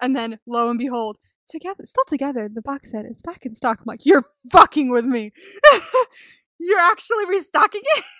[0.00, 1.18] And then lo and behold.
[1.48, 2.48] Together, still together.
[2.52, 3.80] The box set is back in stock.
[3.80, 5.32] I'm like, you're fucking with me.
[6.60, 8.04] you're actually restocking it.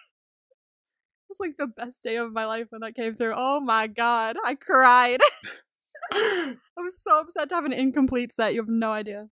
[1.41, 3.35] like the best day of my life when that came through.
[3.37, 5.21] Oh my god, I cried.
[6.13, 8.55] I was so upset to have an incomplete set.
[8.55, 9.29] You have no idea.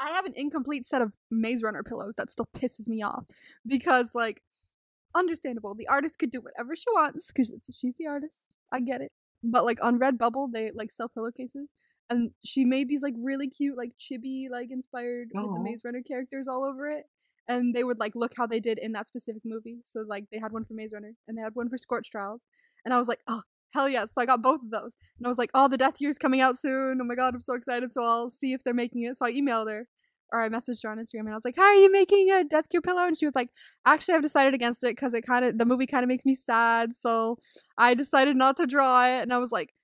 [0.00, 3.24] I have an incomplete set of Maze Runner pillows that still pisses me off
[3.66, 4.42] because, like,
[5.14, 5.74] understandable.
[5.74, 8.56] The artist could do whatever she wants because she's the artist.
[8.72, 9.12] I get it.
[9.44, 11.70] but like on Redbubble they like sell pillowcases,
[12.10, 16.02] and she made these like really cute like chibi like inspired with the Maze Runner
[16.02, 17.04] characters all over it.
[17.48, 19.78] And they would like look how they did in that specific movie.
[19.84, 22.44] So like they had one for Maze Runner and they had one for Scorch Trials.
[22.84, 23.42] And I was like, oh
[23.72, 24.12] hell yes!
[24.14, 24.94] So I got both of those.
[25.18, 26.98] And I was like, oh the Death Cure's coming out soon.
[27.00, 27.92] Oh my god, I'm so excited.
[27.92, 29.16] So I'll see if they're making it.
[29.16, 29.88] So I emailed her
[30.32, 32.44] or I messaged her on Instagram and I was like, "Hi, are you making a
[32.44, 33.50] Death Cure pillow?" And she was like,
[33.84, 36.34] "Actually, I've decided against it because it kind of the movie kind of makes me
[36.34, 37.38] sad, so
[37.76, 39.74] I decided not to draw it." And I was like,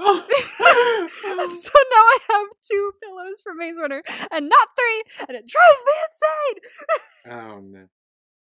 [0.00, 5.84] so now I have two pillows for Maze Runner and not three, and it drives
[5.86, 7.36] me insane.
[7.36, 7.86] oh no.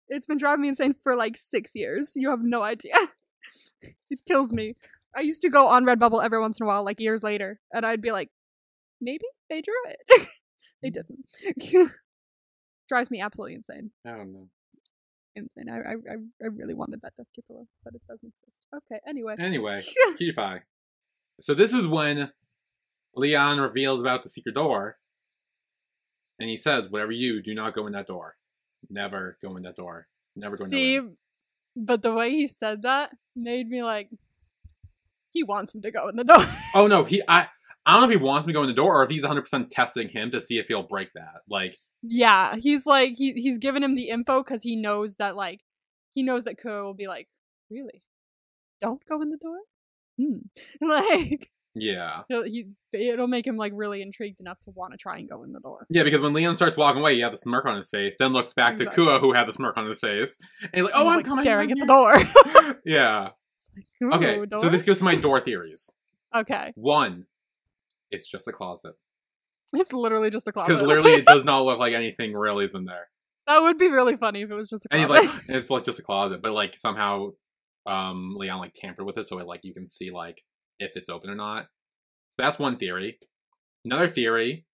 [0.10, 2.14] It's been driving me insane for like six years.
[2.16, 2.94] You have no idea.
[4.10, 4.76] it kills me.
[5.16, 7.86] I used to go on Redbubble every once in a while, like years later, and
[7.86, 8.30] I'd be like,
[9.02, 10.28] maybe they drew it.
[10.84, 10.94] they mm.
[10.94, 11.92] didn't.
[12.88, 13.92] drives me absolutely insane.
[14.06, 14.50] Oh no.
[15.36, 15.70] Insane.
[15.70, 18.66] I, I, I- really wanted that Death pillow, but it doesn't exist.
[18.76, 19.36] Okay, anyway.
[19.40, 19.84] Anyway,
[20.36, 20.62] pie.
[21.42, 22.32] So this is when
[23.16, 24.98] Leon reveals about the secret door,
[26.40, 28.38] and he says, "Whatever you do, not go in that door.
[28.90, 30.08] Never go in that door.
[30.36, 31.12] Never go in See, that way."
[31.76, 34.10] but the way he said that made me like,
[35.32, 36.46] he wants him to go in the door.
[36.76, 37.48] Oh no, he I
[37.86, 39.24] I don't know if he wants me to go in the door or if he's
[39.24, 41.42] 100 percent testing him to see if he'll break that.
[41.50, 45.62] Like, yeah, he's like, he he's giving him the info because he knows that like,
[46.12, 47.28] he knows that Ko will be like,
[47.70, 48.04] really,
[48.82, 49.58] don't go in the door.
[50.20, 50.38] Hmm.
[50.88, 55.18] Like, yeah, he'll, he it'll make him like really intrigued enough to want to try
[55.20, 55.86] and go in the door.
[55.90, 58.16] yeah, because when Leon starts walking away, he had the smirk on his face.
[58.18, 59.04] Then looks back Exactly.
[59.06, 61.16] to Kua, who had the smirk on his face, and he's like, "Oh, he's, I'm
[61.18, 62.76] like coming." staring I'm at the door.
[62.86, 63.30] yeah.
[64.04, 65.90] Ooh, Okay, so this goes to my door theories.
[66.36, 67.26] okay, One,
[68.12, 68.96] it's just a closet.
[69.74, 70.70] it's literally just a closet.
[70.74, 73.08] Because literally, it does not look like anything really is in there.
[73.48, 75.22] that would be really funny if it was just a And closet.
[75.30, 77.30] he's like, it's like just a closet, but like somehow,
[77.86, 80.44] um, Leon like tampered with it, so it like you can see like
[80.80, 81.68] if it's open or not.
[82.38, 83.20] That's one theory.
[83.86, 84.66] Another theory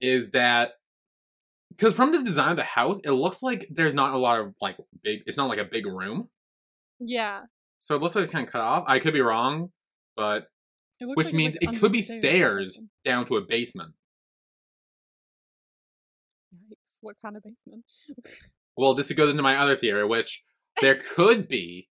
[0.00, 0.72] is that
[1.70, 4.54] because from the design of the house, it looks like there's not a lot of
[4.60, 5.22] like big.
[5.26, 6.28] It's not like a big room,
[6.98, 7.42] yeah,
[7.80, 8.84] so it looks like it's kind of cut off.
[8.86, 9.70] I could be wrong,
[10.16, 10.48] but
[11.00, 13.92] which like means like, it could be under the or stairs down to a basement.
[16.54, 16.98] Yikes!
[17.00, 17.84] What kind of basement?
[18.78, 20.44] Well, this goes into my other theory, which
[20.82, 21.88] there could be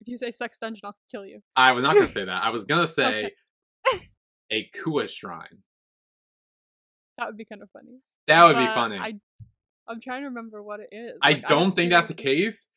[0.00, 1.40] If you say sex dungeon, I'll kill you.
[1.56, 2.42] I was not going to say that.
[2.44, 3.30] I was going to say
[3.94, 4.08] Okay.
[4.50, 5.62] a Kua shrine.
[7.18, 7.98] That would be kind of funny.
[8.28, 8.98] That would be funny.
[8.98, 9.14] I,
[9.88, 11.12] I'm trying to remember what it is.
[11.22, 12.68] I Like, don't haven't think that's the case,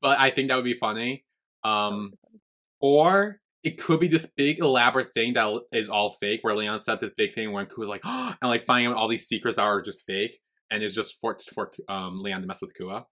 [0.00, 1.24] but I think that would be funny.
[1.64, 2.40] Um, be funny.
[2.80, 7.00] or it could be this big elaborate thing that is all fake, where Leon set
[7.00, 9.82] this big thing when Kua's like, and like finding out all these secrets that are
[9.82, 10.38] just fake,
[10.70, 13.04] and it's just for for um Leon to mess with Kua.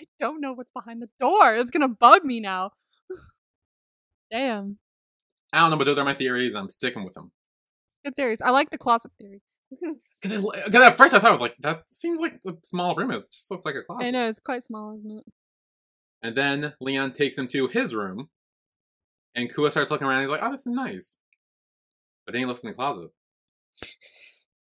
[0.00, 1.54] I don't know what's behind the door.
[1.54, 2.72] It's gonna bug me now.
[4.30, 4.78] Damn.
[5.52, 6.54] I don't know, but those are my theories.
[6.54, 7.30] I'm sticking with them.
[8.04, 8.40] Good theories.
[8.42, 9.40] I like the closet theory.
[10.22, 13.10] Because at first I thought like that seems like a small room.
[13.10, 14.06] It just looks like a closet.
[14.06, 15.24] I know it's quite small, isn't it?
[16.22, 18.30] And then Leon takes him to his room,
[19.34, 20.20] and Kua starts looking around.
[20.20, 21.18] And he's like, "Oh, this is nice,"
[22.24, 23.10] but then he looks in the closet,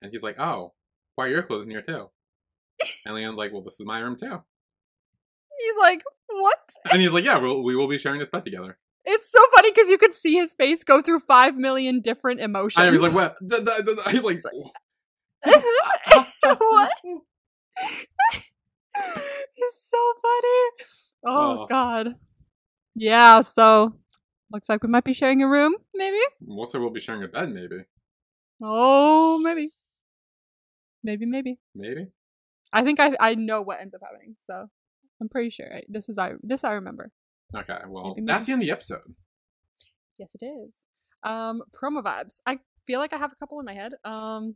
[0.01, 0.73] and he's like, "Oh,
[1.15, 2.09] why are your clothes in here too?"
[3.05, 4.43] And Leon's like, "Well, this is my room too."
[5.59, 6.69] He's like, what?
[6.91, 9.71] And he's like, "Yeah, we'll, we will be sharing this bed together." It's so funny
[9.71, 12.81] because you could see his face go through five million different emotions.
[12.81, 13.37] I know, he's like, "What?"
[14.11, 14.45] He's like,
[16.59, 16.91] what?
[19.57, 20.87] it's so funny.
[21.27, 21.67] Oh, Oh.
[21.69, 22.15] god.
[22.95, 23.95] Yeah, so
[24.51, 26.17] looks like we might be sharing a room, maybe?
[26.45, 27.83] Looks like we'll be sharing a bed, maybe,
[28.61, 29.71] Oh, maybe.
[31.03, 31.59] Maybe, maybe.
[31.75, 32.07] maybe.
[32.73, 34.67] I think I I know what ends up happening, so
[35.21, 35.73] I'm pretty sure.
[35.73, 37.11] I, this is I this I remember.
[37.55, 39.15] Okay, well, Maybe, that's the end of the episode.
[40.17, 40.87] Yes, it is.
[41.23, 42.39] Um, promo vibes.
[42.45, 43.93] I feel like I have a couple in my head.
[44.03, 44.55] Um,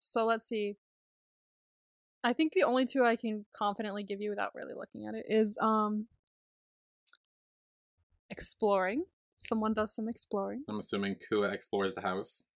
[0.00, 0.76] so let's see.
[2.24, 5.26] I think the only two I can confidently give you without really looking at it
[5.28, 6.06] is um
[8.30, 9.04] exploring.
[9.38, 10.64] Someone does some exploring.
[10.68, 12.46] I'm assuming Kua explores the house.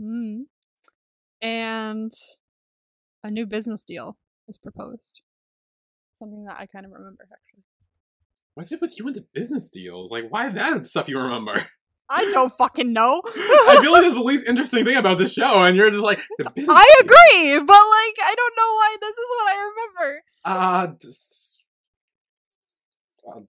[0.00, 0.44] Mm.
[1.42, 2.12] And
[3.24, 4.16] a new business deal
[4.46, 5.22] is proposed.
[6.20, 7.64] Something that I kind of remember actually.
[8.54, 10.10] What's it with you into business deals?
[10.10, 11.54] Like, why that stuff you remember?
[12.12, 13.22] I don't fucking know.
[13.24, 16.02] I feel like this is the least interesting thing about this show, and you're just
[16.02, 17.06] like, the business I deal.
[17.06, 20.22] agree, but like I don't know why this is what I remember.
[20.44, 21.64] Uh, just,
[23.28, 23.40] uh,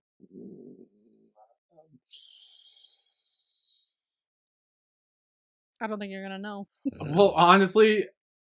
[5.81, 6.67] I don't think you're gonna know.
[6.99, 8.05] well, honestly,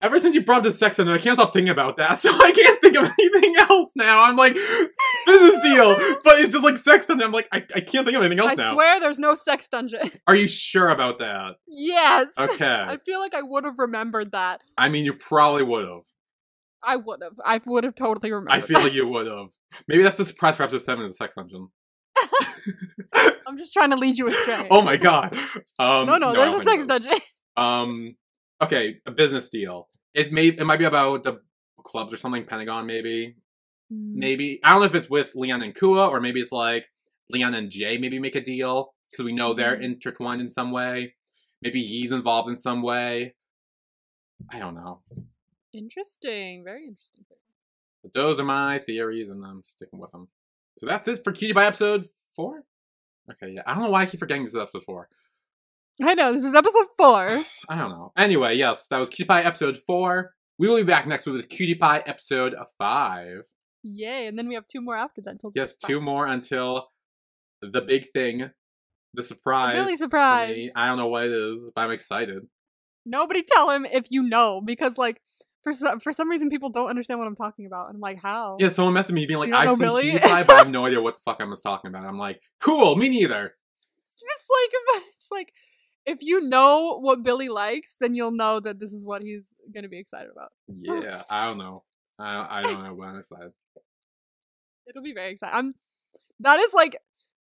[0.04, 2.30] ever since you brought up the sex in I can't stop thinking about that, so
[2.30, 4.22] I can't think of anything else now.
[4.22, 4.54] I'm like,
[5.26, 7.26] business deal, but it's just like sex dungeon.
[7.26, 8.64] I'm like, I, I can't think of anything else now.
[8.64, 8.72] I now.
[8.72, 10.10] swear there's no sex dungeon.
[10.26, 11.56] Are you sure about that?
[11.66, 12.28] yes.
[12.38, 12.84] Okay.
[12.86, 14.60] I feel like I would have remembered that.
[14.76, 16.02] I mean, you probably would have.
[16.86, 17.32] I would have.
[17.44, 18.52] I would have totally remembered.
[18.52, 19.48] I feel like you would have.
[19.88, 21.68] Maybe that's the surprise for episode seven is a sex dungeon.
[23.46, 24.68] I'm just trying to lead you astray.
[24.70, 25.34] Oh my god.
[25.78, 27.14] Um, no, no, I there's a sex dungeon.
[27.56, 28.16] Um,
[28.60, 29.88] okay, a business deal.
[30.14, 31.40] It may it might be about the
[31.82, 32.44] clubs or something.
[32.44, 33.36] Pentagon, maybe.
[33.90, 36.88] Maybe I don't know if it's with Leon and Kua or maybe it's like
[37.30, 39.82] Leon and Jay maybe make a deal because we know they're Mhm.
[39.82, 41.14] intertwined in some way.
[41.62, 43.34] Maybe Yi's involved in some way.
[44.50, 45.02] I don't know.
[45.72, 46.64] Interesting.
[46.64, 47.24] Very interesting.
[48.02, 50.28] But those are my theories, and I'm sticking with them.
[50.78, 52.64] So that's it for Cutie Pie episode four.
[53.30, 53.62] Okay, yeah.
[53.66, 55.08] I don't know why I keep forgetting this is episode four.
[56.02, 57.44] I know this is episode four.
[57.68, 58.12] I don't know.
[58.16, 60.34] Anyway, yes, that was Cutie Pie episode four.
[60.58, 63.42] We will be back next week with Cutie Pie episode five.
[63.82, 64.26] Yay!
[64.26, 65.30] And then we have two more after that.
[65.32, 66.88] Until Yes, two more until
[67.60, 68.50] the big thing,
[69.12, 69.74] the surprise.
[69.74, 69.96] Really for me.
[69.96, 70.72] surprised.
[70.74, 72.46] I don't know what it is, but I'm excited.
[73.06, 75.20] Nobody tell him if you know, because like
[75.62, 77.88] for some for some reason people don't understand what I'm talking about.
[77.88, 78.56] And I'm like, how?
[78.58, 80.86] Yeah, someone messaged me being like, "I've seen Billy?" Cutie Pie, but I have no
[80.86, 83.54] idea what the fuck I was talking about." I'm like, "Cool, me neither."
[84.10, 85.52] It's just like it's like
[86.06, 89.88] if you know what Billy likes, then you'll know that this is what he's gonna
[89.88, 90.50] be excited about.
[90.68, 91.84] Yeah, I don't know.
[92.18, 93.52] I I don't know what I'm excited.
[94.88, 95.56] It'll be very exciting.
[95.56, 95.74] I'm
[96.40, 96.96] that is like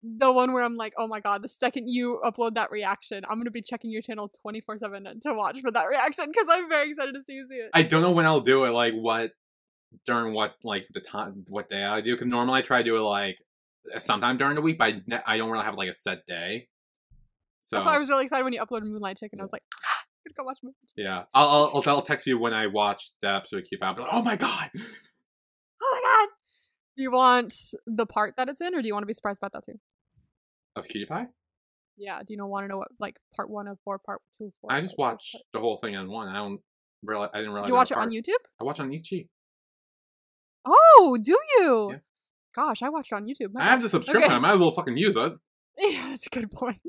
[0.03, 3.39] the one where I'm like, oh my god, the second you upload that reaction, I'm
[3.39, 6.91] gonna be checking your channel 24 7 to watch for that reaction because I'm very
[6.91, 7.70] excited to see you see it.
[7.74, 8.70] I don't know when I'll do it.
[8.70, 9.32] Like what
[10.07, 12.15] during what like the time what day I do?
[12.15, 13.43] Because normally I try to do it like
[13.99, 16.69] sometime during the week, but I, I don't really have like a set day.
[17.61, 19.39] So That's why I was really excited when you uploaded Moonlight Chicken.
[19.39, 21.05] I was like, ah, I'm gonna go watch Moonlight Chicken.
[21.05, 23.65] yeah, I'll, I'll I'll text you when I watch the episode.
[23.69, 23.99] Keep out.
[23.99, 24.70] Like, oh my god!
[25.82, 26.28] Oh my god!
[26.97, 27.55] Do you want
[27.87, 29.78] the part that it's in, or do you want to be surprised about that too?
[30.77, 31.27] Of Cutie Pie?
[31.97, 32.19] Yeah.
[32.19, 34.53] Do you know want to know what like part one of four, part two of
[34.61, 34.70] four?
[34.73, 36.28] I just part- watched the whole thing on one.
[36.28, 36.61] I don't
[37.03, 37.31] realize.
[37.32, 37.69] I didn't realize.
[37.69, 38.11] You watch it were on.
[38.11, 38.43] YouTube?
[38.61, 39.28] I watch on Ichi.
[40.66, 41.89] Oh, do you?
[41.93, 41.99] Yeah.
[42.55, 43.53] Gosh, I watched it on YouTube.
[43.57, 44.24] I have the subscription.
[44.24, 44.35] Okay.
[44.35, 45.32] I might as well fucking use it.
[45.78, 46.81] Yeah, that's a good point.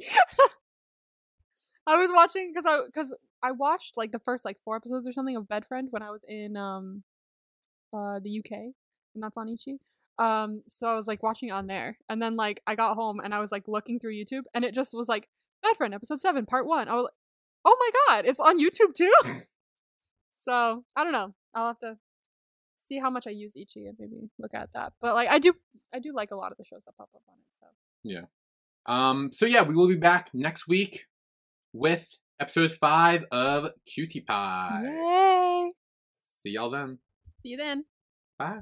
[1.88, 5.12] I was watching because I because I watched like the first like four episodes or
[5.12, 7.03] something of Bedfriend when I was in um
[7.94, 8.52] uh the UK
[9.14, 9.80] and that's on Ichi.
[10.20, 13.34] Um, so I was like watching on there, and then like I got home and
[13.34, 15.28] I was like looking through YouTube, and it just was like
[15.64, 16.88] Bedfriend episode seven part one.
[16.88, 17.14] I was like,
[17.66, 19.14] oh my god, it's on YouTube too.
[20.32, 21.34] so I don't know.
[21.56, 21.98] I'll have to
[22.78, 24.94] see how much I use Ichi and maybe look at that.
[25.02, 25.53] But like I do,
[25.94, 27.49] I do like a lot of the shows that pop up on it.
[27.49, 27.66] So.
[28.03, 28.26] Yeah.
[28.86, 29.32] Um.
[29.34, 31.08] So yeah, we will be back next week
[31.73, 34.81] with episode five of Cutie Pie.
[34.84, 35.72] Yay!
[36.41, 36.99] See y'all then.
[37.41, 37.85] See you then.
[38.38, 38.61] Bye.